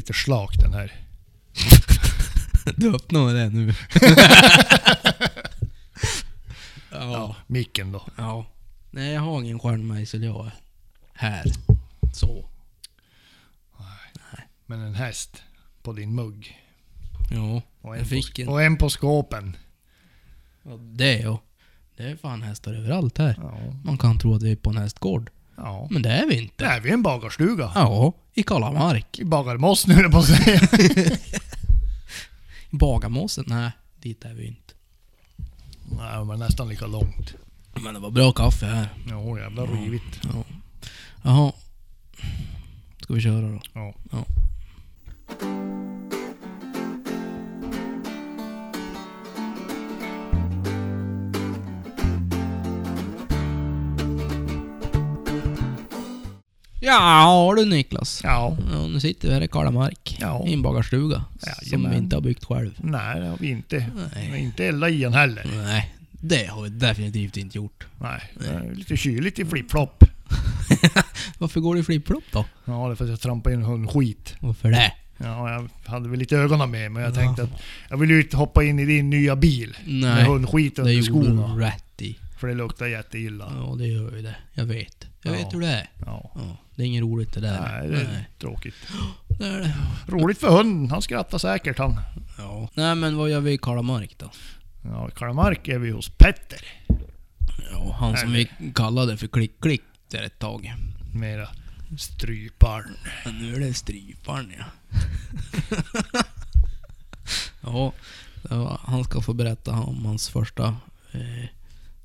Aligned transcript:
Lite 0.00 0.12
slak 0.12 0.56
den 0.58 0.72
här. 0.72 0.92
Du 2.76 2.94
öppnar 2.94 3.34
det 3.34 3.48
nu. 3.48 3.74
Ja, 6.92 7.12
ja. 7.12 7.36
micken 7.46 7.92
då. 7.92 8.02
ja. 8.16 8.46
Nej, 8.90 9.12
jag 9.12 9.20
har 9.20 9.40
ingen 9.42 9.58
stjärnmejsel 9.58 10.22
jag 10.24 10.46
är 10.46 10.52
här. 11.14 11.44
Så. 12.14 12.48
Men 14.66 14.80
en 14.80 14.94
häst 14.94 15.42
på 15.82 15.92
din 15.92 16.14
mugg. 16.14 16.58
Ja, 17.30 17.62
Och 17.80 17.94
en, 17.94 17.98
jag 17.98 18.08
fick 18.08 18.34
på, 18.36 18.42
en. 18.42 18.48
och 18.48 18.62
en 18.62 18.76
på 18.76 18.90
skåpen. 18.90 19.56
Ja, 20.62 20.70
det 20.76 21.18
ja. 21.18 21.40
Det 21.96 22.02
är 22.02 22.16
fan 22.16 22.42
hästar 22.42 22.72
överallt 22.74 23.18
här. 23.18 23.34
Ja. 23.42 23.58
Man 23.84 23.98
kan 23.98 24.18
tro 24.18 24.34
att 24.34 24.42
vi 24.42 24.52
är 24.52 24.56
på 24.56 24.70
en 24.70 24.76
hästgård. 24.76 25.30
ja. 25.56 25.88
Men 25.90 26.02
det 26.02 26.10
är 26.10 26.26
vi 26.28 26.34
Det 26.36 26.42
inte. 26.42 26.64
är 26.64 26.80
vi 26.80 26.90
en 26.90 27.02
bagarstuga. 27.02 27.72
Ja, 27.74 28.12
i 28.40 28.42
Kalamark. 28.42 29.18
I 29.18 29.24
Bagarmoss 29.24 29.86
nu 29.86 29.94
höll 29.94 30.02
jag 30.02 30.12
på 30.12 30.18
att 30.18 30.26
säga. 30.26 30.60
Bagarmossen? 32.70 33.44
Nej, 33.46 33.70
dit 34.00 34.24
är 34.24 34.34
vi 34.34 34.46
inte. 34.46 34.74
Nej, 35.98 36.24
var 36.24 36.36
nästan 36.36 36.68
lika 36.68 36.86
långt. 36.86 37.34
Men 37.74 37.94
det 37.94 38.00
var 38.00 38.10
bra 38.10 38.32
kaffe 38.32 38.66
här. 38.66 38.88
Ja, 39.08 39.38
jävla 39.38 39.62
rivigt. 39.62 40.20
Ja. 40.22 40.44
Jaha. 41.22 41.52
Ska 43.02 43.14
vi 43.14 43.20
köra 43.20 43.48
då? 43.52 43.60
Ja. 43.72 43.94
Ja. 44.12 44.24
Ja 56.90 57.54
du 57.56 57.64
Niklas. 57.64 58.20
Ja. 58.24 58.56
Ja, 58.72 58.86
nu 58.86 59.00
sitter 59.00 59.28
vi 59.28 59.34
här 59.34 59.40
i 59.42 59.48
Kalamark. 59.48 60.16
Ja. 60.20 60.44
I 60.46 60.52
en 60.52 60.62
bagarstuga. 60.62 61.24
Som 61.40 61.52
Jajamän. 61.62 61.90
vi 61.90 61.96
inte 61.96 62.16
har 62.16 62.20
byggt 62.20 62.44
själv. 62.44 62.70
Nej, 62.82 63.20
det 63.20 63.26
har 63.26 63.36
vi 63.40 63.50
inte. 63.50 63.76
Vi 64.16 64.28
Nej. 64.30 64.40
inte 64.42 64.66
eldat 64.66 64.90
i 64.90 65.00
den 65.02 65.12
heller. 65.12 65.44
Nej, 65.54 65.94
det 66.10 66.46
har 66.50 66.62
vi 66.62 66.68
definitivt 66.68 67.36
inte 67.36 67.58
gjort. 67.58 67.86
Nej, 68.00 68.20
det 68.40 68.46
är 68.46 68.72
lite 68.74 68.96
kyligt 68.96 69.38
i 69.38 69.44
flip-flop. 69.44 70.04
Varför 71.38 71.60
går 71.60 71.74
det 71.74 71.80
i 71.80 71.84
flip-flop 71.84 72.24
då? 72.32 72.44
Ja, 72.64 72.86
det 72.86 72.92
är 72.92 72.94
för 72.94 73.04
att 73.04 73.10
jag 73.10 73.20
trampade 73.20 73.54
in 73.54 73.62
hundskit. 73.62 74.34
Varför 74.40 74.70
det? 74.70 74.92
Ja, 75.18 75.50
jag 75.50 75.90
hade 75.92 76.08
väl 76.08 76.18
lite 76.18 76.36
ögonen 76.36 76.70
med 76.70 76.92
men 76.92 77.02
jag 77.02 77.10
Ja. 77.10 77.14
tänkte 77.14 77.42
att 77.42 77.50
jag 77.90 77.96
vill 77.96 78.10
ju 78.10 78.22
inte 78.22 78.36
hoppa 78.36 78.64
in 78.64 78.78
i 78.78 78.84
din 78.84 79.10
nya 79.10 79.36
bil 79.36 79.76
med 79.84 79.94
Nej, 80.14 80.24
hundskit 80.24 80.76
det 80.76 80.82
under 80.82 80.92
gjorde 80.94 81.24
skorna. 81.26 81.54
du 81.54 81.60
rätt 81.60 82.02
i. 82.02 82.16
För 82.38 82.48
det 82.48 82.54
luktar 82.54 82.86
jätteilla. 82.86 83.52
Ja, 83.56 83.74
det 83.78 83.86
gör 83.86 84.16
ju 84.16 84.22
det. 84.22 84.36
Jag 84.54 84.64
vet. 84.64 85.06
Jag 85.22 85.34
Ja. 85.34 85.38
vet 85.38 85.54
hur 85.54 85.60
det 85.60 85.66
är. 85.68 85.90
Ja. 86.06 86.30
Det 86.74 86.82
är 86.82 86.86
inget 86.86 87.02
roligt 87.02 87.32
det 87.32 87.40
där. 87.40 87.60
Nej, 87.60 87.88
det 87.88 88.00
är 88.00 88.04
Nej, 88.12 88.28
tråkigt. 88.38 88.74
det 89.28 89.46
är 89.46 89.58
det. 89.60 89.74
Roligt 90.08 90.38
för 90.38 90.48
hunden. 90.50 90.90
Han 90.90 91.02
skrattar 91.02 91.38
säkert 91.38 91.78
han. 91.78 91.96
Ja. 92.38 92.68
Nej, 92.74 92.94
men 92.94 93.16
vad 93.16 93.30
gör 93.30 93.40
vi 93.40 93.52
i 93.52 93.58
Kalamark 93.58 94.16
då? 94.18 94.30
Ja, 94.84 95.08
i 95.08 95.12
Kalamark 95.12 95.68
är 95.68 95.78
vi 95.78 95.90
hos 95.90 96.08
Petter. 96.08 96.60
Ja, 97.72 97.96
han 97.98 98.16
som 98.16 98.32
vi 98.32 98.50
kallade 98.74 99.16
för 99.16 99.26
Klick-Klick 99.26 99.82
där 100.10 100.22
ett 100.22 100.38
tag. 100.38 100.74
Mera 101.14 101.48
stryparn. 101.98 102.96
Men 103.24 103.38
nu 103.38 103.54
är 103.56 103.60
det 103.60 103.74
stryparen 103.74 104.52
ja. 104.58 104.64
ja, 107.60 107.92
var- 108.42 108.80
han 108.84 109.04
ska 109.04 109.20
få 109.20 109.32
berätta 109.32 109.72
om 109.72 110.04
hans 110.06 110.28
första 110.28 110.76
eh, 111.12 111.48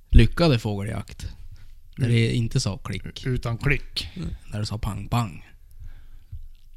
lyckade 0.10 0.60
fågeljakt. 0.60 1.28
Där 1.96 2.10
det 2.10 2.34
inte 2.36 2.60
sa 2.60 2.78
klick, 2.78 3.26
Utan 3.26 3.58
klick. 3.58 4.08
där 4.52 4.60
det 4.60 4.66
sa 4.66 4.78
pang 4.78 5.08
pang. 5.08 5.46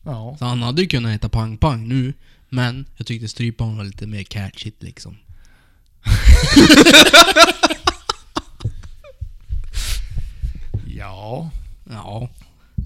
Ja. 0.05 0.37
Så 0.39 0.45
han 0.45 0.63
hade 0.63 0.83
ju 0.83 0.89
kunnat 0.89 1.13
heta 1.13 1.29
pang 1.29 1.57
pang 1.57 1.89
nu, 1.89 2.13
men 2.49 2.87
jag 2.97 3.07
tyckte 3.07 3.29
stryparen 3.29 3.77
var 3.77 3.85
lite 3.85 4.07
mer 4.07 4.23
catchigt 4.23 4.83
liksom. 4.83 5.17
Ja. 10.87 11.51
Ja, 11.91 12.29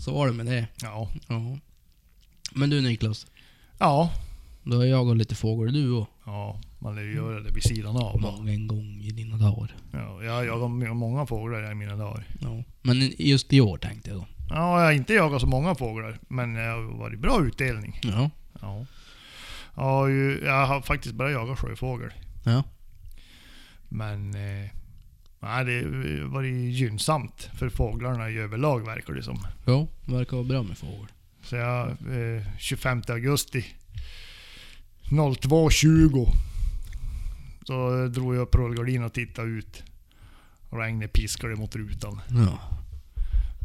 så 0.01 0.13
var 0.15 0.27
det 0.27 0.33
med 0.33 0.47
det. 0.47 0.67
Ja. 0.83 1.11
Ja. 1.29 1.59
Men 2.53 2.71
du 2.71 2.81
Niklas, 2.81 3.27
Ja. 3.79 4.13
Du 4.65 4.77
har 4.77 4.85
jagat 4.85 5.17
lite 5.17 5.35
fågel 5.35 5.75
du 5.75 5.91
och 5.93 6.09
Ja. 6.27 6.61
Man 6.79 6.95
lär 6.95 7.03
ju 7.03 7.15
göra 7.15 7.41
det 7.41 7.51
vid 7.51 7.63
sidan 7.63 7.97
av. 7.97 8.21
då. 8.21 8.31
många 8.31 8.53
en 8.53 8.67
gång 8.67 9.01
i 9.03 9.11
dina 9.11 9.37
dagar. 9.37 9.77
Ja, 9.93 10.23
jag 10.25 10.47
jagar 10.47 10.67
m- 10.67 10.97
många 10.97 11.27
fåglar 11.27 11.73
i 11.73 11.75
mina 11.75 11.97
dagar. 11.97 12.25
Ja. 12.41 12.63
Men 12.83 13.13
just 13.19 13.53
i 13.53 13.61
år 13.61 13.79
tänkte 13.79 14.11
jag 14.11 14.19
då. 14.19 14.27
Ja, 14.49 14.79
jag 14.79 14.85
har 14.87 14.93
inte 14.93 15.13
jagat 15.15 15.41
så 15.41 15.47
många 15.47 15.75
fåglar. 15.75 16.19
Men 16.29 16.55
det 16.55 16.61
har 16.63 16.99
varit 16.99 17.21
bra 17.21 17.45
utdelning. 17.45 18.01
Ja. 18.03 18.31
Ja. 18.61 18.87
Ja, 19.77 20.11
jag 20.45 20.67
har 20.67 20.81
faktiskt 20.83 21.15
börjat 21.15 21.33
jaga 21.33 21.57
sjöfågel. 21.57 22.11
Ja. 22.45 22.63
Men 23.89 24.35
eh, 24.35 24.71
nej, 25.41 25.65
det 25.65 25.73
har 25.83 26.29
varit 26.29 26.55
gynnsamt 26.75 27.51
för 27.59 27.69
fåglarna 27.69 28.31
i 28.31 28.39
överlag 28.39 28.87
verkar 28.87 29.13
det 29.15 29.23
som. 29.23 29.39
Ja, 29.67 29.87
verkar 30.05 30.37
vara 30.37 30.47
bra 30.49 30.63
med 30.63 30.79
fågel. 30.79 31.07
Så 31.43 31.57
jag, 31.57 31.89
eh, 31.91 32.43
25 32.59 33.03
augusti 33.09 33.65
02.20 35.11 36.29
så 37.67 38.07
drog 38.07 38.35
jag 38.35 38.43
upp 38.43 38.55
rullgardinen 38.55 39.05
och 39.05 39.13
tittade 39.13 39.49
ut. 39.49 39.83
Regnet 40.71 41.13
piskade 41.13 41.57
mot 41.57 41.77
rutan. 41.77 42.21
Ja. 42.29 42.59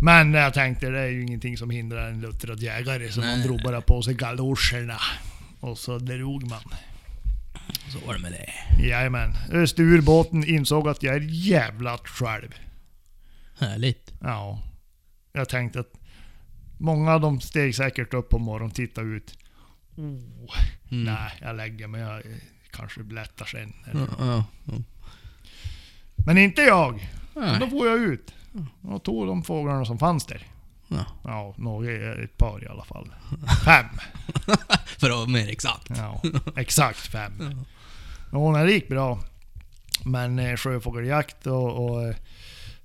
Men 0.02 0.34
jag 0.34 0.54
tänkte 0.54 0.90
det 0.90 1.00
är 1.00 1.08
ju 1.08 1.22
ingenting 1.22 1.58
som 1.58 1.70
hindrar 1.70 2.10
en 2.10 2.22
luttrad 2.22 2.60
jägare 2.60 3.10
så 3.10 3.22
Nej, 3.22 3.38
man 3.38 3.48
drog 3.48 3.62
bara 3.64 3.82
på 3.82 4.02
sig 4.02 4.14
galoscherna. 4.14 5.00
Och 5.60 5.78
så 5.78 5.98
drog 5.98 6.50
man. 6.50 6.62
Så 7.90 8.08
var 8.08 8.14
det 8.14 8.20
med 8.20 8.32
det. 8.32 8.84
Jajamän. 8.88 9.34
Öste 9.52 9.82
ur 9.82 10.02
båten, 10.02 10.44
insåg 10.44 10.90
att 10.90 11.04
jag 11.04 11.16
är 11.16 11.28
jävlat 11.30 12.08
själv. 12.08 12.56
Härligt. 13.60 14.14
Ja. 14.22 14.64
Jag 15.34 15.50
tänkte 15.50 15.80
att 15.80 15.94
många 16.78 17.14
av 17.14 17.22
dem 17.22 17.42
steg 17.42 17.76
säkert 17.76 18.14
upp 18.14 18.30
på 18.30 18.40
morgonen 18.40 18.70
och 18.70 18.76
tittade 18.76 19.08
ut. 19.08 19.38
Oh, 19.98 20.56
Mm. 20.92 21.04
Nej, 21.04 21.32
jag 21.42 21.56
lägger 21.56 21.88
mig. 21.88 22.02
Jag 22.02 22.24
kanske 22.72 23.04
blättar 23.04 23.46
sen. 23.46 23.74
Ja, 23.94 24.00
ja, 24.20 24.46
ja. 24.66 24.74
Men 26.26 26.38
inte 26.38 26.62
jag. 26.62 27.10
Då 27.60 27.68
får 27.68 27.88
jag 27.88 27.98
ut. 28.00 28.34
Och 28.82 29.04
tog 29.04 29.28
de 29.28 29.44
fåglarna 29.44 29.86
som 29.86 30.00
fanns 30.00 30.26
där. 30.26 30.48
Ja. 30.88 31.06
Ja, 31.24 31.54
några, 31.58 32.14
ett 32.24 32.38
par 32.38 32.64
i 32.64 32.68
alla 32.68 32.84
fall. 32.86 33.14
Fem. 33.66 33.86
För 34.86 35.10
att 35.10 35.16
vara 35.16 35.28
mer 35.28 35.50
exakt. 35.50 35.90
Ja, 35.90 36.22
exakt 36.56 37.00
fem. 37.00 37.34
Ja, 38.32 38.52
nej, 38.52 38.66
det 38.66 38.72
gick 38.74 38.88
bra. 38.90 39.20
Men 40.06 40.40
eh, 40.40 40.56
sjöfågeljakt 40.56 41.48
och, 41.48 41.86
och 41.86 42.04
eh, 42.04 42.16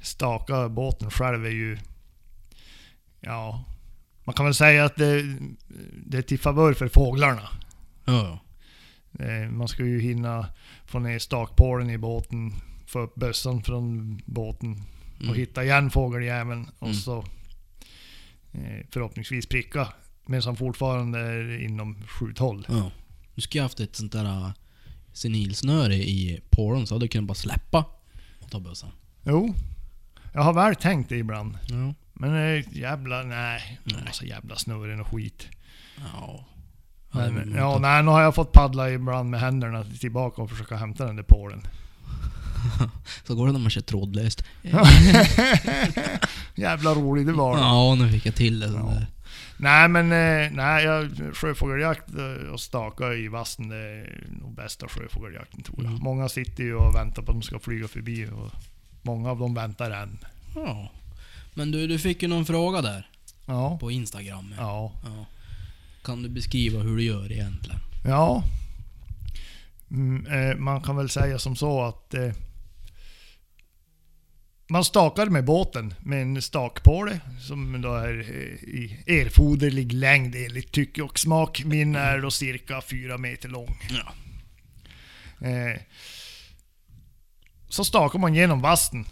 staka 0.00 0.68
båten 0.68 1.10
själv 1.10 1.46
är 1.46 1.50
ju... 1.50 1.78
Ja, 3.20 3.64
man 4.24 4.34
kan 4.34 4.44
väl 4.44 4.54
säga 4.54 4.84
att 4.84 4.96
det, 4.96 5.22
det 6.06 6.18
är 6.18 6.22
till 6.22 6.38
favör 6.38 6.74
för 6.74 6.88
fåglarna. 6.88 7.48
Ja, 8.04 8.38
Eh, 9.18 9.50
man 9.50 9.68
ska 9.68 9.84
ju 9.84 10.00
hinna 10.00 10.46
få 10.86 10.98
ner 10.98 11.18
stakpålen 11.18 11.90
i 11.90 11.98
båten, 11.98 12.52
få 12.86 12.98
upp 13.00 13.14
bössan 13.14 13.62
från 13.62 14.18
båten 14.26 14.82
och 15.16 15.22
Mm. 15.22 15.34
hitta 15.34 15.64
igen 15.64 15.90
fågeljäveln 15.90 16.70
och 16.78 16.86
Mm. 16.88 16.98
så 16.98 17.18
eh, 18.52 18.86
förhoppningsvis 18.90 19.46
pricka. 19.46 19.88
Men 20.26 20.42
som 20.42 20.56
fortfarande 20.56 21.18
är 21.18 21.60
inom 21.62 22.02
skjuthåll. 22.06 22.66
ja. 22.68 22.90
Du 23.34 23.40
skulle 23.40 23.62
haft 23.62 23.80
ett 23.80 23.96
sånt 23.96 24.12
där 24.12 24.24
äh, 24.24 24.50
senilsnöre 25.12 25.94
i 25.94 26.40
pålen 26.50 26.86
så 26.86 26.94
hade 26.94 27.04
du 27.04 27.08
kunnat 27.08 27.28
bara 27.28 27.34
släppa 27.34 27.84
och 28.40 28.50
ta 28.50 28.60
bössan. 28.60 28.90
Jo, 29.24 29.54
jag 30.32 30.42
har 30.42 30.52
väl 30.52 30.76
tänkt 30.76 31.08
det 31.08 31.16
ibland. 31.16 31.58
Ja. 31.68 31.94
Men 32.22 32.34
eh, 32.56 32.64
jävla, 32.78 33.22
nej. 33.22 33.80
Nej. 33.84 34.02
Massa 34.04 34.24
jävla 34.24 34.56
snurren 34.56 35.00
och 35.00 35.06
skit. 35.06 35.48
Ja. 36.12 36.44
Men, 37.12 37.34
men- 37.34 37.54
ja, 37.56 37.78
nej, 37.78 38.02
nu 38.02 38.10
har 38.10 38.22
jag 38.22 38.34
fått 38.34 38.52
paddla 38.52 38.90
ibland 38.90 39.30
med 39.30 39.40
händerna 39.40 39.84
tillbaka 39.84 40.42
och 40.42 40.50
försöka 40.50 40.76
hämta 40.76 41.06
den 41.06 41.16
där 41.16 41.22
pålen. 41.22 41.62
Så 43.26 43.34
går 43.34 43.46
det 43.46 43.52
när 43.52 43.60
man 43.60 43.70
kör 43.70 43.80
trådlöst. 43.80 44.44
jävla 46.54 46.94
rolig 46.94 47.26
det 47.26 47.32
var. 47.32 47.58
Ja, 47.58 47.94
nu 47.94 48.08
fick 48.12 48.26
jag 48.26 48.34
till 48.34 48.60
det. 48.60 48.66
Ja. 48.66 48.72
Ja. 48.72 48.94
Där. 48.94 49.06
Nej 49.56 49.88
men, 49.88 50.04
eh, 50.12 50.50
nej, 50.52 50.84
jag, 50.84 51.10
sjöfågeljakt 51.36 52.14
eh, 52.14 52.48
och 52.52 52.60
staka 52.60 53.12
i 53.14 53.28
vassen 53.28 53.68
det 53.68 53.76
är 53.76 54.26
nog 54.40 54.54
bästa 54.54 54.88
sjöfågeljakten 54.88 55.62
tror 55.62 55.78
jag. 55.82 55.90
Mm. 55.90 56.02
Många 56.02 56.28
sitter 56.28 56.62
ju 56.64 56.74
och 56.74 56.94
väntar 56.94 57.22
på 57.22 57.30
att 57.32 57.36
de 57.38 57.42
ska 57.42 57.58
flyga 57.58 57.88
förbi 57.88 58.26
och 58.26 58.50
många 59.02 59.30
av 59.30 59.38
dem 59.38 59.54
väntar 59.54 59.90
än. 59.90 60.18
Ja. 60.54 60.90
Men 61.54 61.70
du, 61.70 61.86
du 61.86 61.98
fick 61.98 62.22
ju 62.22 62.28
någon 62.28 62.46
fråga 62.46 62.82
där 62.82 63.08
Ja. 63.46 63.78
på 63.80 63.90
Instagram. 63.90 64.54
Ja. 64.58 64.92
Ja. 65.04 65.26
Kan 66.04 66.22
du 66.22 66.28
beskriva 66.28 66.80
hur 66.80 66.96
du 66.96 67.02
gör 67.02 67.32
egentligen? 67.32 67.80
Ja. 68.04 68.44
Mm, 69.90 70.26
eh, 70.26 70.56
man 70.56 70.80
kan 70.82 70.96
väl 70.96 71.08
säga 71.08 71.38
som 71.38 71.56
så 71.56 71.82
att 71.84 72.14
eh, 72.14 72.32
man 74.68 74.84
stakar 74.84 75.26
med 75.26 75.44
båten 75.44 75.94
med 76.00 76.22
en 76.22 76.42
stakpåle 76.42 77.20
som 77.40 77.82
då 77.82 77.94
är 77.94 78.20
eh, 78.20 78.68
i 78.68 79.04
erforderlig 79.06 79.92
längd 79.92 80.34
enligt 80.34 80.72
tycke 80.72 81.02
och 81.02 81.18
smak. 81.18 81.62
Min 81.64 81.96
är 81.96 82.18
då 82.18 82.30
cirka 82.30 82.80
fyra 82.80 83.18
meter 83.18 83.48
lång. 83.48 83.76
Ja. 83.90 84.12
Eh, 85.48 85.80
så 87.68 87.84
stakar 87.84 88.18
man 88.18 88.34
genom 88.34 88.60
vassen. 88.60 89.06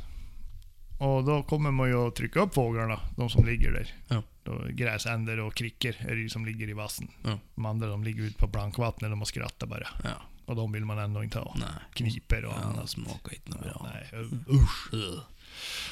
Och 1.00 1.24
då 1.24 1.42
kommer 1.42 1.70
man 1.70 1.88
ju 1.88 2.06
att 2.08 2.14
trycka 2.16 2.40
upp 2.40 2.54
fåglarna, 2.54 3.00
de 3.16 3.30
som 3.30 3.44
ligger 3.46 3.72
där. 3.72 3.94
Ja. 4.08 4.22
Då, 4.42 4.64
gräsänder 4.70 5.40
och 5.40 5.54
krickor 5.54 5.94
är 5.98 6.14
det 6.14 6.20
ju 6.20 6.28
som 6.28 6.46
ligger 6.46 6.68
i 6.68 6.72
vassen. 6.72 7.08
Ja. 7.24 7.38
De 7.54 7.66
andra 7.66 7.86
de 7.88 8.04
ligger 8.04 8.22
ute 8.22 8.36
på 8.38 8.46
blankvattnet 8.46 9.12
och 9.20 9.28
skrattar 9.28 9.66
bara. 9.66 9.88
Ja. 10.04 10.10
Och 10.46 10.56
de 10.56 10.72
vill 10.72 10.84
man 10.84 10.98
ändå 10.98 11.24
inte 11.24 11.38
ha. 11.38 11.54
Nej. 11.58 11.68
Kniper 11.94 12.44
och 12.44 12.52
Ja, 12.52 12.64
annat. 12.64 12.90
smakar 12.90 13.34
inte 13.34 13.58
bra. 13.58 13.86
Nej, 13.92 14.24
usch. 14.48 14.88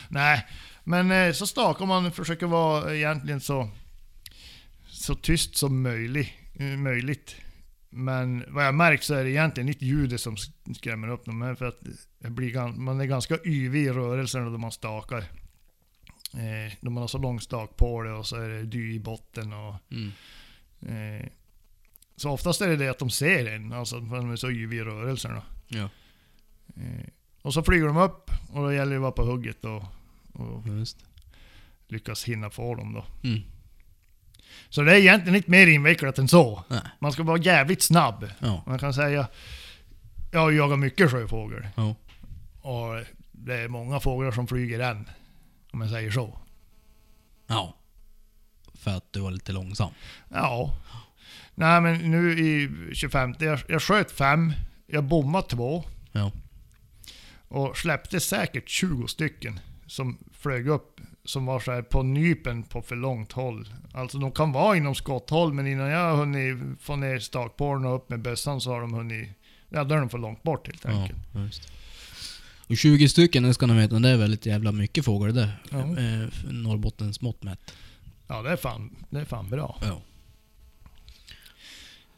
Nej, 0.09 0.47
men 0.85 1.11
eh, 1.11 1.33
så 1.33 1.47
stakar 1.47 1.87
man 1.87 2.13
försöker 2.13 2.47
vara 2.47 2.95
egentligen 2.97 3.41
så, 3.41 3.71
så 4.89 5.15
tyst 5.15 5.57
som 5.57 5.83
möjligt, 5.83 6.31
eh, 6.55 6.67
möjligt. 6.67 7.37
Men 7.91 8.45
vad 8.49 8.67
jag 8.67 8.75
märkt 8.75 9.05
så 9.05 9.15
är 9.15 9.25
det 9.25 9.31
egentligen 9.31 9.69
inte 9.69 9.85
ljudet 9.87 10.21
som 10.21 10.37
sk- 10.37 10.75
skrämmer 10.75 11.09
upp 11.09 11.25
dem. 11.25 11.57
För 11.59 11.65
att 11.67 11.81
blir, 12.19 12.79
man 12.79 13.01
är 13.01 13.05
ganska 13.05 13.39
yvig 13.45 13.83
i 13.85 13.91
rörelserna 13.91 14.51
då 14.51 14.59
man 14.59 14.73
stakar. 14.73 15.19
Eh, 16.35 16.73
då 16.81 16.91
man 16.91 17.01
har 17.01 17.09
så 17.09 17.19
lång 17.19 17.41
stak 17.41 17.77
på 17.77 18.03
det 18.03 18.13
och 18.13 18.27
så 18.27 18.37
är 18.37 18.49
det 18.49 18.63
dy 18.63 18.95
i 18.95 18.99
botten. 19.01 19.53
Och, 19.53 19.75
Mm. 19.91 20.13
eh, 21.21 21.27
så 22.17 22.31
oftast 22.31 22.61
är 22.61 22.69
det 22.69 22.77
det 22.77 22.89
att 22.89 22.99
de 22.99 23.11
ser 23.11 23.47
en, 23.47 23.73
alltså 23.73 24.01
för 24.07 24.17
de 24.17 24.31
är 24.33 24.37
så 24.37 24.51
yviga 24.51 24.81
i 24.83 24.85
rörelserna. 24.85 25.43
Ja, 25.69 25.89
Eh, 26.77 27.07
och 27.43 27.55
så 27.55 27.63
flyger 27.63 27.87
de 27.87 27.97
upp 27.97 28.31
och 28.53 28.63
då 28.63 28.73
gäller 28.73 28.91
det 28.91 28.97
att 28.97 29.03
vara 29.03 29.13
på 29.13 29.25
hugget 29.25 29.65
och, 29.65 29.85
och 30.33 30.65
lyckas 31.89 32.25
hinna 32.25 32.51
få 32.51 32.75
dem 32.75 32.93
då. 32.93 33.29
mm. 33.29 33.41
Så 34.69 34.83
det 34.83 34.93
är 34.93 34.97
egentligen 34.97 35.37
inte 35.37 35.51
mer 35.51 35.67
invecklat 35.67 36.19
än 36.19 36.29
så. 36.29 36.65
Nej. 36.69 36.81
Man 36.99 37.13
ska 37.13 37.23
vara 37.23 37.39
jävligt 37.39 37.83
snabb. 37.83 38.31
Ja. 38.39 38.63
Man 38.67 38.79
kan 38.79 38.95
säga, 38.95 39.29
jag 40.33 40.41
har 40.41 40.51
jagat 40.51 40.79
mycket 40.79 41.11
sjöfågel. 41.11 41.69
Ja. 41.75 41.95
Och 42.61 43.05
det 43.33 43.55
är 43.55 43.69
många 43.69 44.01
fåglar 44.01 44.33
som 44.33 44.47
flyger 44.47 44.81
än. 44.81 45.09
Om 45.73 45.81
jag 45.81 45.91
säger 45.91 46.11
så. 46.11 46.39
Ja. 47.47 47.75
För 48.75 48.91
att 48.91 49.13
du 49.13 49.21
var 49.21 49.31
lite 49.31 49.53
långsam. 49.53 49.91
Ja. 50.29 50.75
Nej 51.55 51.81
men 51.81 52.11
nu 52.11 52.39
i 52.39 52.71
25, 52.95 53.35
jag, 53.39 53.61
jag 53.69 53.83
sköt 53.83 54.13
fem, 54.13 54.53
jag 54.87 55.05
bommade 55.05 55.49
två. 55.49 55.85
Ja. 56.13 56.33
Och 57.49 57.77
släppte 57.77 58.21
säkert 58.21 58.69
20 58.69 59.09
stycken 59.09 59.61
som 59.87 60.19
flög 60.33 60.69
upp. 60.69 61.01
Som 61.29 61.47
var 61.47 61.61
så 61.61 61.73
här 61.73 61.83
på 61.83 62.03
nypen 62.03 62.63
på 62.63 62.83
för 62.83 62.97
långt 62.97 63.33
håll. 63.33 63.69
Alltså 63.93 64.19
de 64.19 64.33
kan 64.33 64.53
vara 64.53 64.77
inom 64.77 64.95
skotthåll 64.95 65.53
men 65.53 65.67
innan 65.67 65.89
jag 65.89 66.11
har 66.11 66.17
hunnit 66.17 66.81
få 66.81 66.97
ner 66.97 67.19
stakpålen 67.19 67.85
och 67.85 67.95
upp 67.97 68.09
med 68.11 68.21
bössan 68.23 68.61
så 68.61 68.71
har 68.71 68.81
de 68.81 68.93
hunnit... 68.95 69.29
Ja, 69.69 69.85
då 69.85 69.95
är 69.95 69.99
de 69.99 70.09
för 70.09 70.19
långt 70.19 70.43
bort 70.43 70.67
helt 70.67 70.85
Ja, 70.85 70.91
enkelt. 70.91 71.19
just. 71.35 71.69
Och 72.67 72.77
20 72.77 73.09
stycken, 73.09 73.43
det 73.43 73.55
ska 73.55 73.67
ni 73.67 73.75
veta, 73.75 73.99
det 73.99 74.09
är 74.09 74.17
väldigt 74.17 74.47
jävla 74.47 74.73
mycket 74.73 75.05
fågel 75.05 75.35
det. 75.35 75.51
Ja. 75.71 75.79
Eh, 75.79 76.29
Norrbottens 76.51 77.21
mått 77.21 77.43
mätt. 77.43 77.75
Ja, 78.27 78.43
det 78.43 78.51
är 78.51 78.57
fan, 78.57 78.97
det 79.11 79.21
är 79.21 79.25
fan 79.25 79.51
bra. 79.51 79.79
Ja. 79.83 80.01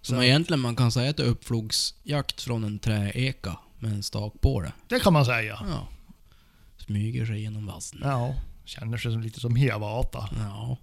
Så- 0.03 0.15
Så 0.15 0.23
egentligen 0.23 0.61
man 0.61 0.77
kan 0.77 0.93
säga 0.93 1.11
att 1.11 1.17
det 1.17 1.23
är 1.23 1.27
uppflogsjakt 1.27 2.41
från 2.43 2.65
en 2.65 2.79
träeka 2.79 3.57
med 3.79 3.93
en 3.93 4.03
stak 4.03 4.41
på 4.41 4.61
det. 4.63 4.73
Det 4.89 5.01
kan 5.01 5.13
man 5.13 5.25
säga. 5.25 5.59
Ja. 5.69 5.89
Smyger 6.77 7.27
sig 7.27 7.41
genom 7.41 7.67
vassen. 7.67 8.01
Ja. 8.03 8.35
Känner 8.65 8.99
sig 8.99 9.13
som, 9.13 9.21
lite 9.21 9.41
som 9.41 9.57
Hiawatha. 9.57 10.29
Ja. 10.39 10.77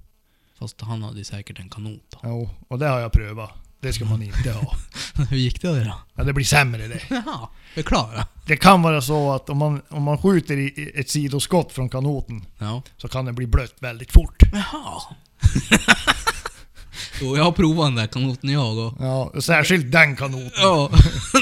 Fast 0.60 0.82
han 0.82 1.04
hade 1.04 1.26
säkert 1.26 1.60
en 1.60 1.70
kanot 1.70 2.02
då. 2.10 2.20
Jo, 2.24 2.50
och 2.68 2.80
det 2.80 2.88
har 2.88 3.00
jag 3.00 3.12
prövat. 3.12 3.52
Det 3.80 3.94
ska 3.94 4.06
man 4.06 4.22
inte 4.24 4.52
ha. 4.52 4.76
Hur 5.30 5.38
gick 5.38 5.62
det 5.62 5.84
då? 5.84 5.94
Ja, 6.14 6.24
det 6.24 6.34
blir 6.34 6.46
sämre 6.46 6.88
det. 6.88 7.02
Jaha, 7.10 7.50
förklara. 7.74 8.28
Det 8.46 8.58
kan 8.58 8.82
vara 8.82 9.02
så 9.02 9.32
att 9.34 9.50
om 9.50 9.58
man, 9.58 9.82
om 9.90 10.04
man 10.04 10.18
skjuter 10.18 10.58
i 10.58 10.64
i 10.68 10.92
ett 11.00 11.10
sidoskott 11.10 11.72
från 11.72 11.90
kanoten 11.90 12.46
Ja. 12.58 12.82
så 12.98 13.08
kan 13.08 13.26
det 13.26 13.34
bli 13.34 13.48
blött 13.48 13.76
väldigt 13.80 14.12
fort. 14.12 14.44
Jaha. 14.54 15.02
jo, 17.22 17.38
jag 17.38 17.44
har 17.44 17.52
provat 17.52 17.86
den 17.88 17.96
där 17.96 18.08
kanoten 18.08 18.50
jag 18.50 18.78
och... 18.78 18.94
Ja, 19.00 19.24
och 19.36 19.44
särskilt 19.44 19.92
den 19.92 20.16
kanoten. 20.16 20.52
Ja, 20.56 20.90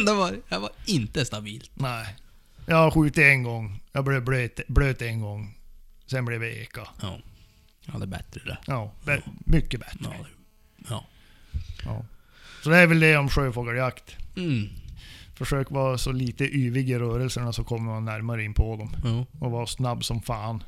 det 0.06 0.14
var, 0.14 0.36
det 0.50 0.58
var 0.58 0.70
inte 0.86 1.26
stabilt. 1.26 1.72
Nej. 1.74 2.16
Jag 2.66 2.76
har 2.78 2.92
skjutit 2.92 3.18
en 3.18 3.44
gång. 3.44 3.80
Jag 3.92 4.04
blev 4.06 4.26
blöt, 4.26 4.60
blöt 4.68 5.02
en 5.02 5.22
gång. 5.22 5.56
Sen 6.06 6.26
blev 6.26 6.40
det 6.40 6.62
eka. 6.62 6.88
Ja. 7.02 7.20
Ja, 7.86 7.98
det 7.98 8.04
är 8.04 8.08
bättre 8.08 8.42
det. 8.46 8.58
Ja, 8.68 8.92
bä- 9.06 9.22
mycket 9.46 9.80
bättre. 9.80 10.00
Ja. 10.04 10.10
det- 10.10 10.86
Ja. 10.90 11.06
Ja. 11.86 12.06
Så 12.64 12.70
det 12.70 12.78
är 12.78 12.88
väl 12.88 13.00
det 13.00 13.18
om 13.18 13.30
sjöfågeljakt. 13.30 14.16
Mm. 14.38 14.70
Försök 15.36 15.72
vara 15.72 15.98
så 15.98 16.12
lite 16.12 16.44
yvig 16.44 16.90
i 16.90 16.98
rörelserna 17.00 17.54
så 17.54 17.64
kommer 17.64 17.92
man 17.92 18.06
närmare 18.06 18.44
in 18.44 18.54
på 18.54 18.76
dem. 18.76 18.96
Ja. 19.04 19.26
Och 19.46 19.52
vara 19.52 19.68
snabb 19.68 20.04
som 20.06 20.22
fan. 20.22 20.64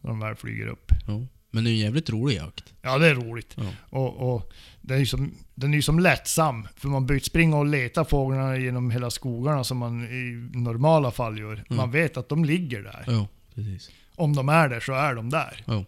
När 0.00 0.10
de 0.10 0.20
väl 0.20 0.34
flyger 0.36 0.66
upp. 0.66 0.92
ja. 1.06 1.26
Men 1.50 1.64
det 1.64 1.70
är 1.70 1.72
en 1.72 1.78
jävligt 1.78 2.10
rolig 2.10 2.36
jakt. 2.36 2.74
Ja, 2.82 2.98
det 2.98 3.06
är 3.06 3.14
roligt. 3.14 3.54
Ja. 3.56 3.70
Och, 3.98 4.34
och 4.34 4.52
den 4.80 4.96
är 4.96 5.00
ju 5.00 5.06
som, 5.06 5.34
den 5.54 5.72
är 5.72 5.76
ju 5.76 5.82
som 5.82 5.98
lättsam. 5.98 6.68
För 6.76 6.88
man 6.88 7.06
behöver 7.06 7.18
inte 7.18 7.26
springa 7.26 7.56
och 7.56 7.66
leta 7.66 8.04
fåglarna 8.04 8.56
genom 8.56 8.90
hela 8.90 9.10
skogarna 9.10 9.64
som 9.64 9.78
man 9.78 10.04
i 10.04 10.50
normala 10.58 11.10
fall 11.10 11.38
gör. 11.38 11.64
Man 11.68 11.90
vet 11.90 12.16
att 12.16 12.28
de 12.28 12.44
ligger 12.44 12.82
där. 12.82 13.04
Ja, 13.06 13.28
precis. 13.54 13.90
Om 14.18 14.36
de 14.36 14.48
är 14.48 14.68
där 14.68 14.80
så 14.80 14.92
är 14.92 15.14
de 15.14 15.30
där. 15.30 15.62
Ja. 15.66 15.84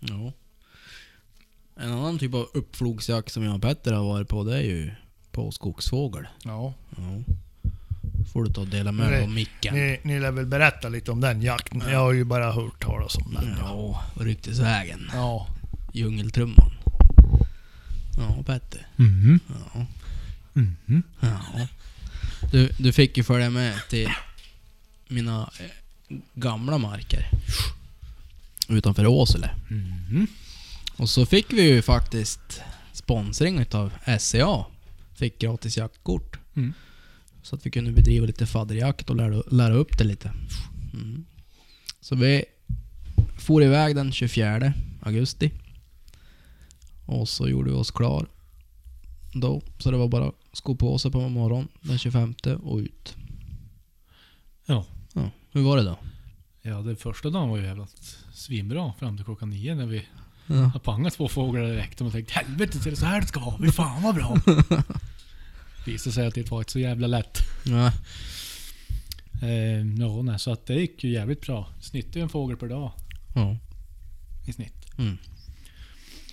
Ja. 0.00 0.32
En 1.76 1.92
annan 1.92 2.18
typ 2.18 2.34
av 2.34 2.48
uppflogsjakt 2.54 3.32
som 3.32 3.42
jag 3.42 3.54
och 3.54 3.62
Petter 3.62 3.92
har 3.92 4.04
varit 4.04 4.28
på, 4.28 4.44
det 4.44 4.56
är 4.56 4.62
ju 4.62 4.90
på 5.32 5.50
skogsfågel. 5.52 6.26
Ja. 6.44 6.74
Ja. 6.96 7.22
Får 8.32 8.44
du 8.44 8.52
ta 8.52 8.60
och 8.60 8.66
dela 8.68 8.92
med 8.92 9.12
dig 9.12 9.22
av 9.22 9.30
micken. 9.30 9.74
Ni, 9.74 10.00
ni 10.02 10.20
lär 10.20 10.30
väl 10.30 10.46
berätta 10.46 10.88
lite 10.88 11.10
om 11.10 11.20
den 11.20 11.42
jakten. 11.42 11.82
Jag 11.90 11.98
har 11.98 12.12
ju 12.12 12.24
bara 12.24 12.52
hört 12.52 12.82
talas 12.82 13.16
om 13.16 13.34
den. 13.34 13.56
Ja, 13.58 14.04
ryktesvägen. 14.20 15.10
Ja. 15.12 15.46
Djungeltrumman. 15.92 16.72
Ja, 18.18 18.42
Petter. 18.46 18.86
Mhm. 18.96 19.40
Ja. 19.74 19.86
Mhm. 20.52 21.02
ja. 21.20 21.68
Du, 22.52 22.68
du 22.78 22.92
fick 22.92 23.16
ju 23.16 23.22
följa 23.24 23.50
med 23.50 23.74
till 23.88 24.08
mina 25.08 25.50
eh, 25.60 25.66
gamla 26.34 26.78
marker. 26.78 27.30
Utanför 28.68 29.06
Åsele. 29.06 29.50
Mhm. 29.70 30.26
Och 30.96 31.10
så 31.10 31.26
fick 31.26 31.52
vi 31.52 31.62
ju 31.62 31.82
faktiskt 31.82 32.60
sponsring 32.92 33.58
utav 33.58 33.92
SCA. 34.18 34.64
Fick 35.14 35.38
gratis 35.38 35.76
jaktkort. 35.76 36.38
Mm. 36.56 36.72
Så 37.42 37.56
att 37.56 37.66
vi 37.66 37.70
kunde 37.70 37.92
bedriva 37.92 38.26
lite 38.26 38.46
fadderjakt 38.46 39.10
och 39.10 39.16
lära, 39.16 39.42
lära 39.50 39.74
upp 39.74 39.98
det 39.98 40.04
lite. 40.04 40.32
Mm. 40.92 41.24
Så 42.00 42.14
vi 42.14 42.44
for 43.38 43.62
iväg 43.62 43.96
den 43.96 44.12
24 44.12 44.72
augusti. 45.02 45.52
Och 47.06 47.28
så 47.28 47.48
gjorde 47.48 47.70
vi 47.70 47.76
oss 47.76 47.90
klar. 47.90 48.26
Då, 49.34 49.62
så 49.78 49.90
det 49.90 49.96
var 49.96 50.08
bara 50.08 50.28
att 50.28 50.34
sko 50.52 50.76
på 50.76 50.98
sig 50.98 51.10
på 51.10 51.28
morgonen 51.28 51.68
den 51.80 51.98
25 51.98 52.34
och 52.62 52.78
ut. 52.78 53.16
Ja. 54.66 54.86
Hur 55.54 55.62
var 55.62 55.76
det 55.76 55.82
då? 55.82 55.98
Ja, 56.62 56.82
den 56.82 56.96
första 56.96 57.30
dagen 57.30 57.48
var 57.48 57.56
ju 57.56 57.64
jävligt 57.64 58.18
svinbra 58.32 58.92
fram 58.98 59.16
till 59.16 59.24
klockan 59.24 59.50
nio 59.50 59.74
när 59.74 59.86
vi 59.86 60.06
Ja, 60.46 60.54
har 60.54 60.80
pangat 60.80 61.14
två 61.14 61.28
fåglar 61.28 61.62
direkt 61.62 62.00
och 62.00 62.04
man 62.04 62.12
tänkte 62.12 62.34
helvete 62.34 62.78
är 62.78 62.90
det 62.90 62.96
så 62.96 63.06
här 63.06 63.20
det 63.20 63.26
ska 63.26 63.40
vara. 63.40 63.58
Fy 63.58 63.70
fan 63.70 64.02
vad 64.02 64.14
bra. 64.14 64.36
Visade 65.86 66.14
sig 66.14 66.26
att 66.26 66.34
det 66.34 66.50
var 66.50 66.58
inte 66.58 66.72
så 66.72 66.78
jävla 66.78 67.06
lätt. 67.06 67.38
ja, 67.64 67.92
Eh, 69.42 69.86
ja, 69.98 70.22
nej, 70.22 70.38
så 70.38 70.50
att 70.52 70.66
det 70.66 70.74
gick 70.74 71.04
ju 71.04 71.10
jävligt 71.10 71.40
bra. 71.40 71.68
Snittade 71.80 72.18
ju 72.18 72.22
en 72.22 72.28
fågel 72.28 72.56
per 72.56 72.68
dag 72.68 72.92
ja. 73.34 73.56
i 74.46 74.52
snitt. 74.52 74.98
Mm. 74.98 75.18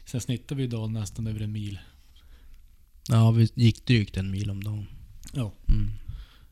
Sen 0.06 0.22
snittade 0.22 0.56
vi 0.56 0.64
idag 0.64 0.92
nästan 0.92 1.28
över 1.28 1.42
en 1.42 1.52
mil. 1.52 1.80
ja 3.08 3.32
vi 3.32 3.50
gick 3.56 3.86
drygt 3.86 4.18
en 4.18 4.32
mil 4.32 4.52
om 4.52 4.64
dagen. 4.64 4.88
Ja. 5.34 5.52
Mm. 5.68 5.92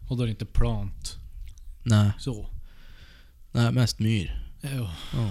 Och 0.09 0.17
då 0.17 0.23
är 0.23 0.27
det 0.27 0.31
inte 0.31 0.45
plant 0.45 1.15
Nej, 1.83 2.11
så. 2.19 2.49
Nej, 3.51 3.71
mest 3.71 3.99
myr. 3.99 4.45
Ja. 4.61 4.93
Ja. 5.13 5.29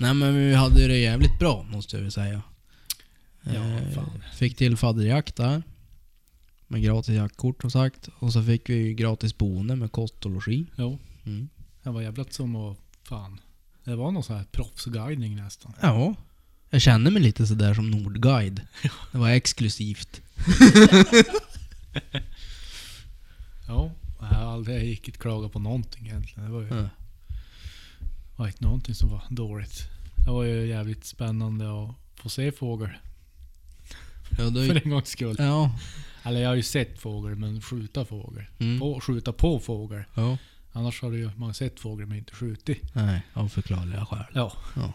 Nej 0.00 0.14
men 0.14 0.34
vi 0.34 0.54
hade 0.54 0.88
det 0.88 0.98
jävligt 0.98 1.38
bra 1.38 1.62
måste 1.62 1.96
jag 1.96 2.02
väl 2.02 2.12
säga. 2.12 2.42
Ja, 3.42 3.52
Eh, 3.52 3.90
fan. 3.94 4.22
Fick 4.34 4.56
till 4.56 4.76
fadderjakt 4.76 5.36
där. 5.36 5.62
Med 6.66 6.82
gratis 6.82 7.14
jaktkort 7.14 7.60
som 7.60 7.70
sagt. 7.70 8.08
Och 8.18 8.32
så 8.32 8.42
fick 8.42 8.68
vi 8.68 8.94
gratis 8.94 9.38
boende 9.38 9.76
med 9.76 9.92
kost 9.92 10.24
och 10.24 10.30
logi. 10.30 10.66
Jo. 10.76 10.98
Mm. 11.26 11.48
Det 11.82 11.90
var 11.90 12.02
jävligt 12.02 12.32
som 12.32 12.56
att 12.56 12.76
fan. 13.02 13.40
Det 13.84 13.94
var 13.96 14.10
någon 14.10 14.22
sån 14.22 14.36
här 14.36 14.44
proffsguidning 14.44 15.36
nästan. 15.36 15.72
Ja. 15.80 16.14
Jag 16.70 16.80
kände 16.82 17.10
mig 17.10 17.22
lite 17.22 17.46
sådär 17.46 17.74
som 17.74 17.90
Nordguide. 17.90 18.60
Det 19.12 19.18
var 19.18 19.28
exklusivt. 19.30 20.20
Ja. 23.68 23.90
Jag 24.20 24.26
har 24.26 24.52
aldrig, 24.52 24.76
jag 24.76 24.84
gick 24.84 25.08
inte 25.08 25.20
klaga 25.20 25.48
på 25.48 25.58
någonting 25.58 26.06
egentligen. 26.06 26.44
Det 26.44 26.54
var 26.54 26.60
ju 26.62 26.68
Ja. 26.68 26.88
var 28.36 28.46
inte 28.46 28.64
någonting 28.64 28.94
som 28.94 29.08
var 29.10 29.22
dåligt. 29.30 29.82
Det 30.24 30.30
var 30.30 30.44
ju 30.44 30.66
jävligt 30.66 31.04
spännande 31.04 31.82
att 31.84 31.94
få 32.22 32.28
se 32.28 32.52
fågel. 32.52 32.90
Ja, 34.38 34.44
du, 34.50 34.66
För 34.68 34.82
en 34.84 34.90
gångs 34.90 35.08
skull. 35.08 35.36
ja. 35.38 35.78
Eller 36.22 36.40
jag 36.40 36.48
har 36.48 36.54
ju 36.56 36.62
sett 36.62 36.98
fågel, 37.00 37.36
men 37.36 37.62
skjuta 37.62 38.04
fågel. 38.04 38.44
Mm. 38.58 38.80
På, 38.80 39.00
skjuta 39.00 39.32
på 39.32 39.60
fågel. 39.60 40.04
Ja. 40.14 40.38
Annars 40.72 41.02
har 41.02 41.12
ju 41.12 41.30
man 41.36 41.54
sett 41.54 41.80
fågel 41.80 42.06
men 42.06 42.18
inte 42.18 42.34
skjutit. 42.34 42.94
Nej, 42.94 43.22
av 43.34 43.48
förklarliga 43.48 44.06
skäl. 44.06 44.24
Ja. 44.34 44.52
Ja. 44.76 44.92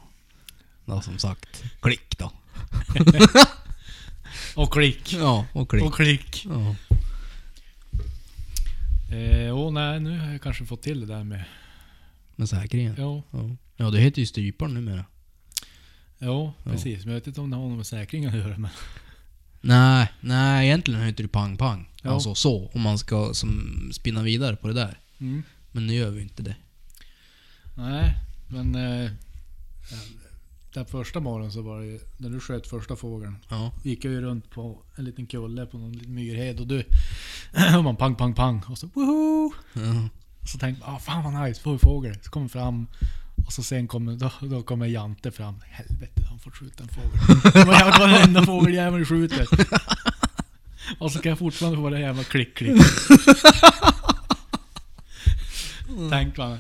Ja, 0.86 1.02
som 1.02 1.18
sagt. 1.20 1.64
Klick 1.82 2.18
då. 2.18 2.32
Och 4.56 4.74
klick. 4.74 5.14
Ja, 5.14 5.46
och 5.54 5.70
klick. 5.70 5.84
Och 5.84 5.94
klick. 5.96 6.46
Ja. 6.46 6.76
Eh, 9.14 9.58
åh 9.58 9.72
nej, 9.74 10.00
nu 10.00 10.20
har 10.20 10.32
jag 10.32 10.42
kanske 10.42 10.66
fått 10.66 10.82
till 10.82 11.00
det 11.00 11.06
där 11.06 11.24
med... 11.24 11.44
Med 12.36 12.50
säkringen. 12.50 12.96
Jo, 12.98 13.24
Ja. 13.32 13.56
ja, 13.76 13.90
det 13.90 14.00
heter 14.00 14.20
ju 14.20 14.26
stryparen 14.26 14.74
numera. 14.74 15.06
Ja. 16.18 16.54
precis. 16.64 17.06
Men 17.06 17.14
jag 17.14 17.20
vet 17.20 17.28
inte 17.28 17.42
om 17.42 17.50
det 17.50 17.56
har 17.58 17.68
något 17.70 17.78
med 17.78 17.86
säkringen 17.86 18.30
att 18.30 18.36
göra. 18.36 18.58
Men 18.58 18.72
Nej, 19.62 20.12
nej 20.22 20.68
egentligen 20.68 21.02
heter 21.02 21.24
det 21.24 21.30
pang-pang. 21.30 21.90
Ja. 22.02 22.10
Alltså 22.12 22.36
så, 22.36 22.68
om 22.74 22.82
man 22.82 22.98
ska 22.98 23.34
som, 23.34 23.90
spinna 23.94 24.22
vidare 24.24 24.56
på 24.56 24.68
det 24.68 24.74
där. 24.74 25.00
mm. 25.18 25.44
Men 25.72 25.88
nu 25.88 25.94
gör 25.94 26.10
vi 26.10 26.22
inte 26.22 26.44
det. 26.44 26.56
Nej, 27.76 28.14
men... 28.48 28.76
Eh, 28.76 29.12
den 30.74 30.86
första 30.86 31.20
morgonen 31.20 31.52
så 31.52 31.62
var 31.62 31.80
det 31.80 31.86
ju, 31.86 32.00
när 32.18 32.30
du 32.30 32.40
sköt 32.40 32.68
första 32.68 32.96
fågeln. 32.96 33.36
Ja. 33.50 33.72
Gick 33.84 34.06
jag 34.06 34.14
ju 34.14 34.22
runt 34.22 34.50
på 34.50 34.78
en 34.96 35.06
liten 35.06 35.26
kulle 35.28 35.66
på 35.66 35.78
någon 35.78 35.92
liten 35.92 36.16
myrhed 36.16 36.60
och 36.60 36.68
du... 36.68 36.80
och 37.78 37.84
man 37.84 37.96
pang, 37.96 38.16
pang, 38.16 38.34
pang. 38.34 38.64
Och 38.70 38.78
så 38.78 38.88
woho! 38.94 39.54
ja. 39.74 40.10
Så 40.52 40.58
tänkte 40.58 40.84
jag, 40.86 40.96
ah, 40.96 41.00
fan 41.00 41.24
vad 41.24 41.44
nice, 41.44 41.62
får 41.62 41.74
vi 41.74 41.80
fågel. 41.80 42.16
Så 42.22 42.32
kommer 42.32 42.48
fram. 42.48 42.88
Och 43.46 43.54
så 43.54 43.64
sen 43.64 43.88
kommer, 43.88 44.16
då, 44.16 44.32
då 44.42 44.64
kommer 44.64 44.86
Jante 44.86 45.32
fram. 45.32 45.56
Helvete, 45.66 46.22
han 46.30 46.40
får 46.40 46.52
skjuta 46.52 46.84
en 46.84 46.90
fågel. 46.90 47.20
Det 47.54 47.66
var 47.66 47.74
jävla 47.74 48.00
varenda 48.00 48.46
fågeljävel 48.46 49.06
skjuter. 49.06 49.48
Och 51.00 51.12
så 51.12 51.20
kan 51.20 51.30
jag 51.30 51.40
fortfarande 51.40 51.78
få 51.78 51.90
det 51.90 52.00
jävla 52.00 52.24
klick, 52.24 52.58
klick. 52.58 52.82
Tänkte 56.10 56.42
man. 56.42 56.60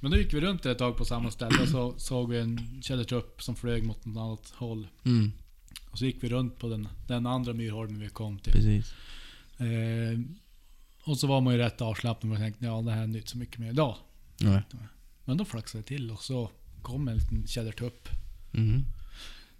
Men 0.00 0.10
då 0.10 0.16
gick 0.16 0.34
vi 0.34 0.40
runt 0.40 0.66
ett 0.66 0.78
tag 0.78 0.96
på 0.96 1.04
samma 1.04 1.30
ställe 1.30 1.62
och 1.62 1.68
så 1.68 1.98
såg 1.98 2.30
vi 2.30 2.38
en 2.38 2.82
tjädertupp 2.82 3.42
som 3.42 3.56
flög 3.56 3.86
mot 3.86 4.04
något 4.04 4.16
annat 4.16 4.50
håll. 4.56 4.88
Mm, 5.04 5.32
Och 5.90 5.98
så 5.98 6.04
gick 6.06 6.22
vi 6.24 6.28
runt 6.28 6.58
på 6.58 6.68
den, 6.68 6.88
den 7.06 7.26
andra 7.26 7.52
myrholmen 7.52 8.00
vi 8.00 8.08
kom 8.08 8.38
till. 8.38 8.52
precis. 8.52 8.92
Eh, 9.58 10.20
och 11.04 11.18
så 11.18 11.26
var 11.26 11.40
man 11.40 11.52
ju 11.54 11.58
rätt 11.58 11.80
avslappnad 11.80 12.32
och 12.32 12.38
tänkte 12.38 12.64
ja 12.64 12.82
det 12.82 12.90
här 12.92 13.02
är 13.02 13.04
inte 13.16 13.30
så 13.30 13.38
mycket 13.38 13.58
mer 13.58 13.70
idag. 13.70 13.96
Nej. 14.40 14.62
Men 15.24 15.36
då 15.36 15.44
flaxade 15.44 15.82
det 15.82 15.88
till 15.88 16.10
och 16.10 16.22
så 16.22 16.50
kom 16.82 17.08
en 17.08 17.16
liten 17.16 17.46
tjädertupp 17.46 18.08
Mm. 18.54 18.84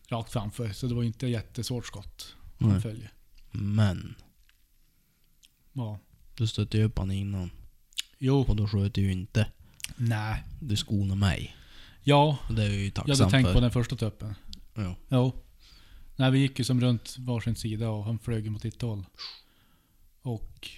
rakt 0.08 0.32
framför. 0.32 0.68
Så 0.72 0.86
det 0.86 0.94
var 0.94 1.02
inte 1.02 1.26
jättesvårt 1.26 1.86
skott. 1.86 2.34
Nej. 2.58 2.70
Han 2.70 2.82
följer. 2.82 3.12
Men, 3.50 4.14
Ja. 5.72 5.98
du 6.36 6.46
stötte 6.46 6.78
ju 6.78 6.84
upp 6.84 6.98
han 6.98 7.10
innan. 7.10 7.50
Jo. 8.18 8.40
Och 8.40 8.56
då 8.56 8.68
sköt 8.68 8.94
du 8.94 9.00
ju 9.00 9.12
inte. 9.12 9.46
Nej. 9.96 10.42
Du 10.60 10.76
skonade 10.76 11.20
mig. 11.20 11.56
Ja. 12.02 12.38
Och 12.48 12.54
det 12.54 12.62
är 12.62 12.66
jag 12.66 12.76
ju 12.76 12.84
Jag 12.84 12.94
tacksam 12.94 13.18
hade 13.18 13.30
tänkt 13.30 13.46
för. 13.46 13.54
på 13.54 13.60
den 13.60 13.70
första 13.70 13.96
tuppen. 13.96 14.34
Ja. 14.74 14.96
Jo. 15.08 15.32
Nej, 16.16 16.30
vi 16.30 16.38
gick 16.38 16.58
ju 16.58 16.64
som 16.64 16.80
runt 16.80 17.16
varsin 17.18 17.56
sida 17.56 17.88
och 17.88 18.04
han 18.04 18.18
flög 18.18 18.50
mot 18.50 18.62
ditt 18.62 18.82
håll. 18.82 19.04
Och... 20.22 20.68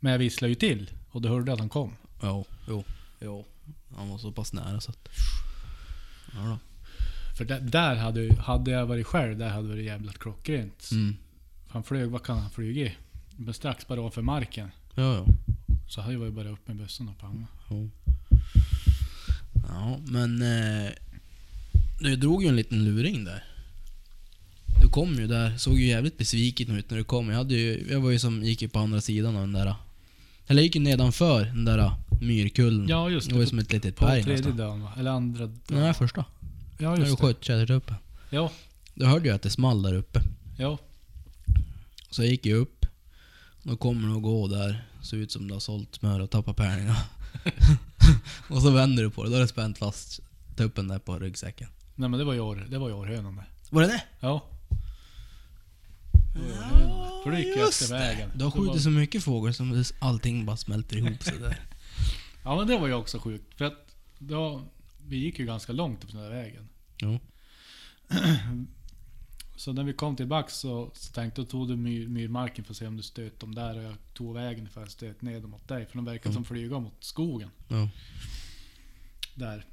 Men 0.00 0.12
jag 0.12 0.18
visslade 0.18 0.48
ju 0.48 0.54
till. 0.54 0.90
Och 1.10 1.22
du 1.22 1.28
hörde 1.28 1.52
att 1.52 1.58
han 1.58 1.68
kom. 1.68 1.96
Jo, 2.22 2.44
jo, 2.68 2.84
jo. 3.20 3.44
Han 3.96 4.08
var 4.08 4.18
så 4.18 4.32
pass 4.32 4.52
nära 4.52 4.80
så 4.80 4.90
att... 4.90 5.08
Ja 6.34 6.40
då. 6.40 6.58
För 7.36 7.44
där, 7.44 7.60
där 7.60 7.94
hade, 7.94 8.34
hade 8.34 8.70
jag 8.70 8.86
varit 8.86 9.06
själv, 9.06 9.38
där 9.38 9.48
hade 9.48 9.62
det 9.62 9.74
varit 9.74 9.84
jävligt 9.84 10.18
klockrent. 10.18 10.88
Mm. 10.92 11.16
Han 11.68 11.82
flög, 11.82 12.10
vad 12.10 12.22
kan 12.22 12.38
han 12.38 12.50
flugit? 12.50 12.92
Men 13.36 13.54
strax 13.54 13.86
bara 13.88 14.00
ovanför 14.00 14.22
marken. 14.22 14.70
Ja, 14.94 15.14
ja. 15.14 15.26
Så 15.88 16.00
hade 16.00 16.14
jag 16.14 16.24
ju 16.24 16.30
bara 16.30 16.48
upp 16.48 16.68
med 16.68 16.76
bössan 16.76 17.08
och 17.08 17.18
panga. 17.18 17.46
Jo. 17.70 17.90
Ja, 19.68 19.98
men... 20.06 20.42
Eh, 20.42 20.90
du 22.00 22.16
drog 22.16 22.42
ju 22.42 22.48
en 22.48 22.56
liten 22.56 22.84
luring 22.84 23.24
där. 23.24 23.44
Du 24.82 24.88
kom 24.88 25.14
ju 25.14 25.26
där, 25.26 25.56
såg 25.58 25.78
ju 25.80 25.86
jävligt 25.86 26.18
besviken 26.18 26.76
ut 26.76 26.90
när 26.90 26.98
du 26.98 27.04
kom. 27.04 27.28
Jag, 27.28 27.36
hade 27.36 27.54
ju, 27.54 27.86
jag 27.90 28.00
var 28.00 28.10
ju 28.10 28.18
som, 28.18 28.42
gick 28.44 28.62
ju 28.62 28.68
på 28.68 28.78
andra 28.78 29.00
sidan 29.00 29.34
av 29.36 29.40
den 29.40 29.52
där... 29.52 29.74
Eller 30.46 30.60
jag 30.60 30.64
gick 30.64 30.74
ju 30.74 30.80
nedanför 30.82 31.44
den 31.44 31.64
där 31.64 31.92
myrkullen. 32.20 32.88
Ja, 32.88 33.10
just 33.10 33.28
det 33.28 33.34
var 33.34 33.40
ju 33.40 33.44
det. 33.44 33.50
som 33.50 33.58
ett 33.58 33.72
litet 33.72 33.96
På 33.96 34.04
berg 34.06 34.22
tredje 34.22 34.36
nästan. 34.42 34.56
dagen 34.56 34.82
va? 34.82 34.92
Eller 34.98 35.10
andra 35.10 35.46
dagen? 35.46 35.60
Nej, 35.68 35.94
första. 35.94 36.24
Ja, 36.78 36.90
När 36.90 36.96
du 36.96 37.02
just 37.02 37.16
det. 37.20 37.26
sköt 37.26 37.44
tjädertuppen. 37.44 37.96
Ja, 38.30 38.52
Då 38.94 39.06
hörde 39.06 39.28
jag 39.28 39.34
att 39.34 39.42
det 39.42 39.50
small 39.50 39.82
där 39.82 39.94
uppe. 39.94 40.20
ja. 40.58 40.78
Så 42.10 42.22
jag 42.22 42.30
gick 42.30 42.46
ju 42.46 42.54
upp. 42.54 42.86
Då 43.62 43.76
kommer 43.76 44.08
du 44.08 44.14
att 44.16 44.22
gå 44.22 44.48
där. 44.48 44.84
Ser 45.02 45.16
ut 45.16 45.32
som 45.32 45.48
du 45.48 45.52
har 45.54 45.60
sålt 45.60 45.94
smör 45.94 46.20
och 46.20 46.30
tappat 46.30 46.56
pärlingar. 46.56 46.96
och 48.48 48.62
så 48.62 48.70
vänder 48.70 49.02
du 49.02 49.10
på 49.10 49.24
det. 49.24 49.30
Då 49.30 49.36
har 49.36 49.42
du 49.42 49.48
spänt 49.48 49.78
fast 49.78 50.20
tuppen 50.56 50.88
där 50.88 50.98
på 50.98 51.18
ryggsäcken. 51.18 51.68
Nej 51.94 52.08
men 52.08 52.18
det 52.18 52.24
var 52.24 52.32
ju 52.34 52.40
år, 52.40 52.66
det 52.70 52.78
var 52.78 52.88
ju 52.88 52.94
århönan 52.94 53.36
det. 53.36 53.44
Var 53.70 53.82
det 53.82 53.88
det? 53.88 54.02
Ja. 54.20 54.44
Det 56.34 56.40
århönan. 56.40 57.22
För 57.24 57.30
då 57.30 57.38
gick 57.38 57.46
jag 57.48 57.56
just 57.58 57.82
efter 57.82 57.94
det. 57.94 58.00
vägen. 58.00 58.30
Du 58.34 58.44
har 58.44 58.50
Det 58.50 58.58
var- 58.58 58.66
skjutit 58.66 58.82
så 58.82 58.90
mycket 58.90 59.22
fågel 59.24 59.54
som 59.54 59.70
det- 59.72 59.92
allting 59.98 60.46
bara 60.46 60.56
smälter 60.56 60.96
ihop 60.96 61.22
sig 61.22 61.38
där. 61.38 61.60
Ja 62.44 62.56
men 62.56 62.66
det 62.66 62.78
var 62.78 62.86
ju 62.86 62.94
också 62.94 63.18
sjukt. 63.18 63.54
För 63.58 63.64
att 63.64 63.96
då, 64.18 64.62
vi 65.06 65.16
gick 65.16 65.38
ju 65.38 65.44
ganska 65.46 65.72
långt 65.72 66.04
upp 66.04 66.12
den 66.12 66.20
där 66.22 66.30
vägen. 66.30 66.68
Jo. 66.98 67.18
Så 69.58 69.72
när 69.72 69.84
vi 69.84 69.92
kom 69.92 70.16
tillbaks 70.16 70.54
så, 70.54 70.90
så 70.94 71.12
tänkte 71.12 71.40
jag, 71.40 71.48
tog 71.50 71.68
du 71.68 71.76
myr, 71.76 72.08
myrmarken 72.08 72.64
för 72.64 72.72
att 72.72 72.76
se 72.76 72.86
om 72.86 72.96
du 72.96 73.02
stöt 73.02 73.40
dem 73.40 73.54
där 73.54 73.76
och 73.78 73.82
jag 73.82 73.94
tog 74.14 74.34
vägen 74.34 74.68
för 74.68 74.82
att 74.82 74.90
stöt 74.90 75.22
ner 75.22 75.40
dem 75.40 75.50
mot 75.50 75.68
dig. 75.68 75.86
För 75.86 75.96
de 75.96 76.04
verkar 76.04 76.30
Mm. 76.30 76.34
som 76.34 76.44
flyga 76.44 76.78
mot 76.78 77.04
skogen. 77.04 77.50
Ja. 77.68 77.88
Där. 79.34 79.64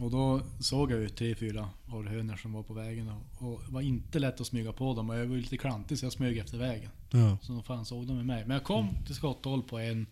Och 0.00 0.10
då 0.10 0.40
såg 0.60 0.92
jag 0.92 1.00
ju 1.00 1.08
tre, 1.08 1.34
fyra 1.34 1.70
orrhönor 1.92 2.36
som 2.36 2.52
var 2.52 2.62
på 2.62 2.74
vägen 2.74 3.08
och, 3.08 3.48
och 3.48 3.60
det 3.66 3.72
var 3.72 3.80
inte 3.80 4.18
lätt 4.18 4.40
att 4.40 4.46
smyga 4.46 4.72
på 4.72 4.94
dem 4.94 5.10
och 5.10 5.16
jag 5.18 5.26
var 5.26 5.34
ju 5.36 5.40
lite 5.42 5.56
klantig 5.58 5.98
så 5.98 6.06
jag 6.06 6.12
smög 6.12 6.38
efter 6.38 6.58
vägen. 6.58 6.90
Ja. 7.10 7.38
Så 7.42 7.52
de 7.52 7.62
fan 7.62 7.84
såg 7.84 8.06
de 8.06 8.16
med 8.16 8.26
mig. 8.26 8.44
Men 8.46 8.54
jag 8.54 8.64
kom 8.64 8.88
till 9.06 9.14
skotthåll 9.14 9.62
på 9.62 9.78
en 9.78 10.06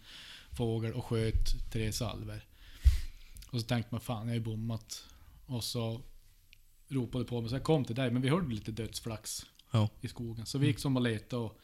fågel 0.53 0.93
och 0.93 1.05
sköt 1.05 1.71
tre 1.73 1.93
salver. 1.93 2.45
Och 3.51 3.61
så 3.61 3.67
tänkte 3.67 3.95
man 3.95 4.01
fan 4.01 4.19
jag 4.21 4.27
har 4.27 4.35
ju 4.35 4.41
bommat. 4.41 5.05
Och 5.47 5.65
så 5.65 6.01
ropade 6.93 7.25
på 7.25 7.41
mig 7.41 7.51
så 7.51 7.57
jag 7.57 7.63
kom 7.63 7.85
till 7.85 7.97
dig 7.97 8.11
men 8.11 8.23
vi 8.23 8.29
hörde 8.29 8.55
lite 8.55 8.73
dödsflax 8.73 9.47
Ja. 9.71 9.89
i 10.01 10.09
skogen. 10.09 10.47
Så 10.47 10.59
vi 10.59 10.67
gick 10.67 10.79
som 10.79 10.97
och 10.97 11.03
letade 11.03 11.43
och 11.43 11.59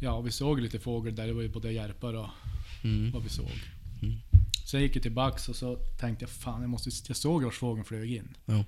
ja, 0.00 0.20
vi 0.20 0.30
såg 0.30 0.60
lite 0.60 0.78
fågel 0.80 1.14
där. 1.14 1.26
Det 1.26 1.32
var 1.32 1.42
ju 1.42 1.48
både 1.48 1.72
järpar 1.72 2.14
och 2.14 2.28
Mm. 2.84 3.10
vad 3.12 3.22
vi 3.22 3.28
såg. 3.28 3.50
Mm. 4.02 4.14
Så 4.66 4.76
jag 4.76 4.82
gick 4.82 4.94
ju 4.96 5.02
tillbaks 5.02 5.48
och 5.48 5.56
så 5.56 5.76
tänkte 5.76 6.22
jag 6.22 6.30
fan 6.30 6.60
jag 6.60 6.70
måste... 6.70 6.90
Jag 7.08 7.16
såg 7.16 7.42
vars 7.44 7.58
fågeln 7.58 7.84
flög 7.84 8.12
in. 8.12 8.36
Ja. 8.44 8.64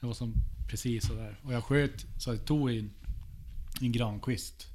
Det 0.00 0.06
var 0.06 0.14
som 0.14 0.34
precis 0.70 1.06
sådär. 1.06 1.40
Och 1.42 1.52
jag 1.52 1.64
sköt 1.64 2.06
så 2.18 2.30
jag 2.30 2.44
tog 2.44 2.70
in 2.72 2.90
en 3.80 3.92
grankvist. 3.92 4.66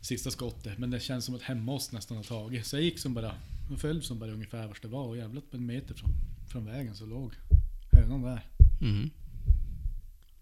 Sista 0.00 0.30
skottet. 0.30 0.78
Men 0.78 0.90
det 0.90 1.00
känns 1.00 1.24
som 1.24 1.34
att 1.34 1.42
hemma 1.42 1.72
oss 1.72 1.92
nästan 1.92 2.16
har 2.16 2.24
tagit. 2.24 2.66
Så 2.66 2.76
jag 2.76 2.82
gick 2.82 2.98
som 2.98 3.14
bara... 3.14 3.34
Jag 3.70 3.80
följde 3.80 4.02
som 4.06 4.18
bara 4.18 4.30
ungefär 4.30 4.66
vart 4.66 4.82
det 4.82 4.88
var. 4.88 5.04
Och 5.06 5.16
jävlar 5.16 5.42
på 5.42 5.56
en 5.56 5.66
meter 5.66 5.94
från, 5.94 6.10
från 6.48 6.64
vägen 6.64 6.94
så 6.96 7.06
låg 7.06 7.32
hönan 8.00 8.22
där. 8.22 8.46
Mm. 8.80 9.10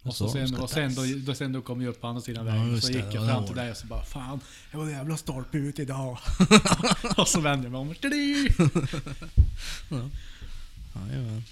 Och 0.02 0.16
så 0.16 0.28
sen, 0.28 0.54
och 0.54 0.70
sen, 0.70 0.94
då, 0.94 1.02
då, 1.26 1.34
sen 1.34 1.52
då 1.52 1.62
kom 1.62 1.82
jag 1.82 1.90
upp 1.90 2.00
på 2.00 2.06
andra 2.06 2.20
sidan 2.22 2.46
Ja, 2.46 2.52
vägen. 2.52 2.80
så 2.80 2.92
gick 2.92 3.04
ja, 3.04 3.14
jag 3.14 3.26
fram 3.26 3.46
till 3.46 3.56
dig 3.56 3.70
och 3.70 3.76
så 3.76 3.86
bara 3.86 4.04
Fan, 4.04 4.40
jag 4.70 4.78
var 4.78 4.90
jävla 4.90 5.16
stolpe 5.16 5.58
ut 5.58 5.78
idag. 5.78 6.18
och 7.16 7.28
så 7.28 7.40
vände 7.40 7.64
jag 7.64 7.72
mig 7.72 7.80
om. 7.80 7.94
Tidi! 7.94 8.48
Jajamän. 10.94 11.42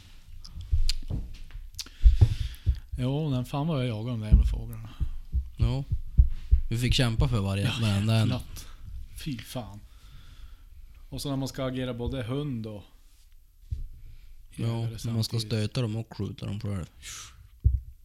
Jo, 2.98 3.30
men 3.30 3.44
fan 3.44 3.66
vad 3.66 3.80
jag 3.80 3.88
jagade 3.88 4.10
de 4.10 4.20
där 4.20 4.28
jävla 4.28 4.44
fåglarna. 4.44 4.88
Ja. 5.56 5.84
Vi 6.70 6.78
fick 6.78 6.94
kämpa 6.94 7.28
för 7.28 7.40
varje, 7.40 7.70
varenda 7.80 8.14
en. 8.14 8.28
Natt. 8.28 8.66
Fy 9.24 9.38
fan. 9.38 9.80
Och 11.08 11.22
så 11.22 11.28
när 11.30 11.36
man 11.36 11.48
ska 11.48 11.64
agera 11.64 11.94
både 11.94 12.22
hund 12.22 12.66
och... 12.66 12.82
Ja, 14.56 14.88
men 15.04 15.14
man 15.14 15.24
ska 15.24 15.38
stöta 15.40 15.82
dem 15.82 15.96
och 15.96 16.16
skjuta 16.16 16.46
dem 16.46 16.60
själv. 16.60 16.86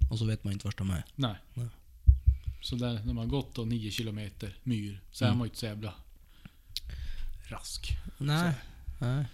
Och 0.09 0.19
så 0.19 0.25
vet 0.25 0.43
man 0.43 0.53
inte 0.53 0.67
vart 0.67 0.77
de 0.77 0.89
är. 0.89 1.03
Nej. 1.15 1.35
Nej. 1.53 1.67
Så 2.61 2.75
där, 2.75 2.93
när 2.93 3.13
man 3.13 3.17
har 3.17 3.25
gått 3.25 3.55
då 3.55 3.65
9 3.65 3.91
kilometer 3.91 4.55
myr, 4.63 5.01
så 5.11 5.25
är 5.25 5.27
Mm. 5.27 5.37
man 5.37 5.45
ju 5.45 5.49
inte 5.49 5.59
så 5.59 5.65
jävla 5.65 5.93
rask. 7.47 7.97
Nej. 8.17 8.51
Nej. 8.99 9.25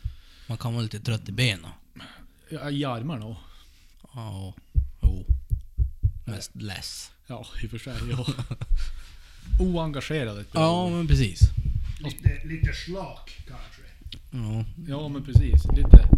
Man 0.48 0.58
kan 0.58 0.74
vara 0.74 0.84
lite 0.84 1.00
trött 1.00 1.30
i 1.30 1.32
benen. 1.32 1.72
Ja, 2.50 2.70
I 2.70 2.86
armarna 2.86 3.26
och, 3.26 3.36
Ja. 4.14 4.54
Jo. 5.02 5.26
Mest 6.26 6.56
less. 6.56 7.12
Ja, 7.28 7.46
i 7.64 7.66
och 7.68 7.72
för 7.72 7.78
sig. 7.78 7.96
Ja. 8.12 8.26
Oengagerad. 9.60 10.40
ett 10.40 10.52
bra 10.52 10.62
Ja, 10.62 10.90
men 10.90 11.08
precis. 11.08 11.40
Lite, 12.00 12.42
lite 12.46 12.74
slak 12.74 13.32
kanske. 13.48 13.82
Ja. 14.32 14.66
Ja 14.88 15.08
men 15.08 15.24
precis, 15.24 15.66
lite. 15.76 16.10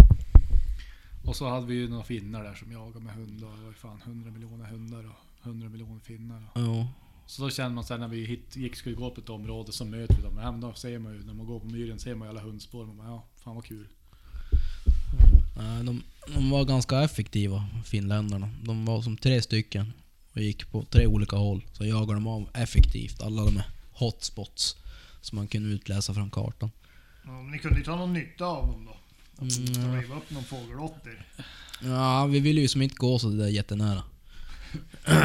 Och 1.28 1.36
så 1.36 1.50
hade 1.50 1.66
vi 1.66 1.76
ju 1.76 1.88
några 1.88 2.04
finnar 2.04 2.44
där 2.44 2.54
som 2.54 2.72
jagade 2.72 3.00
med 3.00 3.14
hundar. 3.14 3.48
Det 3.48 3.62
var 3.62 3.70
ju 3.70 3.74
fan 3.74 4.02
100 4.06 4.32
miljoner 4.32 4.66
hundar 4.66 5.06
och 5.06 5.46
100 5.48 5.70
miljoner 5.70 6.00
finnar. 6.00 6.50
Och. 6.54 6.62
Ja. 6.62 6.88
Så 7.26 7.42
då 7.42 7.50
känner 7.50 7.70
man 7.70 7.84
sen 7.84 8.00
när 8.00 8.08
vi 8.08 8.26
hit, 8.26 8.56
gick 8.56 8.76
skulle 8.76 8.96
gå 8.96 9.12
på 9.12 9.22
ett 9.22 9.30
område 9.30 9.72
så 9.72 9.86
möter 9.86 10.16
vi 10.16 10.22
dem. 10.22 10.36
Men 10.36 10.62
då 10.62 10.74
ser 10.74 11.00
man 11.00 11.14
ju, 11.14 11.24
när 11.24 11.34
man 11.34 11.46
går 11.46 11.60
på 11.60 11.66
myren 11.66 12.00
ser 12.00 12.16
man 12.16 12.28
ju 12.28 12.30
alla 12.30 12.42
hundspår. 12.42 12.86
Man 12.86 12.98
bara, 12.98 13.08
ja, 13.08 13.24
fan 13.44 13.56
vad 13.56 13.66
kul. 13.66 13.88
Nej, 15.58 15.84
de, 15.84 16.04
de 16.34 16.50
var 16.50 16.66
ganska 16.66 17.02
effektiva, 17.02 17.66
finländarna. 17.86 18.50
De 18.64 18.86
var 18.86 19.02
som 19.02 19.18
tre 19.18 19.42
stycken 19.42 19.94
och 20.34 20.42
gick 20.42 20.72
på 20.72 20.84
tre 20.84 21.08
olika 21.08 21.36
håll. 21.36 21.66
Så 21.74 21.86
jagade 21.86 22.14
de 22.14 22.28
av 22.28 22.50
effektivt 22.54 23.22
alla 23.22 23.46
de 23.46 23.58
här 23.58 23.68
hotspots 23.94 24.76
som 25.22 25.36
man 25.36 25.48
kunde 25.48 25.70
utläsa 25.70 26.14
från 26.14 26.30
kartan. 26.30 26.72
Ja, 27.26 27.32
men 27.32 27.52
ni 27.52 27.60
kunde 27.60 27.78
ju 27.78 27.84
ta 27.84 27.96
någon 27.96 28.14
nytta 28.14 28.46
av 28.46 28.68
dem 28.68 28.86
då? 28.86 28.98
Mm, 29.42 29.96
Riva 30.02 30.16
upp 30.16 30.30
någon 30.32 30.44
fågelåtter. 30.44 31.26
Ja, 31.84 32.26
vi 32.26 32.40
ville 32.40 32.62
ju 32.62 32.68
som 32.68 32.82
inte 32.82 32.96
gå 32.96 33.20
så 33.20 33.30
där 33.30 33.48
jättenära. 33.48 34.04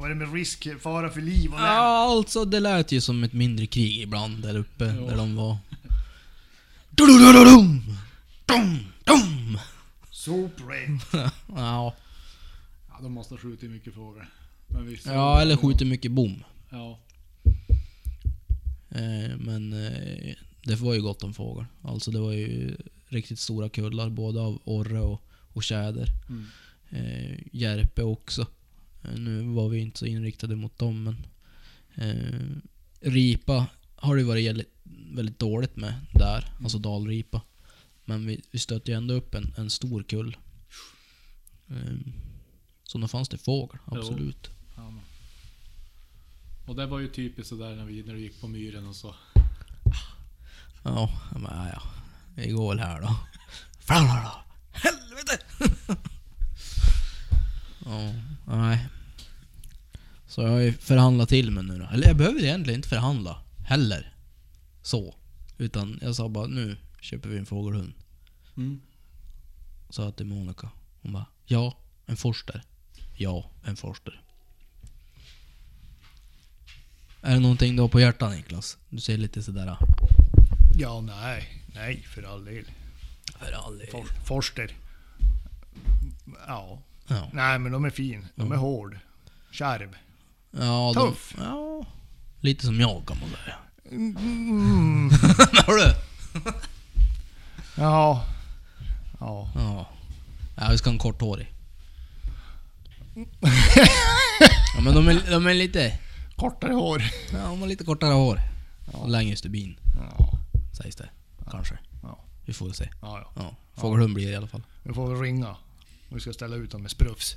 Var 0.00 0.08
det 0.08 0.14
med 0.14 0.32
risk, 0.32 0.68
fara 0.80 1.10
för 1.10 1.20
liv 1.20 1.52
och 1.52 1.58
lem? 1.60 1.66
Ja, 1.66 2.12
alltså 2.16 2.44
det 2.44 2.60
lät 2.60 2.92
ju 2.92 3.00
som 3.00 3.24
ett 3.24 3.32
mindre 3.32 3.66
krig 3.66 4.00
ibland 4.02 4.42
där 4.42 4.56
uppe, 4.56 4.84
Ja. 4.84 4.90
där 4.92 5.16
de 5.16 5.36
var. 5.36 5.56
Dum, 6.90 7.08
dum, 8.46 8.86
dum. 9.04 9.58
Soprent. 10.10 11.02
Ja, 11.56 11.94
Ja, 12.88 12.98
de 13.02 13.12
måste 13.12 13.34
ha 13.34 13.38
skjutit 13.38 13.70
mycket 13.70 13.94
fåglar. 13.94 14.28
Men 14.68 14.86
vi 14.86 14.98
ja, 15.04 15.40
eller 15.40 15.56
skjuter 15.56 15.84
mycket 15.86 16.10
bom. 16.12 16.44
Ja. 16.70 16.98
Eh, 18.90 19.36
men 19.38 19.72
eh, 19.86 20.34
det 20.62 20.74
var 20.76 20.94
ju 20.94 21.02
gott 21.02 21.22
om 21.22 21.34
fågel. 21.34 21.64
Alltså 21.82 22.10
det 22.10 22.20
var 22.20 22.32
ju 22.32 22.76
riktigt 23.14 23.38
stora 23.38 23.68
kullar, 23.68 24.10
både 24.10 24.40
av 24.40 24.62
orre 24.64 25.00
och, 25.00 25.22
och 25.52 25.62
tjäder. 25.62 26.08
Mm. 26.28 26.44
Eh, 26.90 27.38
järpe 27.52 28.02
också. 28.02 28.46
Eh, 29.02 29.18
nu 29.18 29.42
var 29.42 29.68
vi 29.68 29.78
inte 29.78 29.98
så 29.98 30.06
inriktade 30.06 30.56
mot 30.56 30.78
dem, 30.78 31.04
men... 31.04 31.26
Eh, 31.94 32.56
ripa 33.00 33.66
har 33.96 34.16
det 34.16 34.24
varit 34.24 34.66
väldigt, 35.14 35.38
dåligt 35.38 35.76
med 35.76 35.94
där, 36.12 36.52
alltså 36.62 36.78
dalripa. 36.78 37.40
Men 38.04 38.26
vi, 38.26 38.42
vi 38.50 38.58
stötte 38.58 38.90
ju 38.90 38.96
ändå 38.96 39.14
upp 39.14 39.34
en, 39.34 39.54
en 39.56 39.70
stor 39.70 40.02
kull. 40.02 40.36
Eh, 41.68 41.96
så 42.82 42.98
då 42.98 43.08
fanns 43.08 43.28
det 43.28 43.38
fågel, 43.38 43.78
absolut. 43.84 44.50
Ja. 44.76 44.92
Och 46.66 46.76
det 46.76 46.86
var 46.86 46.98
ju 46.98 47.08
typiskt 47.08 47.48
sådär 47.48 47.76
när 47.76 47.84
vi 47.84 48.02
när 48.02 48.14
du 48.14 48.20
gick 48.20 48.40
på 48.40 48.48
myren 48.48 48.86
och 48.86 48.96
så. 48.96 49.14
Ja, 50.84 51.10
men 51.32 51.42
ja, 51.42 51.68
ja. 51.72 51.82
Vi 52.34 52.50
går 52.50 52.68
väl 52.68 52.78
här 52.78 53.00
då. 53.00 53.16
Fram 53.78 54.06
då! 54.06 54.44
Helvete! 54.72 55.38
ja, 57.84 58.12
nej. 58.46 58.88
Så 60.26 60.42
jag 60.42 60.48
har 60.48 60.58
ju 60.58 60.72
förhandlat 60.72 61.28
till 61.28 61.50
mig 61.50 61.64
nu 61.64 61.78
då. 61.78 61.88
Eller 61.92 62.08
jag 62.08 62.16
behöver 62.16 62.44
egentligen 62.44 62.78
inte 62.78 62.88
förhandla. 62.88 63.42
Heller. 63.66 64.14
Så. 64.82 65.14
Utan 65.58 65.98
jag 66.02 66.16
sa 66.16 66.28
bara 66.28 66.46
nu 66.46 66.76
köper 67.00 67.28
vi 67.28 67.38
en 67.38 67.46
fågelhund. 67.46 67.92
Mm. 68.56 68.80
Sa 69.90 70.04
jag 70.04 70.16
till 70.16 70.26
Monica. 70.26 70.70
Hon 71.02 71.12
bara 71.12 71.26
ja, 71.46 71.78
en 72.06 72.16
forster. 72.16 72.62
Ja, 73.16 73.50
en 73.64 73.76
forster. 73.76 74.20
Är 77.22 77.34
det 77.34 77.40
någonting 77.40 77.76
du 77.76 77.82
har 77.82 77.88
på 77.88 78.00
hjärtat 78.00 78.32
Niklas? 78.32 78.78
Du 78.88 79.00
ser 79.00 79.16
lite 79.16 79.42
sådär... 79.42 79.76
Ja, 80.76 81.00
nej. 81.00 81.63
Nej, 81.74 82.02
för 82.14 82.22
all 82.22 82.44
del. 82.44 82.64
För 83.38 83.52
all 83.52 83.78
del. 83.78 83.86
For, 83.90 84.04
forster. 84.24 84.70
Ja. 86.46 86.78
Ja. 87.08 87.28
Nej, 87.32 87.58
men 87.58 87.72
de 87.72 87.84
är 87.84 87.90
fin. 87.90 88.26
De 88.34 88.52
är 88.52 88.56
hård. 88.56 88.98
Kärv. 89.50 89.96
Ja, 90.50 90.92
de, 90.94 91.10
Tuff. 91.10 91.34
ja, 91.38 91.86
lite 92.40 92.66
som 92.66 92.80
jag 92.80 93.06
kan 93.06 93.16
man 93.20 93.28
säga. 93.30 93.56
Mm. 93.90 95.10
Har 95.66 95.76
du? 95.76 95.94
Ja. 97.76 98.26
Ja. 99.20 99.50
Ja. 99.54 99.86
Ja, 100.56 100.68
vi 100.70 100.78
ska 100.78 100.90
ha 100.90 100.92
en 100.92 100.98
korthårig. 100.98 101.52
ja, 104.74 104.80
men 104.84 104.94
de 104.94 105.08
är, 105.08 105.30
de 105.30 105.46
är 105.46 105.54
lite... 105.54 105.98
Kortare 106.36 106.72
hår. 106.72 107.02
Ja, 107.32 107.38
de 107.38 107.60
har 107.60 107.66
lite 107.68 107.84
kortare 107.84 108.12
hår. 108.12 108.40
Och 108.92 109.08
längre 109.08 109.36
stubin, 109.36 109.76
Ja. 110.18 110.30
sägs 110.82 110.96
det. 110.96 111.08
Kanske. 111.50 111.78
Ja. 112.02 112.18
Vi 112.44 112.52
får 112.52 112.66
väl 112.66 112.74
se. 112.74 112.90
Ja, 113.00 113.18
ja. 113.36 113.42
Ja, 113.42 113.56
fågelhund 113.80 114.14
blir 114.14 114.26
det 114.26 114.32
i 114.32 114.36
alla 114.36 114.46
fall. 114.48 114.62
Vi 114.82 114.94
får 114.94 115.08
väl 115.10 115.20
ringa. 115.20 115.56
Vi 116.08 116.20
ska 116.20 116.32
ställa 116.32 116.56
ut 116.56 116.70
dem 116.70 116.82
med 116.82 116.90
sprufs. 116.90 117.36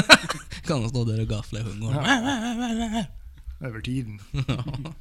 Kan 0.66 0.80
de 0.82 0.88
stå 0.88 1.04
där 1.04 1.20
och 1.20 1.28
gaffla 1.28 1.58
i 1.60 1.62
hundgården. 1.62 2.04
Över 3.60 3.80
tiden. 3.80 4.20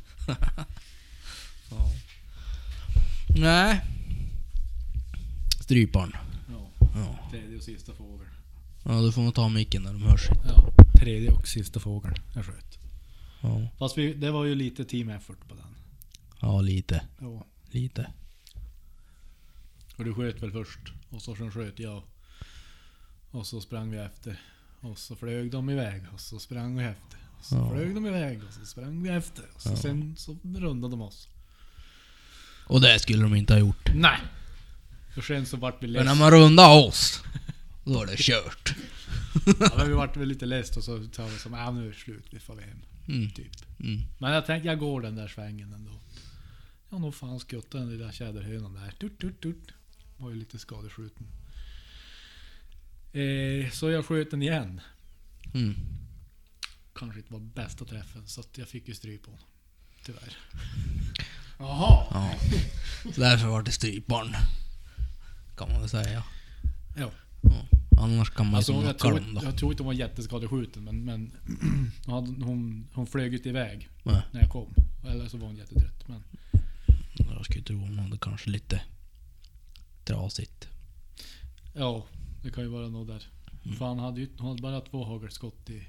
Ja. 1.69 1.91
Nej. 3.39 3.81
Stryparen. 5.61 6.13
Ja. 6.49 6.85
Ja. 6.95 7.29
Tredje 7.31 7.57
och 7.57 7.63
sista 7.63 7.93
fågeln. 7.93 8.29
ja, 8.83 9.01
du 9.01 9.11
får 9.11 9.21
nog 9.21 9.35
ta 9.35 9.49
micken 9.49 9.83
när 9.83 9.93
de 9.93 10.01
hörs. 10.01 10.21
Ja. 10.45 10.71
Tredje 10.99 11.31
och 11.31 11.47
sista 11.47 11.79
fågeln 11.79 12.15
jag 12.35 12.45
sköt. 12.45 12.79
Ja, 13.41 13.67
Fast 13.79 13.97
vi, 13.97 14.13
det 14.13 14.31
var 14.31 14.45
ju 14.45 14.55
lite 14.55 14.85
team 14.85 15.09
effort 15.09 15.47
på 15.47 15.55
den. 15.55 15.65
ja 16.41 16.61
lite. 16.61 17.01
Ja. 17.19 17.45
Lite. 17.71 18.11
Och 19.97 20.05
du 20.05 20.13
sköt 20.13 20.41
väl 20.43 20.51
först? 20.51 20.79
Och 21.09 21.21
så 21.21 21.35
sen 21.35 21.51
sköt 21.51 21.79
jag. 21.79 22.03
Och 23.31 23.47
så 23.47 23.61
sprang 23.61 23.91
vi 23.91 23.97
efter. 23.97 24.39
Och 24.81 24.97
så 24.97 25.15
flög 25.15 25.51
de 25.51 25.69
iväg. 25.69 26.03
Och 26.13 26.19
så 26.21 26.39
sprang 26.39 26.77
vi 26.77 26.83
efter. 26.83 27.19
Och 27.39 27.45
så 27.45 27.55
Ja. 27.55 27.69
flög 27.71 27.95
de 27.95 28.05
iväg. 28.05 28.41
Och 28.47 28.53
så 28.53 28.65
sprang 28.65 29.03
vi 29.03 29.09
efter. 29.09 29.45
Och 29.55 29.61
så 29.61 29.69
Ja. 29.69 29.75
sen 29.75 30.15
så 30.17 30.37
rundade 30.43 30.91
de 30.93 31.01
oss. 31.01 31.27
Och 32.67 32.81
det 32.81 32.99
skulle 32.99 33.23
de 33.23 33.35
inte 33.35 33.53
ha 33.53 33.59
gjort. 33.59 33.89
Nej! 33.95 34.19
Och 35.17 35.23
sen 35.23 35.45
så 35.45 35.57
vart 35.57 35.83
vi 35.83 35.87
Men 35.87 35.93
när 36.05 36.11
less. 36.11 36.19
man 36.19 36.31
rundar 36.31 36.87
oss, 36.87 37.23
då 37.85 38.01
är 38.01 38.05
det 38.07 38.17
kört. 38.17 38.75
Ja, 39.59 39.71
men 39.77 39.87
vi 39.87 39.93
vart 39.93 40.17
väl 40.17 40.27
lite 40.27 40.45
less 40.45 40.77
och 40.77 40.83
så 40.83 41.07
sa 41.11 41.25
vi 41.27 41.37
som 41.37 41.53
äh, 41.53 41.73
nu 41.73 41.83
är 41.85 41.87
det 41.89 41.95
slut, 41.95 42.25
vi 42.31 42.39
får 42.39 42.61
hem. 42.61 42.79
Mm. 43.07 43.29
Typ. 43.31 43.51
Mm. 43.79 44.01
Men 44.17 44.31
jag 44.33 44.45
tänkte 44.45 44.67
jag 44.67 44.79
går 44.79 45.01
den 45.01 45.15
där 45.15 45.27
svängen 45.27 45.73
ändå. 45.73 45.91
Ja 46.89 46.97
nog 46.97 47.15
fan 47.15 47.39
skutta 47.39 47.77
den 47.77 47.89
lilla 47.89 48.11
tjäderhönan 48.11 48.73
där. 48.73 48.91
Tut, 48.99 49.19
tut, 49.19 49.41
tut. 49.41 49.71
Var 50.17 50.29
ju 50.29 50.35
lite 50.35 50.59
skadeskjuten. 50.59 51.27
Eh, 53.13 53.69
så 53.71 53.89
jag 53.89 54.05
sköt 54.05 54.31
den 54.31 54.41
igen. 54.41 54.81
Mm. 55.53 55.75
Kanske 56.95 57.19
inte 57.19 57.33
var 57.33 57.39
bästa 57.39 57.85
träffen 57.85 58.27
så 58.27 58.41
att 58.41 58.57
jag 58.57 58.67
fick 58.67 58.87
ju 58.87 58.95
stryk 58.95 59.23
på 59.23 59.31
honom. 59.31 59.45
Tyvärr. 60.05 60.37
Jaha. 61.59 62.07
Ja. 62.11 62.35
Så 63.13 63.21
därför 63.21 63.47
var 63.47 63.63
det 63.63 63.71
strypbarn. 63.71 64.35
Kan 65.57 65.69
man 65.69 65.79
väl 65.79 65.89
säga. 65.89 66.23
Ja. 66.97 67.11
Ja. 67.43 67.67
Annars 67.99 68.29
kan 68.29 68.45
man 68.45 68.51
ju 68.51 68.57
Alltså, 68.57 68.73
som 68.73 68.83
jag, 68.85 68.99
tror, 68.99 69.19
då. 69.19 69.41
jag 69.43 69.57
tror 69.57 69.71
inte 69.71 69.83
hon 69.83 69.87
var 69.87 69.93
jätteskadeskjuten 69.93 70.83
men, 70.83 71.05
men 71.05 71.31
hon, 72.05 72.41
hon, 72.41 72.87
hon 72.93 73.07
flög 73.07 73.33
inte 73.33 73.49
iväg 73.49 73.89
Nej. 74.03 74.21
när 74.31 74.41
jag 74.41 74.49
kom. 74.49 74.73
Eller 75.07 75.27
så 75.27 75.37
var 75.37 75.47
hon 75.47 75.55
jättetrött. 75.55 76.07
Men 76.07 76.23
Jag 77.17 77.45
skulle 77.45 77.63
tro 77.63 77.77
hon 77.79 77.99
hade 77.99 78.17
kanske 78.17 78.49
lite 78.49 78.81
trasigt. 80.07 80.67
ja, 81.73 82.05
det 82.43 82.51
kan 82.51 82.63
ju 82.63 82.69
vara 82.69 82.87
något 82.87 83.07
där. 83.07 83.23
Mm. 83.65 83.77
För 83.77 83.85
han 83.85 83.99
hade 83.99 84.21
ju 84.21 84.27
hon 84.37 84.47
hade 84.49 84.61
bara 84.61 84.81
två 84.81 85.03
hagelskott 85.05 85.69
i, 85.69 85.87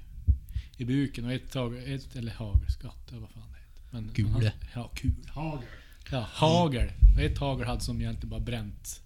i 0.77 0.85
buken 0.85 1.25
och 1.25 1.31
ett, 1.33 1.53
hagel, 1.53 1.93
ett 1.93 2.15
eller 2.15 2.31
hagelskott, 2.31 3.09
eller 3.09 3.19
vad 3.21 3.29
fan 3.29 3.51
det 3.51 3.57
heter. 3.59 3.83
Men 3.91 4.13
Kule. 4.13 4.29
Han, 4.29 4.43
ja, 4.83 4.91
kul. 4.95 5.15
Hagel. 5.27 5.67
Ja, 6.11 6.27
hagel. 6.31 6.91
Och 7.15 7.21
ett 7.21 7.37
hagel 7.37 7.67
hade 7.67 7.81
som 7.81 8.01
egentligen 8.01 8.29
bara 8.29 8.39
bränt 8.39 9.01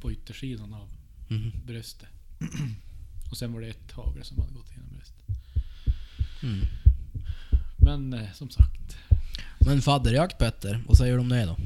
på 0.00 0.12
yttersidan 0.12 0.74
av 0.74 0.88
Mm. 1.30 1.52
bröstet. 1.66 2.08
Och 3.30 3.36
sen 3.36 3.52
var 3.52 3.60
det 3.60 3.68
ett 3.68 3.92
hagel 3.92 4.24
som 4.24 4.38
hade 4.38 4.52
gått 4.54 4.70
igenom 4.70 4.88
bröstet. 4.92 5.24
Mm. 6.42 6.66
Men 7.78 8.12
eh, 8.12 8.32
som 8.32 8.50
sagt. 8.50 8.96
Men 9.66 9.82
fadderjakt 9.82 10.38
Petter, 10.38 10.84
vad 10.88 10.96
säger 10.96 11.14
du 11.14 11.20
om 11.20 11.28
det 11.28 11.44
då? 11.44 11.56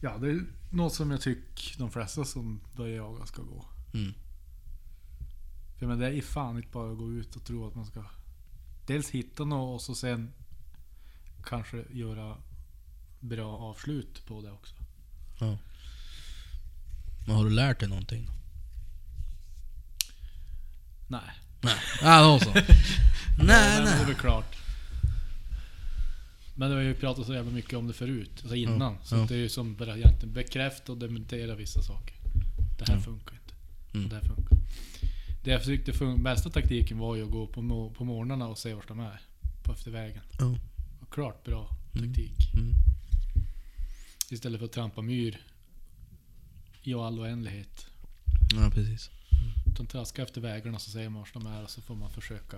Ja, 0.00 0.18
det 0.18 0.30
är 0.30 0.40
något 0.70 0.94
som 0.94 1.10
jag 1.10 1.20
tycker 1.20 1.78
de 1.78 1.90
flesta 1.90 2.24
som 2.24 2.60
börjar 2.76 2.96
jaga 2.96 3.26
ska 3.26 3.42
gå. 3.42 3.64
Mm. 3.94 4.14
För 5.78 5.86
men 5.86 5.98
det 5.98 6.06
är 6.18 6.22
fan 6.22 6.56
inte 6.56 6.68
bara 6.68 6.92
att 6.92 6.98
gå 6.98 7.12
ut 7.12 7.36
och 7.36 7.44
tro 7.44 7.68
att 7.68 7.74
man 7.74 7.86
ska 7.86 8.04
dels 8.86 9.10
hitta 9.10 9.44
något 9.44 9.74
och 9.74 9.82
så 9.82 9.94
sen 9.94 10.32
kanske 11.44 11.84
göra 11.90 12.36
bra 13.20 13.58
avslut 13.58 14.26
på 14.26 14.42
det 14.42 14.50
också. 14.52 14.74
Ja. 15.40 15.58
Men 17.26 17.36
har 17.36 17.44
du 17.44 17.50
lärt 17.50 17.80
dig 17.80 17.88
någonting? 17.88 18.28
Nej. 21.08 21.30
Nej. 21.60 21.76
Ja, 22.02 22.22
då 22.22 22.38
så. 22.40 22.50
Nej, 22.54 22.64
men 23.38 23.46
Det 23.46 23.54
är 23.54 23.84
nej. 23.84 24.04
väl 24.04 24.14
klart. 24.14 24.56
Men 26.60 26.70
det 26.70 26.76
har 26.76 26.82
ju 26.82 26.94
pratat 26.94 27.26
så 27.26 27.34
jävla 27.34 27.50
mycket 27.52 27.74
om 27.78 27.86
det 27.86 27.92
förut, 27.92 28.30
alltså 28.40 28.54
innan. 28.56 28.96
så 29.04 29.16
ja. 29.16 29.26
det 29.28 29.34
är 29.34 29.38
ju 29.38 29.48
som 29.48 29.76
bara 29.76 29.96
egentligen 29.96 30.32
bekräfta 30.34 30.92
och 30.92 30.98
dementera 30.98 31.54
vissa 31.54 31.82
saker. 31.82 32.14
Det 32.78 32.84
här 32.88 32.96
Ja. 32.96 33.02
funkar 33.02 33.34
inte. 33.34 33.54
Mm. 33.98 34.08
Det 34.08 34.14
här 34.14 34.22
funkar. 34.22 34.58
Det 35.44 35.50
jag 35.50 35.60
försökte 35.60 35.92
fun- 35.92 36.22
bästa 36.22 36.50
taktiken 36.50 36.98
var 36.98 37.16
ju 37.16 37.24
att 37.24 37.30
gå 37.30 37.46
på, 37.46 37.60
mo- 37.60 37.94
på 37.94 38.04
morgnarna 38.04 38.48
och 38.48 38.58
se 38.58 38.74
vart 38.74 38.88
de 38.88 39.00
är. 39.00 39.20
På 39.62 39.72
efter 39.72 39.90
vägen. 39.90 40.22
Ja. 40.38 40.56
Och 41.00 41.12
klart 41.12 41.44
bra 41.44 41.68
Mm. 41.94 42.06
taktik. 42.08 42.54
Mm. 42.54 42.74
Istället 44.30 44.58
för 44.58 44.66
att 44.66 44.72
trampa 44.72 45.02
myr 45.02 45.40
i 46.82 46.94
all 46.94 47.20
oändlighet. 47.20 47.86
Ja, 48.54 48.70
precis. 48.74 49.10
Utan 49.66 49.86
traska 49.86 50.22
efter 50.22 50.40
vägarna 50.40 50.78
så 50.78 50.90
ser 50.90 51.08
man 51.08 51.20
vart 51.20 51.32
de 51.34 51.46
är 51.46 51.62
och 51.62 51.70
så 51.70 51.80
får 51.82 51.94
man 51.94 52.10
försöka 52.10 52.56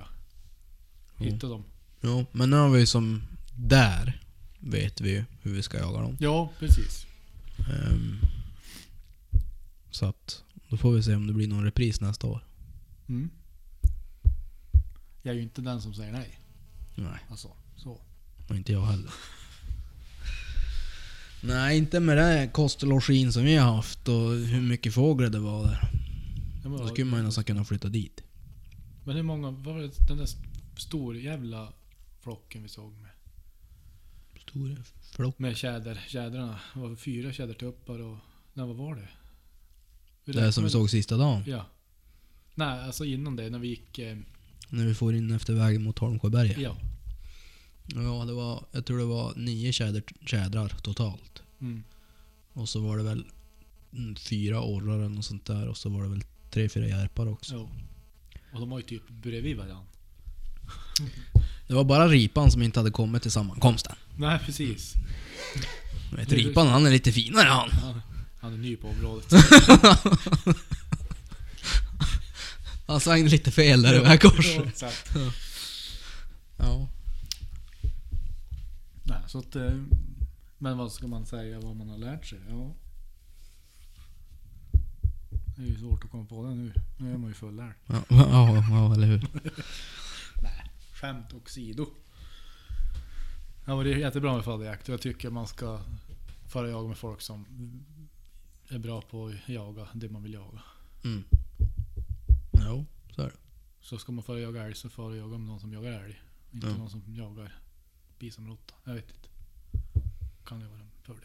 Ja. 1.18 1.24
hitta 1.24 1.46
dem. 1.48 1.64
Jo, 2.00 2.26
men 2.32 2.50
nu 2.50 2.56
har 2.56 2.70
vi 2.70 2.86
som... 2.86 3.22
Där 3.56 4.20
vet 4.58 5.00
vi 5.00 5.24
hur 5.42 5.52
vi 5.54 5.62
ska 5.62 5.78
jaga 5.78 6.00
dem. 6.00 6.16
Ja, 6.20 6.52
precis. 6.58 7.06
Ehm, 7.58 8.16
så 9.90 10.06
att 10.06 10.42
då 10.68 10.76
får 10.76 10.92
vi 10.92 11.02
se 11.02 11.14
om 11.14 11.26
det 11.26 11.32
blir 11.32 11.48
någon 11.48 11.64
repris 11.64 12.00
nästa 12.00 12.26
år. 12.26 12.44
Mm. 13.08 13.30
Jag 15.22 15.32
är 15.32 15.36
ju 15.36 15.42
inte 15.42 15.60
den 15.60 15.82
som 15.82 15.94
säger 15.94 16.12
nej. 16.12 16.38
Nej, 16.94 17.20
Alltså, 17.30 17.48
så. 17.76 18.00
och 18.48 18.56
inte 18.56 18.72
jag 18.72 18.86
heller. 18.86 19.10
Nej, 21.44 21.78
inte 21.78 22.00
med 22.00 22.16
den 22.16 22.24
här 22.26 22.46
kost 22.46 22.82
och 22.82 22.88
login 22.88 23.32
som 23.32 23.44
vi 23.44 23.56
har 23.56 23.74
haft 23.76 24.08
och 24.08 24.30
hur 24.30 24.60
mycket 24.60 24.94
fåglar 24.94 25.28
det 25.28 25.38
var 25.38 25.64
där. 25.64 25.90
Ja, 26.62 26.68
men 26.68 26.78
Då 26.78 26.88
skulle 26.88 27.04
man 27.10 27.20
ju 27.20 27.26
nästan 27.26 27.44
kunna 27.44 27.64
flytta 27.64 27.88
dit. 27.88 28.22
Men 29.04 29.16
hur 29.16 29.22
många, 29.22 29.50
vad 29.50 29.74
var 29.74 29.82
det, 29.82 30.06
den 30.08 30.16
där 30.16 30.28
stor 30.76 31.16
jävla 31.16 31.72
flocken 32.20 32.62
vi 32.62 32.68
såg 32.68 32.92
med? 32.92 33.10
Stora 34.52 34.76
flock. 35.12 35.38
Med 35.38 35.56
tjäder, 35.56 36.00
tjädrarna. 36.08 36.60
Det 36.74 36.80
var 36.80 36.96
fyra 36.96 37.32
tjädertuppar 37.32 37.98
och... 37.98 38.16
Nej, 38.54 38.66
vad 38.66 38.76
var 38.76 38.94
det? 38.96 39.08
Vi 40.24 40.32
Det 40.32 40.40
här 40.40 40.50
som 40.50 40.64
vi 40.64 40.70
såg 40.70 40.90
sista 40.90 41.16
dagen. 41.16 41.42
Ja. 41.46 41.66
Nej, 42.54 42.80
alltså 42.80 43.04
innan 43.04 43.36
det, 43.36 43.50
när 43.50 43.58
vi 43.58 43.68
gick... 43.68 43.98
Eh, 43.98 44.16
När 44.68 44.86
vi 44.86 44.94
får 44.94 45.14
in 45.14 45.30
efter 45.32 45.54
vägen 45.54 45.82
mot 45.82 45.98
Holmsjöberget. 45.98 46.58
ja. 46.58 46.76
Ja, 47.94 48.24
det 48.26 48.32
var, 48.32 48.64
jag 48.72 48.86
tror 48.86 48.98
det 48.98 49.04
var 49.04 49.32
nio 49.36 49.72
tjäder, 49.72 50.02
tjädrar 50.26 50.68
totalt. 50.68 51.42
Mm. 51.60 51.82
Och 52.52 52.68
så 52.68 52.80
var 52.80 52.96
det 52.96 53.02
väl 53.02 53.24
fyra 54.18 54.62
orrar 54.62 54.94
eller 54.98 55.08
något 55.08 55.24
sånt 55.24 55.46
där. 55.46 55.68
Och 55.68 55.76
så 55.76 55.88
var 55.88 56.02
det 56.02 56.08
väl 56.08 56.22
tre, 56.50 56.68
fyra 56.68 56.86
järpar 56.88 57.26
också. 57.28 57.54
ja. 57.54 57.70
Och 58.52 58.60
de 58.60 58.70
var 58.70 58.78
ju 58.78 58.84
typ 58.84 59.08
bredvid 59.08 59.56
varandra. 59.56 59.86
Det 61.68 61.74
var 61.74 61.84
bara 61.84 62.08
ripan 62.08 62.50
som 62.50 62.62
inte 62.62 62.80
hade 62.80 62.90
kommit 62.90 63.22
till 63.22 63.30
sammankomsten. 63.30 63.96
Nej, 64.16 64.38
precis. 64.46 64.94
Du 66.10 66.16
vet, 66.16 66.32
ripan 66.32 66.66
han 66.68 66.86
är 66.86 66.90
lite 66.90 67.12
finare 67.12 67.48
han. 67.48 67.70
Han, 67.70 68.02
han 68.40 68.52
är 68.52 68.58
ny 68.58 68.76
på 68.76 68.88
området. 68.88 69.26
Han 72.86 73.00
svängde 73.00 73.30
lite 73.30 73.50
fel 73.50 73.82
där 73.82 73.94
i 73.94 73.98
vägkorset. 73.98 74.56
Ja, 74.56 74.64
exakt. 74.68 75.10
Ja. 76.58 76.88
Nej, 79.02 79.18
så 79.26 79.38
att... 79.38 79.56
eh, 79.56 79.72
Men 80.58 80.78
vad 80.78 80.92
ska 80.92 81.06
man 81.06 81.26
säga 81.26 81.60
vad 81.60 81.76
man 81.76 81.88
har 81.88 81.98
lärt 81.98 82.26
sig? 82.26 82.38
Ja. 82.48 82.74
Det 85.56 85.62
är 85.62 85.66
ju 85.66 85.78
svårt 85.78 86.04
att 86.04 86.10
komma 86.10 86.24
på 86.24 86.42
det 86.46 86.54
nu. 86.54 86.72
Nu 86.96 87.12
är 87.14 87.18
man 87.18 87.28
ju 87.28 87.34
fullärd. 87.34 87.74
Ja, 87.86 88.02
ja, 88.08 88.64
ja, 88.70 88.94
eller 88.94 89.06
hur. 89.06 89.26
Skämt 91.02 91.32
åsido. 91.34 91.86
Ja, 93.66 93.76
men 93.76 93.84
det 93.84 93.92
är 93.92 93.96
jättebra 93.96 94.34
med 94.34 94.44
fadderjakt 94.44 94.88
och 94.88 94.92
jag 94.92 95.00
tycker 95.00 95.30
man 95.30 95.46
ska 95.46 95.80
fara 96.48 96.68
jaga 96.70 96.88
med 96.88 96.96
folk 96.98 97.20
som 97.20 97.46
är 98.68 98.78
bra 98.78 99.00
på 99.02 99.26
att 99.26 99.48
jaga 99.48 99.88
det 99.94 100.08
man 100.08 100.22
vill 100.22 100.32
jaga. 100.32 100.62
Mm. 101.04 101.24
Jo, 102.66 102.86
så 103.14 103.22
är 103.22 103.26
det. 103.26 103.32
Så 103.80 103.98
ska 103.98 104.12
man 104.12 104.24
fara 104.24 104.40
jaga 104.40 104.62
älg 104.64 104.74
så 104.74 104.88
fara 104.88 105.16
jaga 105.16 105.38
med 105.38 105.46
någon 105.46 105.60
som 105.60 105.72
jagar 105.72 105.92
älg. 106.04 106.22
Inte 106.52 106.66
Ja. 106.66 106.76
någon 106.76 106.90
som 106.90 107.02
jagar 107.06 107.56
bisamråtta. 108.18 108.74
Jag 108.84 108.94
vet 108.94 109.10
inte. 109.10 109.28
Kan 110.46 110.60
det 110.60 110.66
vara 110.66 110.80
en 110.80 110.90
fördel. 111.02 111.24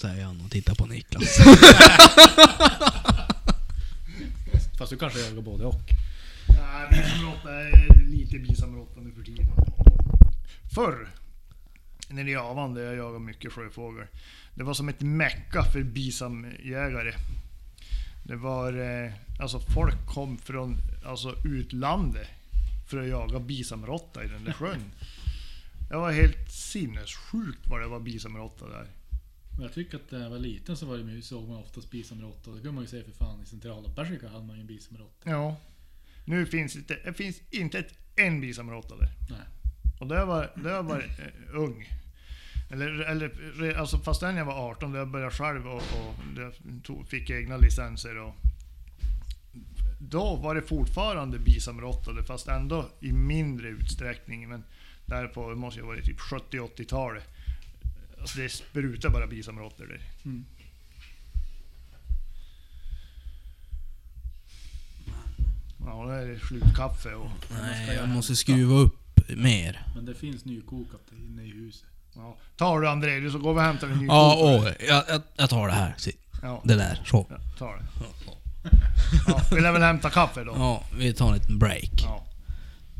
Säger 0.00 0.24
han 0.24 0.40
och 0.40 0.50
tittar 0.50 0.74
på 0.74 0.86
Niklas. 0.86 1.36
Fast 4.78 4.90
du 4.90 4.96
kanske 4.98 5.20
jagar 5.20 5.42
både 5.42 5.64
och. 5.64 5.80
Nej, 6.48 6.88
bisamråtta 6.90 7.52
är 7.52 8.06
lite 8.06 8.38
bisamråtta 8.38 9.00
nu 9.00 9.12
för 9.12 9.22
tiden. 9.22 9.46
Förr, 10.74 11.08
när 12.08 12.24
jag 12.24 12.54
var 12.54 12.74
där 12.74 12.82
jag 12.82 12.96
jagade 12.96 13.24
mycket 13.24 13.52
sjöfågel. 13.52 14.06
Det 14.54 14.64
var 14.64 14.74
som 14.74 14.88
ett 14.88 15.00
mecka 15.00 15.62
för 15.62 15.82
bisamjägare. 15.82 17.12
Det 18.24 18.36
var, 18.36 18.72
eh, 18.72 19.12
alltså 19.40 19.60
folk 19.60 20.06
kom 20.06 20.38
från 20.38 20.76
alltså, 21.06 21.34
utlandet 21.44 22.28
för 22.90 23.02
att 23.02 23.08
jaga 23.08 23.40
bisamråtta 23.40 24.24
i 24.24 24.28
den 24.28 24.44
där 24.44 24.52
sjön. 24.52 24.92
Det 25.90 25.96
var 25.96 26.12
helt 26.12 26.50
sinnessjukt 26.50 27.66
vad 27.66 27.80
det 27.80 27.86
var 27.86 28.00
bisamråtta 28.00 28.68
där. 28.68 28.86
Men 29.50 29.62
jag 29.62 29.72
tycker 29.72 29.96
att 29.96 30.10
när 30.10 30.22
jag 30.22 30.30
var 30.30 30.38
liten 30.38 30.76
så 30.76 30.86
var 30.86 30.98
det, 30.98 31.22
såg 31.22 31.48
man 31.48 31.58
oftast 31.58 31.90
bisamråtta. 31.90 32.50
Det 32.50 32.56
kunde 32.56 32.72
man 32.72 32.84
ju 32.84 32.88
se 32.88 33.02
för 33.02 33.12
fan 33.12 33.42
i 33.42 33.46
centrala 33.46 33.88
Persika 33.88 34.28
hade 34.28 34.44
man 34.44 34.56
ju 34.56 34.60
en 34.60 34.66
bisamråtta. 34.66 35.30
Ja. 35.30 35.56
Nu 36.28 36.46
finns 36.46 36.74
det, 36.74 37.04
det 37.04 37.12
finns 37.12 37.40
inte 37.50 37.78
ett 37.78 37.94
en 38.16 38.40
bisamråtta 38.40 38.96
där. 38.96 39.08
Nej. 39.30 39.38
Och 40.00 40.06
det 40.06 40.24
var, 40.24 40.50
det 40.54 40.82
var 40.82 40.98
eh, 40.98 41.54
ung. 41.54 41.88
Eller, 42.70 42.86
eller 42.86 43.74
alltså 43.74 43.98
fastän 43.98 44.36
jag 44.36 44.44
var 44.44 44.70
18, 44.70 44.92
då 44.92 44.98
jag 44.98 45.08
började 45.08 45.30
själv 45.30 45.66
och, 45.66 45.74
och 45.76 46.14
tog, 46.84 47.08
fick 47.08 47.30
egna 47.30 47.56
licenser. 47.56 48.18
Och, 48.18 48.34
då 50.00 50.36
var 50.36 50.54
det 50.54 50.62
fortfarande 50.62 51.38
bisamråttade, 51.38 52.24
fast 52.24 52.48
ändå 52.48 52.90
i 53.00 53.12
mindre 53.12 53.68
utsträckning. 53.68 54.48
Men 54.48 54.64
därpå, 55.06 55.54
måste 55.54 55.80
ha 55.80 55.86
varit 55.86 56.04
typ 56.04 56.20
70-80-talet. 56.20 57.24
Alltså 58.20 58.38
det 58.40 58.48
sprutar 58.48 59.10
bara 59.10 59.26
bisamråttor 59.26 59.86
där. 59.86 60.00
Mm. 60.24 60.44
Ja, 65.88 66.06
det 66.06 66.14
är 66.14 66.38
slutkaffe 66.48 67.14
och... 67.14 67.30
Nej, 67.62 67.96
jag 67.96 68.08
måste 68.08 68.36
skruva 68.36 68.74
upp 68.74 69.20
mer. 69.28 69.86
Men 69.94 70.04
det 70.04 70.14
finns 70.14 70.44
nykokat 70.44 71.00
inne 71.12 71.42
i 71.42 71.50
huset. 71.50 71.84
Ja. 72.14 72.36
Tar 72.56 72.80
du 72.80 72.88
André, 72.88 73.30
så 73.30 73.38
går 73.38 73.54
vi 73.54 73.60
och 73.60 73.64
hämtar 73.64 73.86
en 73.88 73.98
ny 73.98 74.06
Ja, 74.06 74.36
åh, 74.38 74.68
jag, 74.88 75.04
jag, 75.08 75.22
jag 75.36 75.50
tar 75.50 75.66
det 75.68 75.72
här. 75.74 75.94
Ja, 76.42 76.62
Det 76.64 76.74
där, 76.74 77.02
så. 77.06 77.26
ja, 77.30 77.36
ta 77.58 77.66
det. 77.76 77.82
Ja, 79.28 79.42
vill 79.52 79.64
jag 79.64 79.72
väl 79.72 79.82
hämta 79.82 80.10
kaffe 80.10 80.44
då? 80.44 80.52
Ja, 80.56 80.84
vi 80.98 81.12
tar 81.12 81.28
en 81.28 81.34
liten 81.34 81.58
break. 81.58 81.90
Ja. 82.02 82.24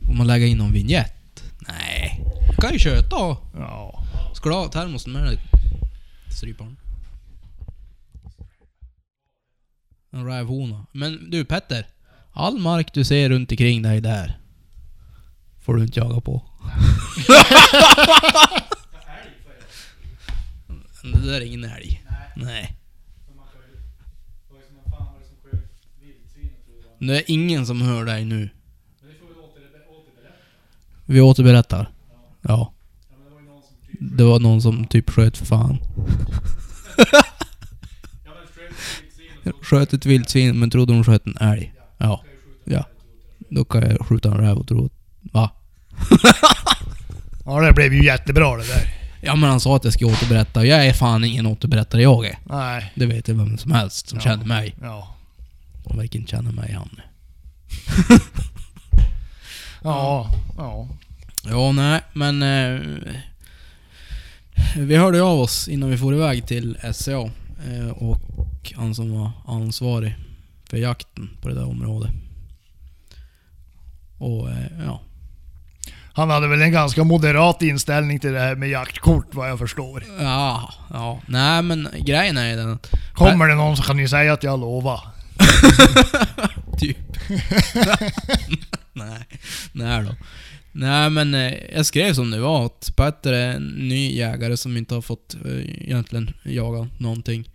Får 0.07 0.15
man 0.15 0.27
lägga 0.27 0.47
in 0.47 0.59
någon 0.59 0.73
vignett? 0.73 1.43
Nej. 1.69 2.25
Jag 2.47 2.57
kan 2.57 2.73
ju 2.73 2.79
köta. 2.79 3.37
Ja. 3.57 4.05
Ska 4.35 4.49
du 4.49 4.55
ha 4.55 4.69
termosen 4.69 5.13
med 5.13 5.23
dig? 5.25 5.39
Stryparen. 6.37 6.77
En 10.11 10.27
rävhona. 10.27 10.87
Men 10.93 11.31
du 11.31 11.45
Petter. 11.45 11.87
All 12.39 12.59
mark 12.59 12.95
du 12.95 13.05
ser 13.05 13.29
runt 13.29 13.51
omkring 13.51 13.83
dig 13.83 14.01
där. 14.01 14.39
Får 15.61 15.75
du 15.75 15.83
inte 15.83 16.01
jaga 16.01 16.21
på. 16.21 16.45
det 21.03 21.27
där 21.27 21.41
är 21.41 21.47
ingen 21.47 21.65
älg. 21.65 22.05
Nej. 22.37 22.77
Det 26.99 27.17
är 27.17 27.25
ingen 27.27 27.67
som 27.67 27.83
hör 27.83 28.05
dig 28.05 28.25
nu. 28.25 28.49
Vi 31.07 31.21
återberättar. 31.21 31.91
Ja. 32.43 32.73
Det 34.01 34.25
var 34.25 34.41
någon 34.41 34.63
som 34.63 34.87
typ 34.87 35.11
sköt 35.11 35.37
för 35.37 35.47
fan. 35.47 35.79
Sköt 39.63 39.93
ett 39.93 40.07
vildsvin 40.07 40.59
men 40.59 40.71
trodde 40.71 40.93
de 40.93 41.05
sköt 41.05 41.27
en 41.27 41.37
älg. 41.37 41.75
Ja. 41.99 42.25
Ja. 42.71 42.85
Då 43.51 43.65
kan 43.65 43.83
jag 43.83 44.07
skjuta 44.07 44.29
en 44.29 44.37
räv 44.39 44.57
och 44.57 44.69
tro 44.69 44.85
att... 44.87 44.93
Va? 45.33 45.51
Ja, 47.45 47.61
det 47.61 47.73
blev 47.73 47.95
ju 47.95 48.05
jättebra 48.05 48.57
det 48.57 48.67
där. 48.69 48.83
Ja 49.21 49.37
men 49.37 49.51
han 49.51 49.61
sa 49.61 49.77
att 49.77 49.85
jag 49.85 49.93
skulle 49.93 50.13
återberätta 50.13 50.61
och 50.61 50.67
jag 50.67 50.87
är 50.87 50.93
fan 50.93 51.25
ingen 51.25 51.47
återberättare 51.47 52.03
jag 52.03 52.27
är. 52.27 52.39
Nej. 52.45 52.93
Det 52.95 53.07
vet 53.07 53.29
jag 53.29 53.35
vem 53.35 53.59
som 53.59 53.73
helst 53.73 54.09
som 54.09 54.17
Ja. 54.19 54.23
känner 54.23 54.45
mig. 54.45 54.75
Ja. 54.83 55.17
Och 55.85 56.03
vilken 56.03 56.27
känner 56.27 56.53
mig 56.53 56.73
han. 56.73 56.91
Ja. 59.83 60.31
Ja. 60.57 60.89
Ja, 61.45 61.73
nej, 61.73 62.01
men... 62.13 62.43
Eh, 62.43 62.81
vi 64.77 64.97
hörde 64.97 65.23
av 65.23 65.41
oss 65.41 65.69
innan 65.69 65.91
vi 65.91 65.99
får 65.99 66.15
iväg 66.15 66.47
till 66.47 66.79
SCA. 66.95 67.31
Eh, 67.69 67.89
och 67.89 68.73
han 68.77 68.95
som 68.95 69.13
var 69.19 69.31
ansvarig 69.47 70.17
för 70.71 70.77
jakten 70.77 71.31
på 71.43 71.49
det 71.49 71.55
där 71.55 71.69
området. 71.69 72.11
Och 74.19 74.51
eh, 74.51 74.57
ja. 74.87 75.01
Han 76.13 76.31
hade 76.31 76.49
väl 76.49 76.63
en 76.63 76.73
ganska 76.73 77.05
moderat 77.05 77.63
inställning 77.63 78.21
till 78.21 78.33
det 78.33 78.41
här 78.41 78.55
med 78.55 78.69
jaktkort 78.69 79.35
vad 79.35 79.51
jag 79.51 79.59
förstår. 79.59 80.05
Ja, 80.21 80.75
ja. 80.91 81.21
Nej 81.27 81.63
men 81.63 81.89
grejen 81.99 82.37
är 82.37 82.51
ju 82.51 82.57
den 82.57 82.73
att... 82.73 82.91
Kommer 83.13 83.49
det 83.49 83.55
någon 83.55 83.77
så 83.77 83.83
kan 83.83 83.97
ni 83.97 84.09
säga 84.09 84.33
att 84.33 84.43
jag 84.43 84.61
lovar. 84.61 85.01
Typ. 86.79 86.99
nej, 88.93 89.27
nej 89.73 90.05
då. 90.05 90.15
Nej 90.73 91.11
men 91.11 91.35
eh, 91.35 91.55
jag 91.75 91.87
skrev 91.87 92.15
som 92.15 92.31
det 92.31 92.41
var 92.41 92.67
att 92.67 92.93
Petter 92.97 93.33
är 93.33 93.55
en 93.55 93.63
ny 93.65 94.17
jägare 94.17 94.57
som 94.57 94.77
inte 94.77 94.95
har 94.95 95.03
fått 95.03 95.37
eh, 95.45 95.85
egentligen 95.85 96.35
jaga 96.43 96.89
någonting. 96.99 97.51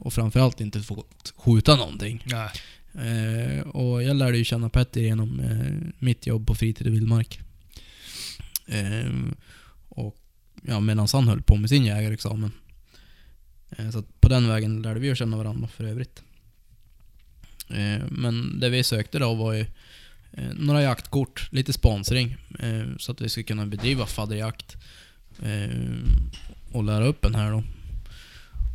Och 0.00 0.12
framförallt 0.12 0.60
inte 0.60 0.80
fått 0.80 1.34
skjuta 1.36 1.76
någonting. 1.76 2.24
Nej. 2.26 2.48
Eh, 2.98 3.60
och 3.60 4.02
jag 4.02 4.16
lärde 4.16 4.38
ju 4.38 4.44
känna 4.44 4.68
Petter 4.68 5.00
genom 5.00 5.40
eh, 5.40 5.88
mitt 5.98 6.26
jobb 6.26 6.46
på 6.46 6.54
Fritid 6.54 6.86
och 6.86 6.92
Vildmark. 6.92 7.40
Eh, 8.66 9.12
och 9.88 10.16
ja, 10.62 10.80
medan 10.80 11.08
han 11.12 11.28
höll 11.28 11.42
på 11.42 11.56
med 11.56 11.70
sin 11.70 11.84
jägarexamen. 11.84 12.52
Eh, 13.70 13.90
så 13.90 13.98
att 13.98 14.20
på 14.20 14.28
den 14.28 14.48
vägen 14.48 14.82
lärde 14.82 15.00
vi 15.00 15.06
ju 15.06 15.14
känna 15.14 15.36
varandra 15.36 15.68
för 15.68 15.84
övrigt. 15.84 16.22
Eh, 17.70 18.02
men 18.08 18.60
det 18.60 18.68
vi 18.68 18.82
sökte 18.82 19.18
då 19.18 19.34
var 19.34 19.52
ju 19.52 19.66
eh, 20.32 20.52
några 20.54 20.82
jaktkort, 20.82 21.48
lite 21.52 21.72
sponsring. 21.72 22.36
Eh, 22.58 22.96
så 22.98 23.12
att 23.12 23.20
vi 23.20 23.28
skulle 23.28 23.44
kunna 23.44 23.66
bedriva 23.66 24.06
fadderjakt. 24.06 24.76
Eh, 25.42 25.68
och 26.72 26.84
lära 26.84 27.06
upp 27.06 27.24
en 27.24 27.34
här 27.34 27.50
då. 27.50 27.62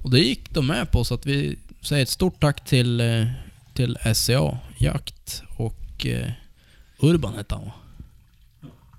Och 0.04 0.12
det 0.12 0.20
gick 0.20 0.50
de 0.50 0.68
med 0.68 0.92
på 0.92 1.04
så 1.04 1.14
att 1.14 1.26
vi 1.26 1.58
säger 1.82 2.04
ett 2.04 2.10
stort 2.10 2.42
tack 2.42 2.66
till, 2.66 3.02
eh, 3.02 3.28
till 3.74 3.98
SCA 4.14 4.58
Jakt 4.78 5.44
och 5.58 6.06
eh, 6.06 6.32
Urban 7.00 7.34
hette 7.34 7.56
han 7.56 7.66
va? 7.66 7.74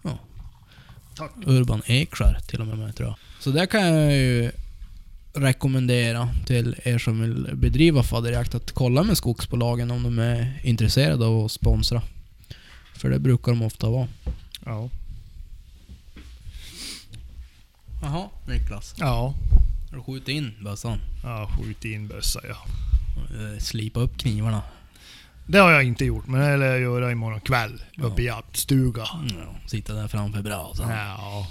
Ja. 0.02 0.18
Tack. 1.16 1.30
Urban 1.46 1.82
Ekskär 1.86 2.38
till 2.46 2.60
och 2.60 2.66
med, 2.66 2.78
med 2.78 2.96
tror 2.96 3.08
jag. 3.08 3.16
Så 3.40 3.50
det 3.50 3.66
kan 3.66 3.82
jag 3.82 4.12
ju 4.12 4.50
rekommendera 5.34 6.28
till 6.46 6.76
er 6.84 6.98
som 6.98 7.20
vill 7.20 7.56
bedriva 7.56 8.02
fadderjakt 8.02 8.54
att 8.54 8.72
kolla 8.72 9.02
med 9.02 9.16
skogsbolagen 9.16 9.90
om 9.90 10.02
de 10.02 10.18
är 10.18 10.60
intresserade 10.62 11.26
av 11.26 11.44
att 11.44 11.52
sponsra. 11.52 12.02
För 12.94 13.10
det 13.10 13.18
brukar 13.18 13.52
de 13.52 13.62
ofta 13.62 13.90
vara. 13.90 14.08
Ja. 14.64 14.90
Jaha, 18.02 18.28
Niklas. 18.48 18.94
Ja. 18.98 19.34
Har 19.90 19.96
du 19.96 20.02
skjutit 20.02 20.28
in 20.28 20.54
bössan? 20.64 20.98
Ja, 21.22 21.50
skjut 21.58 21.84
in 21.84 22.08
bössa 22.08 22.40
ja. 22.48 22.56
Eh, 23.16 23.58
Slipa 23.58 24.00
upp 24.00 24.18
knivarna. 24.18 24.62
Det 25.46 25.58
har 25.58 25.70
jag 25.70 25.84
inte 25.84 26.04
gjort, 26.04 26.26
men 26.26 26.40
det 26.40 26.56
lär 26.56 26.66
jag 26.66 26.80
göra 26.80 27.12
imorgon 27.12 27.40
kväll. 27.40 27.82
Ja. 27.92 28.04
Uppe 28.04 28.22
i 28.22 28.24
jaktstuga. 28.24 29.02
Ja, 29.28 29.54
sitta 29.66 29.94
där 29.94 30.08
framför 30.08 30.42
brasan. 30.42 30.90
Ja. 30.90 31.46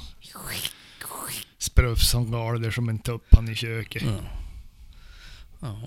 Sprufs 1.58 2.10
som 2.10 2.32
galder 2.32 2.72
som 2.72 2.90
en 2.90 3.00
tuppan 3.00 3.50
i 3.50 3.56
köket. 3.56 4.04
Ja. 4.06 4.18
ja. 5.60 5.78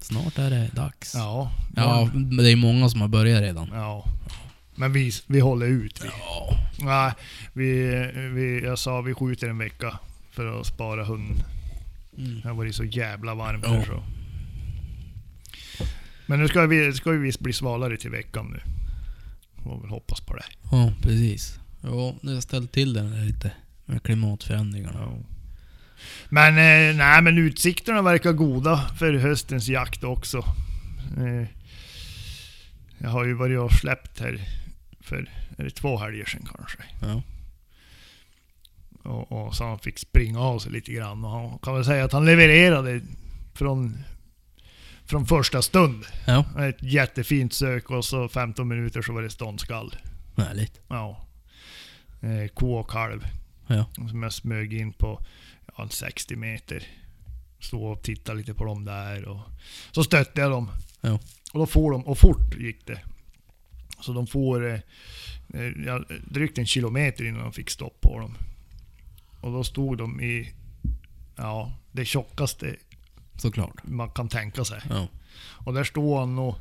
Snart 0.00 0.38
är 0.38 0.50
det 0.50 0.70
dags. 0.74 1.14
Ja. 1.14 1.52
Ja, 1.76 2.10
men 2.14 2.36
det 2.36 2.50
är 2.50 2.56
många 2.56 2.88
som 2.88 3.00
har 3.00 3.08
börjat 3.08 3.40
redan. 3.42 3.70
Ja. 3.72 4.04
Men 4.74 4.92
vi, 4.92 5.12
vi 5.26 5.40
håller 5.40 5.66
ut 5.66 6.04
vi. 6.04 6.08
Ja. 6.08 6.56
Nej, 6.78 7.12
vi, 7.52 7.82
vi, 8.34 8.60
jag 8.64 8.78
sa 8.78 9.00
vi 9.00 9.14
skjuter 9.14 9.48
en 9.48 9.58
vecka 9.58 9.98
för 10.30 10.60
att 10.60 10.66
spara 10.66 11.04
hunden. 11.04 11.42
Mm. 12.18 12.40
Det 12.40 12.48
har 12.48 12.54
varit 12.54 12.74
så 12.74 12.84
jävla 12.84 13.34
varmt 13.34 13.64
Ja. 13.66 13.72
här 13.72 13.84
så. 13.84 14.02
Men 16.30 16.40
nu 16.40 16.48
ska 16.48 16.66
vi, 16.66 16.92
ska 16.92 17.10
vi 17.10 17.32
bli 17.40 17.52
svalare 17.52 17.96
till 17.96 18.10
veckan 18.10 18.46
nu. 18.50 18.60
Får 19.62 19.80
väl 19.80 19.90
hoppas 19.90 20.20
på 20.20 20.36
det. 20.36 20.44
Ja, 20.70 20.92
precis. 21.02 21.58
Ja, 21.82 22.14
det 22.22 22.34
har 22.34 22.40
ställt 22.40 22.72
till 22.72 22.92
där 22.92 23.26
lite 23.26 23.52
med 23.84 24.02
klimatförändringarna. 24.02 24.98
Ja. 25.00 25.18
Men, 26.28 26.48
eh, 26.48 26.96
nej, 26.96 27.22
men 27.22 27.38
utsikterna 27.38 28.02
verkar 28.02 28.32
goda 28.32 28.90
för 28.98 29.14
höstens 29.14 29.68
jakt 29.68 30.04
också. 30.04 30.38
Eh, 31.18 31.48
jag 32.98 33.10
har 33.10 33.24
ju 33.24 33.34
varit 33.34 33.58
och 33.58 33.72
släppt 33.72 34.20
här 34.20 34.40
för 35.00 35.30
är 35.58 35.64
det 35.64 35.70
två 35.70 35.98
helger 35.98 36.24
sedan 36.24 36.48
kanske. 36.56 36.78
Ja. 37.02 37.22
Och, 39.10 39.32
och 39.32 39.54
så 39.54 39.64
han 39.64 39.78
fick 39.78 39.98
springa 39.98 40.40
av 40.40 40.58
sig 40.58 40.72
lite 40.72 40.92
grann. 40.92 41.24
Och 41.24 41.30
han 41.30 41.58
kan 41.58 41.74
väl 41.74 41.84
säga 41.84 42.04
att 42.04 42.12
han 42.12 42.26
levererade 42.26 43.00
från, 43.54 44.04
från 45.10 45.26
första 45.26 45.62
stund. 45.62 46.04
Ja, 46.26 46.44
Ett 46.64 46.82
jättefint 46.82 47.52
sök 47.52 47.90
och 47.90 48.04
så 48.04 48.28
15 48.28 48.68
minuter 48.68 49.02
så 49.02 49.12
var 49.12 49.22
det 49.22 49.30
ståndskall. 49.30 49.96
härligt. 50.36 50.80
Ja. 50.88 51.26
Eh, 52.20 52.48
ko 52.54 52.72
och 52.72 52.90
kalv. 52.90 53.26
Ja. 53.66 53.86
Som 53.94 54.22
jag 54.22 54.32
smög 54.32 54.74
in 54.74 54.92
på 54.92 55.24
ja, 55.76 55.82
en 55.82 55.90
60 55.90 56.36
meter. 56.36 56.86
Stod 57.60 57.82
och 57.92 58.02
tittade 58.02 58.38
lite 58.38 58.54
på 58.54 58.64
dem 58.64 58.84
där 58.84 59.24
och 59.24 59.40
så 59.92 60.04
stötte 60.04 60.40
jag 60.40 60.50
dem. 60.50 60.70
Ja. 61.00 61.18
Och 61.52 61.58
då 61.58 61.66
får 61.66 61.92
de, 61.92 62.06
och 62.06 62.18
fort 62.18 62.54
gick 62.58 62.86
det. 62.86 63.00
Så 64.00 64.12
de 64.12 64.26
får 64.26 64.66
eh, 64.68 64.80
eh, 65.54 65.72
ja, 65.86 66.04
drygt 66.28 66.58
en 66.58 66.66
kilometer 66.66 67.24
innan 67.24 67.42
de 67.42 67.52
fick 67.52 67.70
stopp 67.70 68.00
på 68.00 68.18
dem. 68.18 68.34
Och 69.40 69.52
då 69.52 69.64
stod 69.64 69.98
de 69.98 70.20
i 70.20 70.52
ja, 71.36 71.72
det 71.92 72.04
tjockaste 72.04 72.76
Såklart. 73.40 73.74
man 73.84 74.10
kan 74.10 74.28
tänka 74.28 74.64
sig. 74.64 74.80
Ja. 74.90 75.08
Och 75.64 75.74
där 75.74 75.84
stod 75.84 76.18
han 76.18 76.36
nog, 76.36 76.54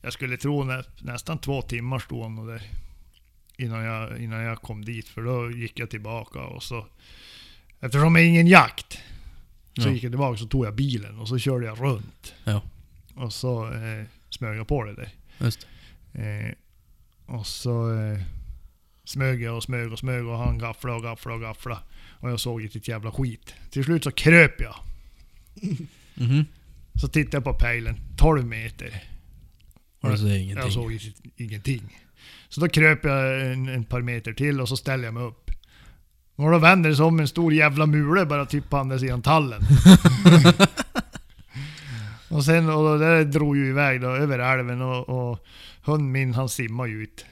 jag 0.00 0.12
skulle 0.12 0.36
tro 0.36 0.64
nä, 0.64 0.82
nästan 0.98 1.38
två 1.38 1.62
timmar 1.62 1.98
stod 1.98 2.22
han 2.22 2.34
nog 2.34 2.48
där. 2.48 2.62
Innan 3.56 3.84
jag, 3.84 4.18
innan 4.18 4.40
jag 4.42 4.62
kom 4.62 4.84
dit, 4.84 5.08
för 5.08 5.22
då 5.22 5.50
gick 5.50 5.78
jag 5.78 5.90
tillbaka 5.90 6.38
och 6.40 6.62
så... 6.62 6.86
Eftersom 7.80 8.14
det 8.14 8.20
är 8.22 8.24
ingen 8.24 8.46
jakt, 8.46 8.92
så 9.78 9.88
Ja. 9.88 9.92
gick 9.92 10.02
jag 10.02 10.12
tillbaka 10.12 10.38
så 10.38 10.46
tog 10.46 10.66
jag 10.66 10.74
bilen 10.74 11.18
och 11.18 11.28
så 11.28 11.38
körde 11.38 11.66
jag 11.66 11.80
runt. 11.80 12.34
Ja. 12.44 12.62
Och 13.14 13.32
så 13.32 13.72
eh, 13.72 14.04
smög 14.30 14.58
jag 14.58 14.68
på 14.68 14.84
det 14.84 14.94
där. 14.94 15.10
Just 15.38 15.66
Eh, 16.12 16.52
och 17.26 17.46
så 17.46 17.94
eh, 18.00 18.18
smög 19.04 19.42
jag 19.42 19.56
och 19.56 19.62
smög 19.62 19.92
och 19.92 19.98
smög 19.98 20.26
och 20.26 20.38
han 20.38 20.58
gafflade 20.58 20.96
och 20.96 21.02
gafflade 21.02 21.34
och 21.36 21.40
gafflade. 21.42 21.80
Och 22.20 22.30
jag 22.30 22.40
såg 22.40 22.62
inte 22.62 22.78
ett 22.78 22.88
jävla 22.88 23.12
skit. 23.12 23.54
Till 23.70 23.84
slut 23.84 24.04
så 24.04 24.10
kröp 24.10 24.60
jag. 24.60 24.74
Mhm. 26.14 26.44
Så 27.00 27.08
tittade 27.08 27.36
jag 27.36 27.44
på 27.44 27.54
pejlen, 27.54 27.96
12 28.16 28.44
meter. 28.46 29.04
Och 30.00 30.10
du 30.10 30.18
säger 30.18 30.38
ingenting. 30.38 30.64
Jag 30.64 30.72
såg 30.72 30.98
ingenting. 31.36 31.98
Så 32.48 32.60
då 32.60 32.68
kröp 32.68 33.04
jag 33.04 33.52
en, 33.52 33.68
en 33.68 33.84
par 33.84 34.02
meter 34.02 34.32
till 34.32 34.60
och 34.60 34.68
så 34.68 34.76
ställde 34.76 35.04
jag 35.06 35.14
mig 35.14 35.22
upp. 35.22 35.50
Och 36.36 36.50
då 36.50 36.58
vänder 36.58 36.90
det 36.90 36.96
sig 36.96 37.04
om 37.04 37.20
en 37.20 37.28
stor 37.28 37.52
jävla 37.54 37.86
mule 37.86 38.26
bara 38.26 38.46
typ 38.46 38.70
på 38.70 38.76
andra 38.76 38.98
sidan 38.98 39.22
tallen. 39.22 39.62
och 42.28 42.44
sen, 42.44 42.70
och 42.70 42.98
det 42.98 43.06
där 43.06 43.24
drog 43.24 43.56
ju 43.56 43.68
iväg 43.68 44.00
då 44.00 44.08
över 44.08 44.38
älven 44.38 44.82
och, 44.82 45.08
och 45.08 45.44
hunden 45.82 46.12
min 46.12 46.34
han 46.34 46.48
simmar 46.48 46.86
ju 46.86 47.02
ut. 47.02 47.26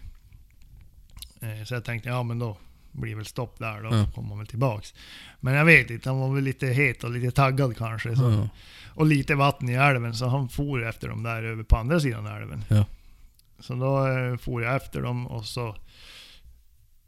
Eh, 1.41 1.65
Så 1.65 1.75
jag 1.75 1.85
tänkte, 1.85 2.09
ja 2.09 2.23
men 2.23 2.39
då 2.39 2.59
blir 3.01 3.15
väl 3.15 3.25
stopp 3.27 3.59
där 3.59 3.83
då, 3.83 3.97
Ja. 3.97 4.07
kommer 4.15 4.29
han 4.29 4.39
väl 4.39 4.47
tillbaks. 4.47 4.95
Men 5.41 5.55
jag 5.55 5.65
vet 5.65 5.91
inte, 5.91 6.09
han 6.09 6.21
var 6.21 6.35
väl 6.35 6.45
lite 6.45 6.67
het 6.67 7.05
och 7.05 7.11
lite 7.11 7.31
taggad 7.31 7.77
kanske. 7.77 8.17
Så. 8.17 8.23
Ja. 8.31 8.49
Och 8.95 9.07
lite 9.07 9.35
vatten 9.35 9.69
i 9.69 9.75
älven, 9.75 10.15
så 10.15 10.27
han 10.27 10.49
for 10.49 10.85
efter 10.85 11.09
dem 11.09 11.23
där 11.23 11.43
över 11.43 11.63
på 11.63 11.77
andra 11.77 12.01
sidan 12.01 12.27
älven. 12.27 12.65
Ja. 12.69 12.85
Så 13.59 13.75
då 13.75 14.07
eh, 14.09 14.37
for 14.37 14.63
jag 14.63 14.77
efter 14.77 15.03
dem 15.03 15.27
och 15.27 15.45
så 15.45 15.77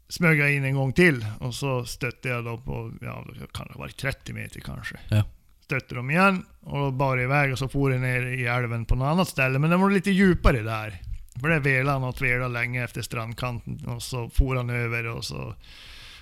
smög 0.09 0.39
jag 0.39 0.53
in 0.53 0.63
en 0.63 0.75
gång 0.75 0.93
till 0.93 1.25
och 1.39 1.55
så 1.55 1.85
stötte 1.85 2.29
jag 2.29 2.45
då 2.45 2.57
på, 2.57 2.91
ja 3.01 3.25
det 3.39 3.53
kan 3.53 3.67
ha 3.73 3.79
varit 3.79 3.97
30 3.97 4.33
meter 4.33 4.59
kanske. 4.59 4.95
Ja. 5.09 5.23
Stötte 5.61 5.95
dem 5.95 6.09
igen 6.11 6.45
och 6.61 6.93
bar 6.93 7.17
iväg 7.19 7.51
och 7.51 7.59
så 7.59 7.67
for 7.69 7.91
jag 7.91 8.01
ner 8.01 8.21
i 8.25 8.45
älven 8.45 8.85
på 8.85 8.95
något 8.95 9.05
annat 9.05 9.27
ställe. 9.27 9.59
Men 9.59 9.69
den 9.69 9.81
var 9.81 9.89
lite 9.89 10.11
djupare 10.11 10.61
där. 10.61 11.01
Velade 11.41 11.91
han 11.91 12.03
och 12.03 12.21
velade 12.21 12.53
länge 12.53 12.83
efter 12.83 13.01
strandkanten 13.01 13.85
och 13.87 14.03
så 14.03 14.29
for 14.29 14.55
han 14.55 14.69
över 14.69 15.07
och 15.07 15.25
så 15.25 15.55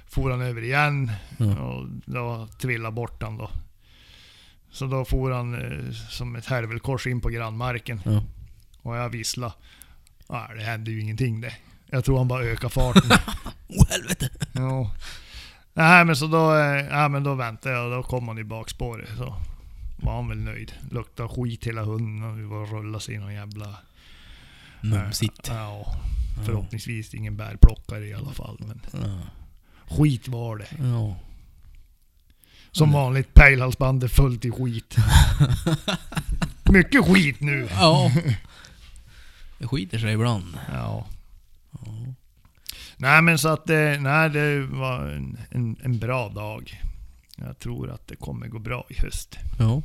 for 0.07 0.31
han 0.31 0.41
över 0.41 0.63
igen. 0.63 1.11
Ja. 1.37 1.59
Och 1.59 1.87
då 2.05 2.47
trillade 2.59 2.95
bort 2.95 3.23
han 3.23 3.37
då. 3.37 3.49
Så 4.71 4.85
då 4.85 5.05
for 5.05 5.31
han 5.31 5.53
eh, 5.53 5.91
som 6.09 6.35
ett 6.35 6.45
härvelkors 6.45 7.07
in 7.07 7.21
på 7.21 7.29
grannmarken. 7.29 8.01
Ja. 8.05 8.23
Och 8.81 8.95
jag 8.97 9.09
visslade. 9.09 9.53
Nej, 10.29 10.47
det 10.55 10.63
hände 10.63 10.91
ju 10.91 11.01
ingenting 11.01 11.41
det. 11.41 11.53
Jag 11.85 12.05
tror 12.05 12.17
han 12.17 12.27
bara 12.27 12.43
ökade 12.43 12.73
farten. 12.73 13.11
Oh, 13.69 13.87
helvete! 13.89 14.29
ja. 14.51 14.91
Nej 15.73 16.05
men 16.05 16.15
så 16.15 16.27
då, 16.27 16.55
eh, 16.55 16.85
nej, 16.91 17.09
men 17.09 17.23
då 17.23 17.35
väntade 17.35 17.75
jag 17.75 17.85
och 17.85 17.91
då 17.91 18.03
kom 18.03 18.27
han 18.27 18.37
i 18.37 18.43
bakspåret. 18.43 19.09
Så 19.17 19.35
var 19.97 20.15
han 20.15 20.29
väl 20.29 20.37
nöjd. 20.37 20.73
Luktade 20.91 21.29
skit 21.29 21.67
hela 21.67 21.83
hunden 21.83 22.31
och 22.31 22.39
vi 22.39 22.43
var 22.43 22.57
och 22.57 22.71
rullade 22.71 23.03
sig 23.03 23.15
i 23.15 23.17
någon 23.17 23.33
jävla... 23.33 23.75
Mumsigt. 24.81 25.47
Ja. 25.47 25.95
Förhoppningsvis 26.45 27.13
ingen 27.13 27.37
bärplockare 27.37 28.07
i 28.07 28.13
alla 28.13 28.31
fall. 28.33 28.57
Men 28.59 28.81
Ja. 28.93 29.19
skit 29.95 30.27
var 30.27 30.57
det. 30.57 30.67
Ja. 30.79 31.15
Som 32.71 32.91
vanligt 32.91 33.33
pejlhalsbandet 33.33 34.11
fullt 34.11 34.45
i 34.45 34.51
skit. 34.51 34.95
Mycket 36.71 37.05
skit 37.05 37.41
nu. 37.41 37.67
Ja. 37.71 38.11
Det 39.59 39.67
skiter 39.67 39.99
sig 39.99 40.13
ibland. 40.13 40.57
Ja. 40.73 41.07
Nej 42.97 43.21
men 43.21 43.37
så 43.37 43.47
att 43.49 43.65
det, 43.65 43.99
nej, 43.99 44.29
det 44.29 44.61
var 44.61 45.05
en, 45.09 45.37
en, 45.51 45.77
en 45.83 45.99
bra 45.99 46.29
dag. 46.29 46.81
Jag 47.35 47.59
tror 47.59 47.89
att 47.91 48.07
det 48.07 48.15
kommer 48.15 48.47
gå 48.47 48.59
bra 48.59 48.85
i 48.89 48.93
höst. 49.01 49.37
Ja. 49.59 49.81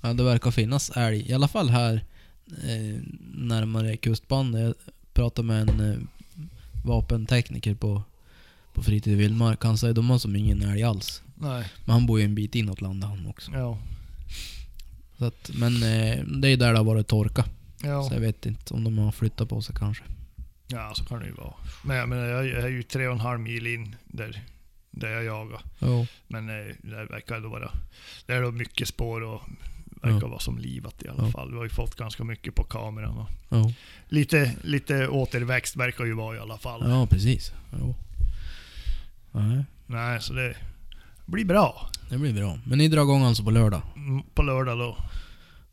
ja. 0.00 0.12
Det 0.12 0.22
verkar 0.24 0.50
finnas 0.50 0.90
älg. 0.90 1.30
I 1.30 1.34
alla 1.34 1.48
fall 1.48 1.70
här 1.70 2.04
eh, 2.52 3.02
närmare 3.34 3.96
kustbandet. 3.96 4.76
Jag 4.84 4.94
pratade 5.14 5.46
med 5.48 5.68
en 5.70 5.90
eh, 5.92 5.98
vapentekniker 6.84 7.74
på, 7.74 8.02
på 8.74 8.82
fritid 8.82 9.12
i 9.12 9.16
vildmark. 9.16 9.64
Han 9.64 9.78
säger 9.78 9.94
de 9.94 10.10
har 10.10 10.18
som 10.18 10.36
ingen 10.36 10.62
älg 10.62 10.82
alls. 10.82 11.22
Nej, 11.34 11.64
Men 11.84 11.92
han 11.92 12.06
bor 12.06 12.18
ju 12.18 12.24
en 12.24 12.34
bit 12.34 12.54
inåt 12.54 12.80
landet 12.80 13.08
han 13.10 13.26
också. 13.26 13.52
ja. 13.52 13.78
Så 15.18 15.24
att, 15.26 15.50
men 15.54 15.74
eh, 15.74 16.24
det 16.24 16.48
är 16.48 16.56
där 16.56 16.72
det 16.72 16.78
har 16.78 16.84
varit 16.84 17.06
torka. 17.08 17.44
Ja, 17.82 18.02
Så 18.02 18.14
jag 18.14 18.20
vet 18.20 18.46
inte 18.46 18.74
om 18.74 18.84
de 18.84 18.98
har 18.98 19.12
flyttat 19.12 19.48
på 19.48 19.62
sig 19.62 19.74
kanske. 19.78 20.04
ja 20.66 20.92
så 20.94 21.04
kan 21.04 21.18
det 21.20 21.26
ju 21.26 21.32
vara. 21.32 21.54
Men 21.84 21.96
jag 21.96 22.08
menar, 22.08 22.24
jag 22.24 22.64
är 22.64 22.68
ju 22.68 22.82
tre 22.82 23.06
och 23.06 23.12
en 23.14 23.20
halv 23.20 23.40
mil 23.40 23.66
in 23.66 23.96
där, 24.04 24.42
där 24.90 25.08
jag 25.08 25.24
jagar. 25.24 25.60
Ja. 25.78 26.06
Men 26.28 26.48
eh, 26.48 26.74
det 26.82 27.04
verkar 27.04 27.36
ändå 27.36 27.48
vara... 27.48 27.70
Det 28.26 28.32
är 28.32 28.42
då 28.42 28.50
mycket 28.50 28.88
spår 28.88 29.20
och 29.20 29.42
verkar 30.00 30.20
Ja. 30.20 30.28
vara 30.28 30.38
som 30.40 30.58
livat 30.58 31.02
i 31.02 31.08
alla 31.08 31.24
Ja. 31.24 31.30
fall. 31.30 31.50
Vi 31.50 31.56
har 31.56 31.64
ju 31.64 31.70
fått 31.70 31.94
ganska 31.96 32.24
mycket 32.24 32.54
på 32.54 32.64
kameran. 32.64 33.26
Ja, 33.48 33.72
lite, 34.08 34.52
lite 34.62 35.08
återväxt 35.08 35.76
verkar 35.76 36.04
ju 36.04 36.12
vara 36.14 36.36
i 36.36 36.38
alla 36.38 36.58
fall. 36.58 36.90
ja 36.90 37.06
precis. 37.06 37.52
Ja. 37.72 37.94
Nej, 39.32 39.64
Nej, 39.86 40.20
så 40.20 40.32
det 40.32 40.56
blir 41.26 41.44
bra. 41.44 41.90
det 42.10 42.18
blir 42.18 42.32
bra. 42.34 42.58
Men 42.64 42.78
ni 42.78 42.88
drar 42.88 43.02
igång 43.02 43.22
alltså 43.22 43.44
på 43.44 43.50
lördag? 43.50 43.82
Mm, 43.96 44.22
På 44.34 44.42
lördag 44.42 44.78
då. 44.78 44.96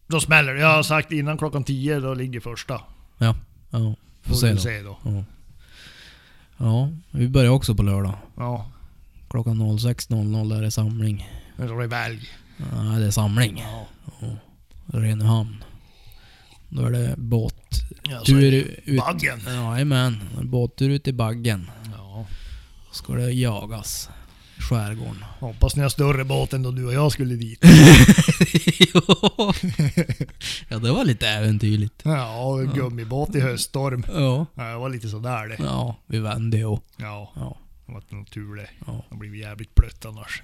Då 0.08 0.20
smäller 0.20 0.54
det. 0.54 0.60
Jag 0.60 0.76
har 0.76 0.84
sagt 0.84 1.12
innan 1.12 1.38
klockan 1.38 1.63
10, 1.63 2.00
då 2.00 2.13
ligger 2.13 2.40
första. 2.40 2.82
Ja. 3.18 3.36
Får 3.72 3.96
Får 4.24 4.36
se 4.36 4.52
då. 4.54 4.58
se 4.58 4.82
då. 4.82 4.98
Ja. 5.04 5.24
ja, 6.58 6.90
vi 7.12 7.28
börjar 7.28 7.52
också 7.52 7.76
på 7.76 7.84
lördag. 7.84 8.13
Ja, 8.38 8.72
Klockan 9.30 9.62
06.00 9.62 10.58
är 10.58 10.62
det 10.62 10.72
samling. 10.72 11.30
så 11.58 11.63
är 11.63 11.88
det. 11.88 12.20
Ja, 12.58 12.78
det 13.00 13.06
är 13.06 13.12
samling. 13.12 13.60
Ja. 13.60 13.88
Renhamn. 14.86 15.63
Då 16.70 16.86
är 16.86 16.91
det 16.91 17.15
båttur 17.17 17.63
Ja, 18.04 18.22
ut... 18.86 18.98
Baggen. 18.98 19.39
Jajamän. 19.48 20.17
Båttur 20.43 20.89
ut 20.89 21.08
i 21.08 21.13
baggen. 21.13 21.70
Ja. 21.98 22.26
Ska 22.91 23.13
det 23.13 23.32
jagas. 23.32 24.10
i 24.58 24.62
Skärgården. 24.62 25.24
Hoppas 25.39 25.76
ni 25.76 25.82
har 25.82 25.89
större 25.89 26.24
båt 26.26 26.54
än 26.54 26.63
då 26.63 26.72
du 26.72 26.86
och 26.86 26.93
jag 26.93 27.12
skulle 27.12 27.36
dit. 27.36 27.60
ja, 30.70 30.80
det 30.80 30.91
var 30.91 31.06
lite 31.06 31.28
äventyrligt. 31.28 32.02
Ja, 32.06 32.56
gummibåt 32.76 33.36
i 33.36 33.39
höststorm. 33.39 34.04
Ja. 34.13 34.46
Ja, 34.56 34.63
det 34.63 34.78
var 34.78 34.89
lite 34.89 35.10
sådär 35.10 35.48
det. 35.48 35.56
Ja, 35.63 35.96
vi 36.06 36.20
vände 36.20 36.58
ju. 36.58 36.63
Ja, 36.98 37.32
Ja. 37.36 37.58
det 37.86 37.91
var 37.93 38.04
någon 38.10 38.26
tur 38.26 38.56
det. 38.56 38.70
Ja. 38.88 39.06
Det 39.10 39.15
blivit 39.15 39.41
jävligt 39.41 39.76
blött 39.76 40.06
annars. 40.06 40.43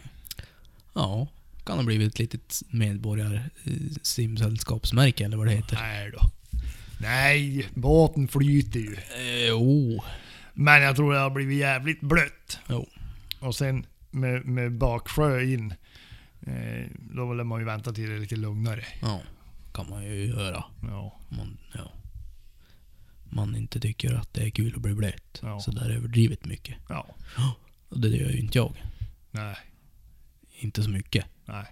Ja. 0.93 1.27
Kan 1.65 1.77
ha 1.77 1.83
blivit 1.83 2.13
ett 2.13 2.19
litet 2.19 2.61
medborgar 2.69 3.49
eh, 3.63 3.73
simsällskapsmärke 4.01 5.25
eller 5.25 5.37
vad 5.37 5.47
det 5.47 5.53
heter. 5.53 5.75
Nej 5.75 6.11
då. 6.11 6.19
Nej, 7.01 7.67
båten 7.73 8.27
flyter 8.27 8.79
ju. 8.79 8.93
Eh, 8.95 9.47
Jo. 9.49 10.03
Men 10.53 10.81
jag 10.81 10.95
tror 10.95 11.13
det 11.13 11.19
har 11.19 11.29
blivit 11.29 11.57
jävligt 11.59 12.01
blött. 12.01 12.59
Jo. 12.69 12.89
Och 13.39 13.55
sen 13.55 13.85
med, 14.11 14.45
med 14.45 14.71
baksjö 14.71 15.41
in, 15.43 15.73
eh, 16.41 16.85
då 17.15 17.33
vill 17.33 17.43
man 17.43 17.59
ju 17.59 17.65
vänta 17.65 17.93
till 17.93 18.09
det 18.09 18.15
är 18.15 18.19
lite 18.19 18.35
lugnare. 18.35 18.83
Ja. 19.01 19.21
Kan 19.73 19.89
man 19.89 20.03
ju 20.05 20.25
göra. 20.25 20.63
Ja, 20.81 21.19
Man, 21.29 21.57
ja. 21.73 21.91
man 23.29 23.55
inte 23.55 23.79
tycker 23.79 24.13
att 24.13 24.33
det 24.33 24.41
är 24.43 24.49
kul 24.49 24.73
att 24.75 24.81
bli 24.81 24.93
blöt. 24.93 25.39
Ja. 25.41 25.59
Så 25.59 25.71
där 25.71 25.89
överdrivet 25.89 26.45
mycket. 26.45 26.75
ja, 26.89 27.15
Och 27.89 27.99
det 27.99 28.07
gör 28.07 28.29
ju 28.29 28.39
inte 28.39 28.57
jag. 28.57 28.83
nej, 29.31 29.55
Inte 30.63 30.83
så 30.83 30.89
mycket. 30.89 31.25
nej. 31.45 31.65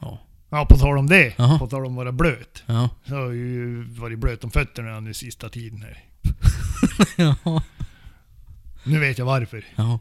Ja. 0.00 0.18
Ja, 0.50 0.66
på 0.66 0.76
tal 0.76 0.98
om 0.98 1.06
det. 1.06 1.34
Jaha. 1.38 1.58
På 1.58 1.66
tal 1.66 1.86
om 1.86 1.92
att 1.92 1.96
vara 1.96 2.12
blöt. 2.12 2.62
Ja. 2.66 2.88
Så 3.04 3.14
har 3.14 3.20
jag 3.22 3.34
ju 3.34 3.82
varit 3.82 4.18
blöt 4.18 4.44
om 4.44 4.50
fötterna 4.50 5.00
nu 5.00 5.14
sista 5.14 5.48
tiden 5.48 5.82
här. 5.82 6.04
ja. 7.44 7.62
Nu 8.84 8.98
vet 8.98 9.18
jag 9.18 9.26
varför. 9.26 9.64
Ja. 9.76 9.98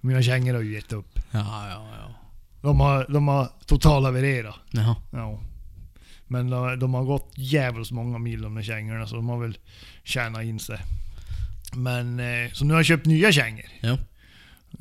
Mina 0.00 0.22
kängor 0.22 0.54
har 0.54 0.60
ju 0.60 0.74
gett 0.74 0.92
upp. 0.92 1.18
Ja, 1.30 1.68
ja, 1.68 1.88
ja. 1.98 2.14
De 2.60 2.80
har, 2.80 3.06
de 3.08 3.28
har 3.28 3.48
totalhavererat. 3.66 4.56
Jaha. 4.70 4.96
Ja. 5.10 5.40
Men 6.26 6.50
de, 6.50 6.78
de 6.78 6.94
har 6.94 7.04
gått 7.04 7.32
jävligt 7.34 7.90
många 7.90 8.18
mil 8.18 8.42
de 8.42 8.54
där 8.54 8.62
kängorna 8.62 9.06
så 9.06 9.16
de 9.16 9.28
har 9.28 9.38
väl 9.38 9.58
tjänat 10.04 10.42
in 10.42 10.58
sig. 10.58 10.78
Men, 11.74 12.20
eh, 12.20 12.50
så 12.52 12.64
nu 12.64 12.74
har 12.74 12.78
jag 12.78 12.86
köpt 12.86 13.06
nya 13.06 13.32
kängor. 13.32 13.66
Ja. 13.80 13.98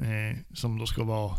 Eh, 0.06 0.38
som 0.54 0.78
då 0.80 0.86
ska 0.86 1.04
vara 1.04 1.36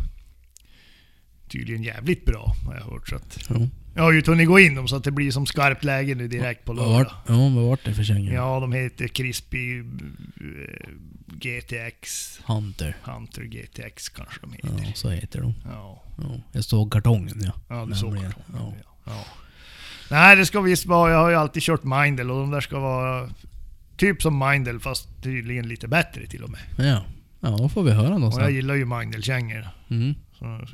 tydligen 1.48 1.82
jävligt 1.82 2.24
bra 2.24 2.54
har 2.66 2.74
jag 2.74 2.82
hört. 2.82 3.08
Så 3.08 3.16
att, 3.16 3.38
Ja. 3.48 3.56
jag 3.94 4.02
har 4.02 4.12
ju 4.12 4.22
hunnit 4.26 4.48
gå 4.48 4.58
in 4.60 4.74
dem 4.74 4.88
så 4.88 4.96
att 4.96 5.04
det 5.04 5.10
blir 5.10 5.30
som 5.30 5.46
skarpt 5.46 5.84
läge 5.84 6.14
nu 6.14 6.28
direkt 6.28 6.64
på 6.64 6.72
lördag. 6.72 6.92
vart, 6.92 7.12
ja, 7.28 7.34
vad 7.34 7.52
vart 7.64 7.84
det 7.84 7.94
för 7.94 8.04
kängor? 8.04 8.32
Ja, 8.34 8.60
de 8.60 8.72
heter 8.72 9.08
Crispy 9.08 9.78
eh, 9.78 9.84
GTX. 11.26 12.40
Hunter. 12.46 12.96
Hunter 13.02 13.42
GTX 13.42 14.08
kanske 14.08 14.40
de 14.40 14.52
heter. 14.52 14.84
Ja, 14.86 14.92
så 14.94 15.10
heter 15.10 15.40
de. 15.40 15.54
Ja, 15.64 16.02
Ja. 16.18 16.40
Jag 16.52 16.64
såg 16.64 16.92
kartongen 16.92 17.40
ja. 17.44 17.52
ja 17.68 17.86
du 17.86 17.94
såg 17.94 18.14
kartongen. 18.14 18.34
ja. 18.52 18.74
Ja. 19.04 19.12
Ja. 19.12 19.24
Nej, 20.10 20.36
det 20.36 20.46
ska 20.46 20.60
visst 20.60 20.86
vara... 20.86 21.10
Jag 21.12 21.18
har 21.18 21.30
ju 21.30 21.36
alltid 21.36 21.62
kört 21.62 21.84
Mindel 21.84 22.30
och 22.30 22.40
de 22.40 22.50
där 22.50 22.60
ska 22.60 22.78
vara 22.78 23.30
typ 23.96 24.22
som 24.22 24.38
Mindel 24.38 24.80
fast 24.80 25.22
tydligen 25.22 25.68
lite 25.68 25.88
bättre 25.88 26.26
till 26.26 26.42
och 26.42 26.50
med. 26.50 26.60
Ja. 26.78 27.04
Ja, 27.40 27.48
då 27.56 27.68
får 27.68 27.82
vi 27.82 27.90
höra 27.90 28.18
då 28.18 28.26
Och 28.26 28.40
jag 28.42 28.50
gillar 28.50 28.74
ju 28.74 28.84
Mindel-kängor. 28.84 29.68
Mm. 29.90 30.14
Så 30.38 30.66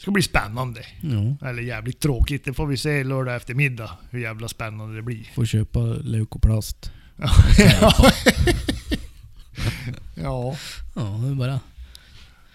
det 0.00 0.02
ska 0.02 0.10
bli 0.10 0.22
spännande. 0.22 0.80
Ja. 1.00 1.48
Eller 1.48 1.62
jävligt 1.62 2.00
tråkigt. 2.00 2.44
Det 2.44 2.54
får 2.54 2.66
vi 2.66 2.76
se 2.76 3.04
lördag 3.04 3.36
eftermiddag 3.36 3.90
hur 4.10 4.20
jävla 4.20 4.48
spännande 4.48 4.96
det 4.96 5.02
blir. 5.02 5.30
Får 5.34 5.46
köpa 5.46 5.80
leukoplast. 5.80 6.92
ja. 7.80 7.92
ja. 10.14 10.56
Ja, 10.94 11.20
det 11.22 11.28
är 11.28 11.34
bara... 11.34 11.60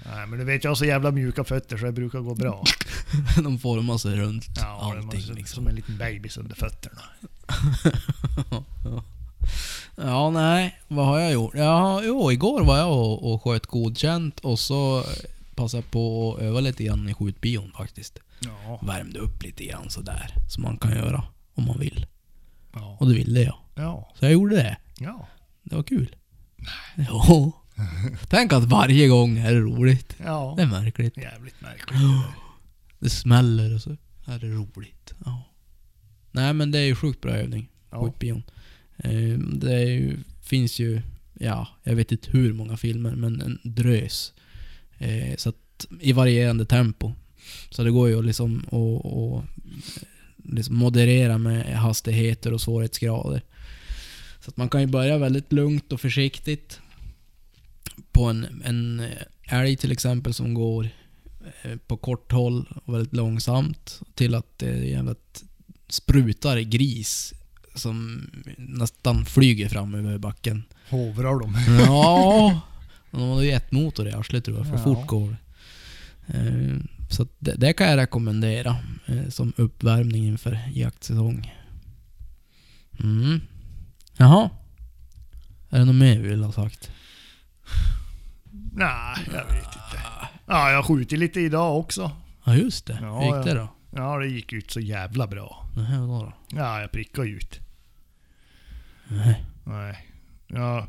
Nej 0.05 0.27
men 0.27 0.39
du 0.39 0.45
vet 0.45 0.63
jag 0.63 0.71
har 0.71 0.75
så 0.75 0.85
jävla 0.85 1.11
mjuka 1.11 1.43
fötter 1.43 1.77
så 1.77 1.85
det 1.85 1.91
brukar 1.91 2.19
gå 2.19 2.35
bra. 2.35 2.63
De 3.43 3.59
formar 3.59 3.97
sig 3.97 4.15
runt 4.15 4.45
Ja, 4.55 4.79
allting 4.81 5.05
måste, 5.05 5.33
liksom. 5.33 5.55
som 5.55 5.67
en 5.67 5.75
liten 5.75 5.97
bebis 5.97 6.37
under 6.37 6.55
fötterna. 6.55 7.01
Ja, 9.95 10.29
nej. 10.29 10.79
Vad 10.87 11.05
har 11.05 11.19
jag 11.19 11.31
gjort? 11.31 11.53
Ja, 11.55 12.01
jo, 12.03 12.31
igår 12.31 12.63
var 12.63 12.77
jag 12.77 12.91
och, 12.91 13.33
och 13.33 13.43
sköt 13.43 13.65
godkänt 13.65 14.39
och 14.39 14.59
så 14.59 15.03
passade 15.55 15.83
på 15.83 16.33
att 16.35 16.41
öva 16.41 16.59
lite 16.59 16.83
grann 16.83 17.09
i 17.09 17.13
skjutbion 17.13 17.71
faktiskt. 17.77 18.19
Ja. 18.39 18.79
Värmde 18.87 19.19
upp 19.19 19.43
lite 19.43 19.65
grann 19.65 19.89
sådär. 19.89 20.33
Som 20.49 20.63
man 20.63 20.77
kan 20.77 20.91
göra 20.91 21.23
om 21.53 21.65
man 21.65 21.79
vill. 21.79 22.05
Ja. 22.73 22.97
Och 22.99 23.07
det 23.09 23.13
ville 23.15 23.41
jag. 23.41 23.57
Ja. 23.75 24.11
Så 24.19 24.25
jag 24.25 24.31
gjorde 24.33 24.55
det. 24.55 24.77
Ja. 24.99 25.27
Det 25.63 25.75
var 25.75 25.83
kul. 25.83 26.15
Ja. 26.95 27.51
Tänk 28.29 28.53
att 28.53 28.63
varje 28.63 29.07
gång 29.07 29.37
är 29.37 29.53
det 29.53 29.59
roligt. 29.59 30.15
Ja. 30.25 30.53
Det 30.57 30.63
är 30.63 30.67
märkligt. 30.67 31.17
Jävligt 31.17 31.61
märkligt. 31.61 31.87
det 32.01 32.07
där. 32.07 32.23
Det 32.99 33.09
smäller 33.09 33.75
och 33.75 33.81
så 33.81 33.97
är 34.25 34.39
det 34.39 34.47
roligt. 34.47 35.13
Ja. 35.25 35.43
Nej 36.31 36.53
men 36.53 36.71
det 36.71 36.79
är 36.79 36.83
ju 36.85 36.95
sjukt 36.95 37.21
bra 37.21 37.31
övning. 37.31 37.69
Ja. 37.91 38.03
Skjutbion. 38.03 38.43
Eh, 38.97 39.39
Det 39.39 39.83
ju, 39.83 40.17
finns 40.41 40.79
ju, 40.79 41.01
ja, 41.33 41.67
jag 41.83 41.95
vet 41.95 42.11
inte 42.11 42.31
hur 42.31 42.53
många 42.53 42.77
filmer, 42.77 43.15
men 43.15 43.41
en 43.41 43.59
drös. 43.63 44.33
Eh, 44.97 45.35
Så 45.37 45.49
att, 45.49 45.85
i 45.99 46.11
varierande 46.11 46.65
tempo. 46.65 47.13
Så 47.69 47.83
det 47.83 47.91
går 47.91 48.09
ju 48.09 48.19
att 48.19 48.25
liksom 48.25 48.57
att, 48.65 49.05
att 49.05 49.45
liksom 50.55 50.75
moderera 50.75 51.37
med 51.37 51.77
hastigheter 51.77 52.53
och 52.53 52.61
svårighetsgrader. 52.61 53.41
Så 54.39 54.49
att 54.49 54.57
man 54.57 54.69
kan 54.69 54.81
ju 54.81 54.87
börja 54.87 55.17
väldigt 55.17 55.53
lugnt 55.53 55.91
och 55.93 56.01
försiktigt. 56.01 56.79
På 58.11 58.23
en, 58.25 58.61
en 58.65 59.07
älg 59.43 59.77
till 59.77 59.91
exempel 59.91 60.33
som 60.33 60.53
går 60.53 60.89
eh, 61.63 61.77
på 61.87 61.97
kort 61.97 62.31
håll 62.31 62.67
och 62.85 62.93
väldigt 62.93 63.13
långsamt. 63.13 64.01
Till 64.13 64.35
att 64.35 64.59
det 64.59 64.85
jävligt 64.85 65.43
sprutar 65.87 66.59
gris 66.59 67.33
som 67.75 68.29
nästan 68.57 69.25
flyger 69.25 69.69
fram 69.69 69.95
över 69.95 70.17
backen. 70.17 70.63
Hovrar 70.89 71.39
de. 71.39 71.55
Ja, 71.85 72.61
de 73.19 73.29
har 73.29 73.41
ju 73.41 73.51
ett 73.51 73.71
motor 73.71 74.07
i 74.07 74.11
arslet 74.13 74.45
tror 74.45 74.57
jag, 74.57 74.67
för 74.67 74.73
Ja. 74.77 74.83
fort 74.83 75.07
går 75.07 75.29
det. 75.29 75.37
Eh, 76.37 76.77
Så 77.09 77.27
det, 77.39 77.53
det 77.55 77.73
kan 77.73 77.87
jag 77.87 77.97
rekommendera 77.97 78.75
eh, 79.05 79.29
som 79.29 79.53
uppvärmning 79.57 80.25
inför 80.25 80.59
jaktsäsong. 80.73 81.53
Mm. 82.99 83.41
Jaha. 84.17 84.49
Är 85.69 85.79
det 85.79 85.85
något 85.85 85.95
mer 85.95 86.19
vi 86.19 86.27
vill 86.27 86.43
ha 86.43 86.51
sagt? 86.51 86.91
Nej, 88.73 89.15
jag 89.25 89.45
vet 89.45 89.55
inte. 89.65 90.03
Ja, 90.45 90.71
jag 90.71 90.85
skjutit 90.85 91.19
lite 91.19 91.39
idag 91.39 91.77
också. 91.79 92.11
Ja 92.45 92.55
just 92.55 92.85
det. 92.85 92.97
Ja, 93.01 93.19
Hur 93.21 93.35
gick 93.37 93.45
det 93.45 93.53
då? 93.53 93.67
Ja, 93.91 94.17
det 94.19 94.27
gick 94.27 94.53
ut 94.53 94.71
så 94.71 94.79
jävla 94.79 95.27
bra. 95.27 95.69
Nähä, 95.75 95.99
vadå 95.99 96.23
då? 96.25 96.57
Ja, 96.57 96.81
jag 96.81 96.91
prickade 96.91 97.27
ut. 97.29 97.59
Nej. 99.07 99.45
Nej. 99.63 100.07
Ja, 100.47 100.87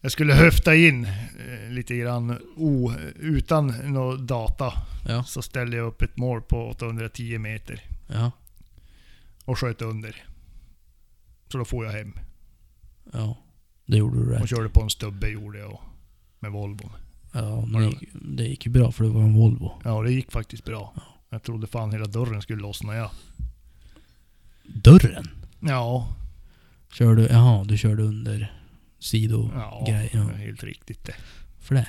Jag 0.00 0.12
skulle 0.12 0.34
höfta 0.34 0.74
in 0.74 1.04
eh, 1.04 1.70
lite 1.70 1.96
grann 1.96 2.38
o, 2.56 2.92
utan 3.16 3.66
någon 3.92 4.26
data. 4.26 4.72
Ja, 5.08 5.24
Så 5.24 5.42
ställde 5.42 5.76
jag 5.76 5.86
upp 5.86 6.02
ett 6.02 6.16
mål 6.16 6.42
på 6.42 6.68
810 6.68 7.38
meter 7.38 7.80
ja, 8.06 8.30
och 9.44 9.58
sköt 9.58 9.82
under. 9.82 10.24
Så 11.52 11.58
då 11.58 11.64
får 11.64 11.84
jag 11.84 11.92
hem. 11.92 12.12
ja. 13.12 13.36
Det 13.86 13.96
gjorde 13.96 14.16
du 14.16 14.32
Och 14.34 14.40
rätt. 14.40 14.50
körde 14.50 14.68
på 14.68 14.82
en 14.82 14.90
stubbe 14.90 15.28
gjorde 15.28 15.58
jag. 15.58 15.80
Med 16.40 16.52
Volvon. 16.52 16.90
Ja, 17.32 17.66
men 17.66 17.80
det 17.82 17.86
gick, 17.88 18.08
det 18.12 18.44
gick 18.44 18.66
ju 18.66 18.72
bra 18.72 18.92
för 18.92 19.04
det 19.04 19.10
var 19.10 19.22
en 19.22 19.34
Volvo. 19.34 19.72
Ja, 19.84 20.02
det 20.02 20.12
gick 20.12 20.32
faktiskt 20.32 20.64
bra. 20.64 20.94
Jag 21.30 21.42
trodde 21.42 21.66
fan 21.66 21.92
hela 21.92 22.06
dörren 22.06 22.42
skulle 22.42 22.62
lossna 22.62 22.94
ja. 22.96 23.10
Dörren? 24.62 25.28
Ja, 25.60 26.08
Körde, 26.92 27.26
jaha, 27.30 27.64
du 27.64 27.78
körde 27.78 28.02
under 28.02 28.57
sido 28.98 29.50
ja, 29.54 29.86
Ja. 30.12 30.20
helt 30.22 30.62
riktigt 30.64 31.04
det. 31.04 31.14
För 31.60 31.74
det. 31.74 31.88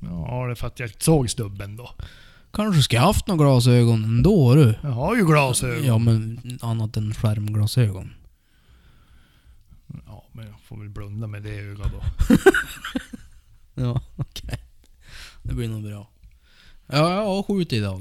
Ja, 0.00 0.44
det 0.46 0.50
är 0.50 0.54
för 0.54 0.66
att 0.66 0.80
jag 0.80 1.02
såg 1.02 1.30
stubben 1.30 1.76
då. 1.76 1.90
Kanske 2.52 2.82
ska 2.82 2.96
jag 2.96 3.02
haft 3.02 3.26
några 3.26 3.44
glasögon 3.44 4.04
ändå 4.04 4.54
du. 4.54 4.74
Jag 4.82 4.90
har 4.90 5.16
ju 5.16 5.26
glasögon. 5.26 5.84
Ja 5.84 5.98
men 5.98 6.40
annat 6.62 6.96
än 6.96 7.14
skärmglasögon. 7.14 8.12
Ja, 10.06 10.24
men 10.32 10.46
jag 10.46 10.60
får 10.60 10.76
väl 10.78 10.88
blunda 10.88 11.26
med 11.26 11.42
det 11.42 11.50
ögat 11.58 11.92
då. 11.92 12.02
Ja, 13.74 14.00
okej. 14.16 14.58
Det 15.42 15.54
blir 15.54 15.68
nog 15.68 15.82
bra. 15.82 16.10
Ja, 16.86 17.14
jag 17.14 17.24
har 17.24 17.42
skjutit 17.42 17.72
idag. 17.72 18.00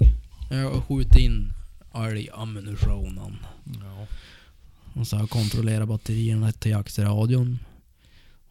Jag 0.49 0.71
har 0.71 0.81
skjutit 0.81 1.15
in 1.15 1.51
älgammunitionen. 1.95 3.37
Ja. 3.83 4.07
Och 5.01 5.07
så 5.07 5.15
har 5.15 5.21
jag 5.23 5.29
kontrollerat 5.29 5.87
batterierna 5.87 6.51
till 6.51 6.71
jaktradion. 6.71 7.59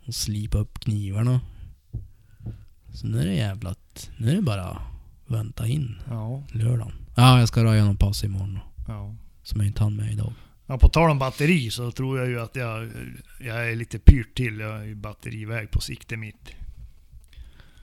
Och 0.07 0.15
slipat 0.15 0.61
upp 0.61 0.79
knivarna. 0.81 1.41
Så 2.93 3.07
nu 3.07 3.21
är 3.21 3.27
det 3.27 3.35
jävlat... 3.35 4.11
Nu 4.17 4.31
är 4.31 4.35
det 4.37 4.43
bara 4.43 4.83
vänta 5.27 5.67
in 5.67 5.97
Ja. 6.09 6.43
lördagen. 6.53 6.93
Ja, 7.17 7.39
jag 7.39 7.49
ska 7.49 7.65
röja 7.65 7.85
någon 7.85 7.97
pass 7.97 8.25
imorgon 8.25 8.59
ja. 8.89 9.15
Som 9.43 9.61
jag 9.61 9.67
inte 9.67 9.83
hann 9.83 9.97
med 9.97 10.13
idag. 10.13 10.33
Ja, 10.67 10.79
på 10.79 10.89
tal 10.89 11.11
om 11.11 11.19
batteri 11.19 11.71
så 11.71 11.91
tror 11.93 12.19
jag 12.19 12.29
ju 12.29 12.41
att 12.41 12.57
jag, 12.57 12.91
jag 13.41 13.71
är 13.71 13.77
lite 13.77 13.99
pyrt 13.99 14.35
till. 14.37 14.61
Jag 14.61 14.81
är 14.81 14.85
ju 14.85 14.95
batteriväg 14.95 15.71
på 15.71 15.81
sikte 15.81 16.17
mitt. 16.17 16.51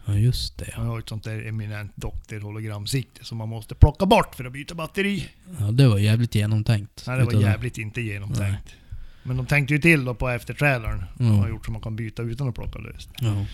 Ja, 0.06 0.14
just 0.14 0.58
det. 0.58 0.74
Jag 0.76 0.84
har 0.84 1.00
ett 1.00 1.10
sånt 1.10 1.24
där 1.24 1.48
eminent 1.48 1.92
doktor 1.96 2.40
hologramsikte 2.40 3.26
som 3.26 3.38
man 3.38 3.50
måste 3.50 3.76
plocka 3.76 4.06
bort 4.06 4.36
för 4.36 4.46
att 4.46 4.54
byta 4.54 4.76
batteri. 4.76 5.30
Ja, 5.60 5.72
det 5.72 5.88
var 5.88 5.98
jävligt 5.98 6.36
genomtänkt. 6.36 7.04
Nej, 7.08 7.18
det 7.20 7.26
var 7.26 7.42
jävligt 7.42 7.78
inte 7.78 8.02
genomtänkt. 8.02 8.76
Men 9.24 9.38
de 9.38 9.46
tänkte 9.46 9.74
ju 9.74 9.80
till 9.80 10.06
då 10.06 10.16
på 10.16 10.30
efterträdaren. 10.30 11.04
De 11.18 11.24
Mm. 11.26 11.40
har 11.40 11.50
gjort 11.50 11.66
så 11.66 11.72
man 11.72 11.82
kan 11.82 11.96
byta 11.96 12.22
utan 12.24 12.50
att 12.50 12.56
plocka 12.56 12.80
löst. 12.80 13.10
Ja. 13.20 13.46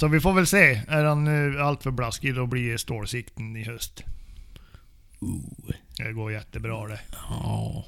Så 0.00 0.08
vi 0.08 0.20
får 0.20 0.32
väl 0.32 0.46
se. 0.46 0.82
Är 0.88 1.04
han 1.04 1.28
uh, 1.28 1.66
allt 1.66 1.82
för 1.82 1.90
blaskig 1.90 2.34
då 2.34 2.46
blir 2.46 2.76
stålsikten 2.76 3.56
i 3.56 3.64
höst. 3.64 4.04
Ooh. 5.20 5.70
Det 5.96 6.12
går 6.12 6.32
jättebra 6.32 6.86
det. 6.86 7.00
Ja. 7.30 7.84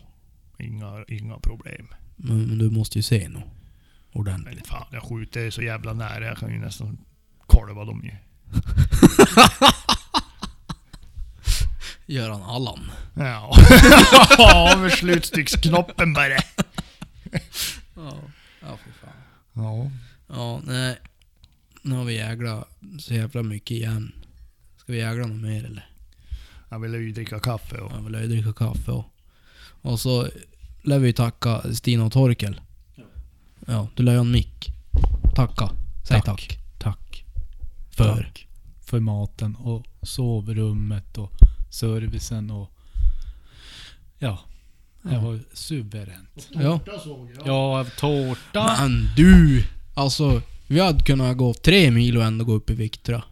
Inga, 0.58 1.04
inga 1.08 1.36
problem. 1.38 1.86
Men, 2.16 2.42
men 2.46 2.58
du 2.58 2.70
måste 2.70 2.98
ju 2.98 3.02
se. 3.02 3.28
Men 3.28 3.42
Ordentligt. 4.12 4.66
fan, 4.66 4.86
jag 4.92 5.02
skjuter 5.02 5.50
så 5.50 5.62
jävla 5.62 5.92
nära. 5.92 6.24
Jag 6.26 6.36
kan 6.38 6.50
ju 6.52 6.58
nästan 6.58 6.98
kolva 7.46 7.84
dem 7.84 8.04
ju. 8.04 8.10
Göran 12.06 12.42
Allan. 12.42 12.90
Ja, 13.14 13.56
ja 14.38 14.76
med 14.78 14.92
slutstycksknoppen 14.92 16.12
bara. 16.14 16.36
Ja. 17.94 18.20
Ja, 18.60 18.76
för 18.76 18.92
fan. 18.92 19.12
Ja. 19.52 19.90
Ja, 20.28 20.60
nej. 20.64 20.98
Nu 21.82 21.94
har 21.94 22.04
vi 22.04 22.14
jäglat 22.14 22.68
så 22.98 23.14
jävla 23.14 23.42
mycket 23.42 23.70
igen. 23.70 24.12
Ska 24.76 24.92
vi 24.92 24.98
jägla 24.98 25.26
något 25.26 25.42
mer 25.42 25.64
eller? 25.64 25.90
Jag 26.68 26.78
ville 26.78 26.98
ju 26.98 27.12
dricka 27.12 27.40
kaffe 27.40 27.78
och... 27.78 27.92
Jag 27.92 28.02
vill 28.02 28.14
ju 28.14 28.26
dricka 28.26 28.52
kaffe 28.52 28.90
och... 28.90 29.04
Och 29.82 30.00
så 30.00 30.28
lär 30.82 30.98
vi 30.98 31.12
tacka 31.12 31.74
Stina 31.74 32.04
och 32.04 32.12
Torkel. 32.12 32.60
Ja. 32.94 33.04
Ja, 33.66 33.88
du 33.96 34.02
lär 34.02 34.12
ju 34.12 34.18
ha 34.18 34.24
en 34.24 34.32
mick. 34.32 34.68
Tacka. 35.34 35.70
Säg 36.08 36.22
tack. 36.22 36.24
Tack. 36.24 36.58
Tack. 36.78 37.24
För? 37.90 38.22
Tack 38.22 38.48
för 38.92 39.00
maten 39.00 39.56
och 39.56 39.86
sovrummet 40.02 41.18
och 41.18 41.32
servicen 41.70 42.50
och... 42.50 42.72
Ja. 44.18 44.38
Det 45.02 45.18
var 45.18 45.40
suveränt. 45.52 46.48
Ja. 46.50 46.80
såg 47.04 47.30
jag. 47.36 47.46
Ja, 47.46 47.86
tårta. 47.98 48.76
Men 48.80 49.08
du! 49.16 49.64
Alltså, 49.94 50.42
vi 50.66 50.80
hade 50.80 51.04
kunnat 51.04 51.36
gå 51.36 51.54
tre 51.54 51.90
mil 51.90 52.16
och 52.16 52.24
ändå 52.24 52.44
gå 52.44 52.52
upp 52.52 52.70
i 52.70 52.74
vikt 52.74 53.02
tror 53.02 53.18
jag. 53.18 53.24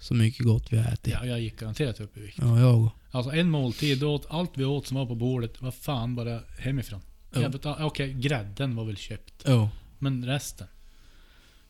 Så 0.00 0.14
mycket 0.14 0.46
gott 0.46 0.72
vi 0.72 0.76
har 0.78 0.92
ätit. 0.92 1.12
Ja, 1.12 1.26
jag 1.26 1.40
gick 1.40 1.58
garanterat 1.60 2.00
upp 2.00 2.16
i 2.16 2.20
vikt. 2.20 2.38
Ja, 2.40 2.60
jag. 2.60 2.90
Alltså 3.10 3.32
en 3.32 3.50
måltid, 3.50 4.04
åt 4.04 4.26
allt 4.30 4.50
vi 4.54 4.64
åt 4.64 4.86
som 4.86 4.96
var 4.96 5.06
på 5.06 5.14
bordet 5.14 5.62
var 5.62 5.70
fan 5.70 6.14
bara 6.14 6.40
hemifrån. 6.58 7.00
Ja. 7.34 7.50
Ah, 7.64 7.84
Okej, 7.84 8.12
grädden 8.12 8.76
var 8.76 8.84
väl 8.84 8.96
köpt. 8.96 9.42
Ja. 9.44 9.70
Men 9.98 10.24
resten. 10.26 10.66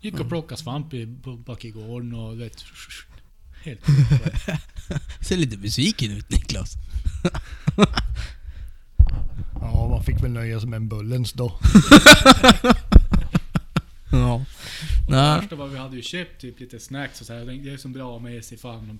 Gick 0.00 0.20
och 0.20 0.28
plockade 0.28 0.60
svamp 0.60 0.94
i, 0.94 1.16
på 1.22 1.36
bakigården 1.36 2.14
och 2.14 2.40
vet... 2.40 2.64
Helt 3.64 3.80
Ser 5.26 5.36
lite 5.36 5.56
besviken 5.56 6.10
ut 6.10 6.30
Niklas. 6.30 6.74
Ja, 9.60 9.88
man 9.88 10.04
fick 10.04 10.22
väl 10.22 10.30
nöja 10.30 10.60
sig 10.60 10.68
med 10.68 10.76
en 10.76 10.88
Bullens 10.88 11.32
då. 11.32 11.58
Ja. 14.12 14.44
Nej. 15.08 15.40
värsta 15.40 15.56
var 15.56 15.66
vi 15.66 15.78
hade 15.78 15.96
ju 15.96 16.02
köpt 16.02 16.40
typ 16.40 16.60
lite 16.60 16.80
snacks 16.80 17.20
och 17.20 17.26
så 17.26 17.32
här. 17.32 17.44
Det 17.44 17.72
är 17.72 17.76
som 17.76 17.92
bra 17.92 18.18
med 18.18 18.44
sig 18.44 18.58
fan. 18.58 18.98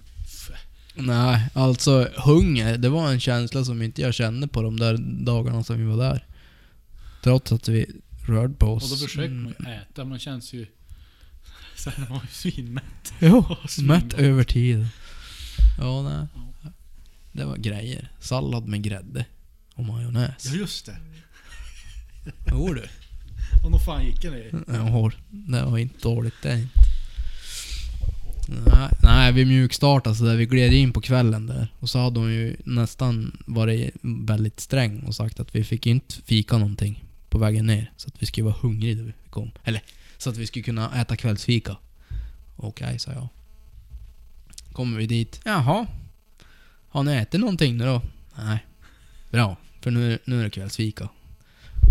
Nej, 0.94 1.48
alltså 1.54 2.08
hunger, 2.16 2.78
det 2.78 2.88
var 2.88 3.12
en 3.12 3.20
känsla 3.20 3.64
som 3.64 3.82
inte 3.82 4.02
jag 4.02 4.14
kände 4.14 4.48
på 4.48 4.62
de 4.62 4.78
där 4.78 4.96
dagarna 5.24 5.64
som 5.64 5.78
vi 5.78 5.84
var 5.84 5.96
där. 5.96 6.26
Trots 7.22 7.52
att 7.52 7.68
vi 7.68 7.86
rörde 8.26 8.54
på 8.54 8.66
oss. 8.66 8.92
Och 8.92 8.98
då 8.98 9.06
försökte 9.06 9.34
man 9.34 9.54
ju 9.58 9.72
äta, 9.72 10.04
man 10.04 10.18
känns 10.18 10.52
ju... 10.52 10.66
Så 11.76 11.90
här, 11.90 11.98
man 11.98 12.08
var 12.08 12.22
ju 12.22 12.28
svinmätt. 12.52 13.12
Jo, 13.20 13.56
mätt 13.82 14.14
över 14.14 14.44
tid. 14.44 14.86
Ja, 15.78 16.02
nej. 16.02 16.26
Det 17.32 17.44
var 17.44 17.56
grejer. 17.56 18.12
Sallad 18.20 18.68
med 18.68 18.82
grädde. 18.82 19.24
Och 19.80 19.86
majonnäs. 19.86 20.46
Ja 20.46 20.54
just 20.54 20.86
det. 20.86 20.96
Jo 22.50 22.74
du. 22.74 22.84
Och 23.64 23.70
nog 23.70 23.84
fan 23.84 24.04
gick 24.04 24.22
det 24.22 24.30
ner. 24.30 24.64
Ja, 24.66 25.10
det 25.28 25.62
var 25.64 25.78
inte 25.78 25.98
dåligt 26.02 26.34
det 26.42 26.60
inte. 26.60 26.80
Nej, 28.66 28.88
nej, 29.02 29.32
vi 29.32 29.44
mjukstartade 29.44 30.16
så 30.16 30.24
där. 30.24 30.36
Vi 30.36 30.46
gled 30.46 30.72
in 30.72 30.92
på 30.92 31.00
kvällen 31.00 31.46
där. 31.46 31.68
Och 31.78 31.90
så 31.90 31.98
hade 31.98 32.20
hon 32.20 32.32
ju 32.32 32.56
nästan 32.64 33.42
varit 33.46 33.94
väldigt 34.02 34.60
sträng 34.60 35.02
och 35.02 35.14
sagt 35.14 35.40
att 35.40 35.54
vi 35.54 35.64
fick 35.64 35.86
inte 35.86 36.14
fika 36.14 36.58
någonting 36.58 37.04
på 37.28 37.38
vägen 37.38 37.66
ner. 37.66 37.92
Så 37.96 38.08
att 38.08 38.22
vi 38.22 38.26
skulle 38.26 38.44
vara 38.44 38.56
hungriga 38.60 38.96
när 38.96 39.04
vi 39.04 39.12
kom. 39.30 39.50
Eller, 39.64 39.82
så 40.18 40.30
att 40.30 40.36
vi 40.36 40.46
skulle 40.46 40.62
kunna 40.62 41.00
äta 41.00 41.16
kvällsfika. 41.16 41.76
Okej, 42.56 42.98
sa 42.98 43.12
jag. 43.12 43.28
Kommer 44.72 44.98
vi 44.98 45.06
dit. 45.06 45.40
Jaha. 45.44 45.86
Har 46.88 47.02
ni 47.02 47.12
ätit 47.12 47.40
någonting 47.40 47.76
nu 47.76 47.84
då? 47.84 48.02
Nej. 48.36 48.58
Bra, 49.30 49.56
för 49.80 49.90
nu, 49.90 50.18
nu 50.24 50.40
är 50.40 50.44
det 50.44 50.50
kvällsfika. 50.50 51.08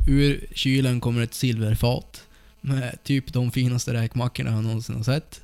Ur 0.08 0.46
kylen 0.56 1.02
kommer 1.02 1.22
ett 1.22 1.34
silverfat 1.34 2.24
med 2.62 3.04
typ 3.04 3.34
de 3.34 3.52
finaste 3.52 3.94
räkmackorna 3.94 4.52
jag 4.52 4.64
någonsin 4.64 4.96
har 4.96 5.04
sett. 5.04 5.42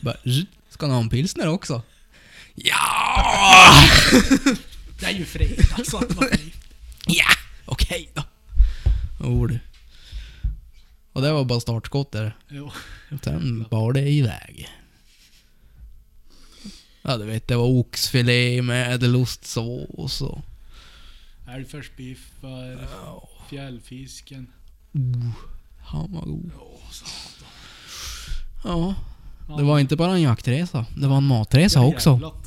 Bara, 0.00 0.16
"Zzz, 0.24 0.46
ska 0.70 0.86
ni 0.86 0.92
ha 0.92 1.00
en 1.00 1.08
pilsner 1.08 1.46
också? 1.48 1.82
Ja! 2.54 3.74
Det 5.00 5.06
är 5.06 5.10
ju 5.10 5.24
fredag 5.24 5.84
så 5.84 5.98
att 5.98 6.16
man 6.16 6.28
Ja! 7.06 7.24
Okej 7.64 8.10
då. 8.14 8.22
Jo 9.24 9.46
du. 9.46 9.58
Och 11.12 11.22
det 11.22 11.32
var 11.32 11.44
bara 11.44 11.60
startskottet. 11.60 12.32
Jo. 12.48 12.70
Sen 13.22 13.66
bar 13.70 13.92
det 13.92 14.08
iväg. 14.08 14.68
Ja 17.02 17.16
du 17.16 17.24
vet, 17.24 17.48
det 17.48 17.56
var 17.56 17.66
oxfilé 17.66 18.62
med 18.62 18.94
ädelustsås 18.94 20.20
och... 20.20 20.38
Älgfärsbiffar, 21.54 22.88
fjällfisken. 23.48 24.52
Uh, 24.96 25.30
han 25.78 26.12
var 26.12 26.22
god. 26.24 26.50
Ja, 28.64 28.94
det 29.56 29.62
var 29.62 29.78
inte 29.78 29.96
bara 29.96 30.12
en 30.12 30.22
jaktresa. 30.22 30.86
Det 30.96 31.06
var 31.06 31.16
en 31.16 31.24
matresa 31.24 31.80
också. 31.80 32.32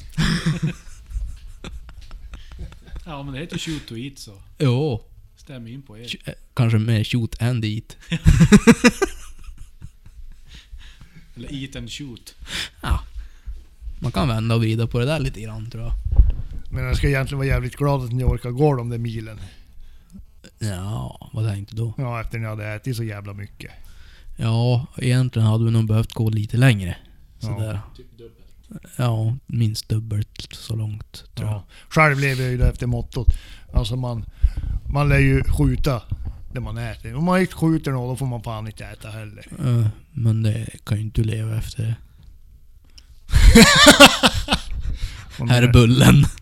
ja 3.05 3.23
men 3.23 3.33
det 3.33 3.39
heter 3.39 3.57
shoot 3.57 3.87
to 3.87 3.95
eat 3.97 4.19
så. 4.19 4.41
Jo. 4.59 5.03
Stäm 5.35 5.67
in 5.67 5.81
på 5.81 5.97
er. 5.97 6.15
Eh, 6.25 6.33
Kanske 6.53 6.77
mer 6.79 7.03
shoot 7.03 7.41
and 7.41 7.65
eat. 7.65 7.97
Eller 11.35 11.53
eat 11.63 11.75
and 11.75 11.91
shoot. 11.91 12.35
Ja. 12.81 13.03
Man 13.99 14.11
kan 14.11 14.27
vända 14.27 14.55
och 14.55 14.61
vrida 14.61 14.87
på 14.87 14.99
det 14.99 15.05
där 15.05 15.19
lite 15.19 15.41
grann 15.41 15.69
tror 15.69 15.83
jag. 15.83 15.93
Men 16.73 16.83
jag 16.83 16.97
ska 16.97 17.07
egentligen 17.07 17.37
vara 17.37 17.47
jävligt 17.47 17.75
glad 17.75 18.03
att 18.03 18.11
ni 18.11 18.23
orkar 18.23 18.51
gå 18.51 18.75
de 18.75 18.89
där 18.89 18.97
milen. 18.97 19.39
Ja, 20.59 21.29
vad 21.33 21.47
tänkte 21.47 21.75
du 21.75 21.81
då? 21.81 21.93
Ja, 21.97 22.21
efter 22.21 22.39
ni 22.39 22.45
hade 22.45 22.67
ätit 22.73 22.95
så 22.95 23.03
jävla 23.03 23.33
mycket. 23.33 23.71
Ja, 24.37 24.87
egentligen 24.97 25.47
hade 25.47 25.65
vi 25.65 25.71
nog 25.71 25.87
behövt 25.87 26.13
gå 26.13 26.29
lite 26.29 26.57
längre. 26.57 26.97
Ja. 27.39 27.47
Sådär. 27.47 27.79
Typ 27.97 28.17
dubbelt. 28.17 28.93
Ja, 28.97 29.37
minst 29.45 29.89
dubbelt 29.89 30.47
så 30.51 30.75
långt 30.75 31.23
tror 31.35 31.49
jag. 31.49 31.57
Ja. 31.57 31.63
Själv 31.89 32.19
lever 32.19 32.43
jag 32.43 32.51
ju 32.51 32.61
efter 32.61 32.87
mottot. 32.87 33.27
Alltså 33.73 33.95
man, 33.95 34.25
man 34.93 35.09
lär 35.09 35.19
ju 35.19 35.43
skjuta 35.43 36.01
det 36.53 36.59
man 36.59 36.77
äter. 36.77 37.15
Om 37.15 37.23
man 37.23 37.41
inte 37.41 37.55
skjuter 37.55 37.91
något 37.91 38.11
då 38.11 38.15
får 38.15 38.25
man 38.25 38.43
fan 38.43 38.67
inte 38.67 38.85
äta 38.85 39.09
heller. 39.09 39.45
Men 40.11 40.43
det 40.43 40.67
kan 40.83 40.97
ju 40.97 41.03
inte 41.03 41.21
du 41.21 41.27
leva 41.27 41.57
efter. 41.57 41.95
Här 45.39 45.63
är 45.63 45.73
bullen. 45.73 46.25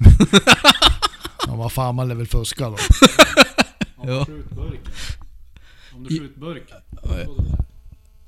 Ja, 1.48 1.56
vad 1.56 1.72
fan, 1.72 1.96
man 1.96 2.08
lär 2.08 2.16
väl 2.16 2.28
fuska 2.28 2.64
då. 2.70 2.78
Om 3.96 4.10
Ja. 4.10 4.26
du 4.28 4.34
skjuter 4.34 4.56
burken. 4.56 4.92
Om 5.96 6.04
du 6.04 6.10
skjuter 6.20 6.40
burken. 6.40 6.78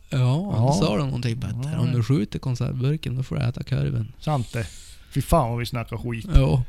Ja. 0.10 0.18
Ja, 0.56 0.78
sa 0.80 0.98
de 0.98 1.06
någonting 1.08 1.42
Petter. 1.42 1.72
Ja. 1.74 1.80
Om 1.80 1.92
du 1.92 2.04
skjuter 2.04 2.40
konservburken 2.40 3.16
då 3.16 3.24
får 3.24 3.36
du 3.36 3.42
äta 3.42 3.64
korven. 3.64 4.14
Sant 4.20 4.54
det. 4.54 4.68
Fy 5.14 5.22
fan 5.22 5.50
vad 5.50 5.60
vi 5.60 5.66
snackar 5.66 5.98
skit. 5.98 6.26
Ja, 6.36 6.64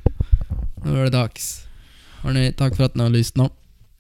nu 0.85 0.99
är 1.01 1.05
det 1.05 1.11
dags. 1.11 1.65
Hörni, 2.19 2.53
tack 2.53 2.77
för 2.77 2.85
att 2.85 2.95
ni 2.95 3.03
har 3.03 3.11
lyssnat. 3.11 3.53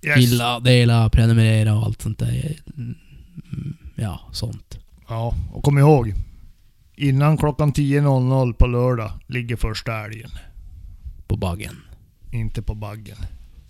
Yes. 0.02 0.18
Gilla, 0.18 0.60
dela, 0.60 1.10
prenumerera 1.10 1.74
och 1.76 1.84
allt 1.84 2.02
sånt 2.02 2.18
där. 2.18 2.56
Mm, 2.76 2.94
Ja, 3.94 4.20
sånt. 4.32 4.78
Ja, 5.08 5.34
och 5.52 5.62
kom 5.64 5.78
ihåg. 5.78 6.14
Innan 6.96 7.36
klockan 7.36 7.72
10.00 7.72 8.52
på 8.52 8.66
lördag 8.66 9.12
ligger 9.26 9.56
första 9.56 10.04
älgen. 10.04 10.30
På 11.26 11.36
baggen. 11.36 11.76
Inte 12.32 12.62
på 12.62 12.74
baggen. 12.74 13.16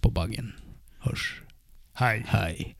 På 0.00 0.10
baggen. 0.10 0.52
Hörs. 0.98 1.42
Hej. 1.94 2.24
Hej. 2.28 2.76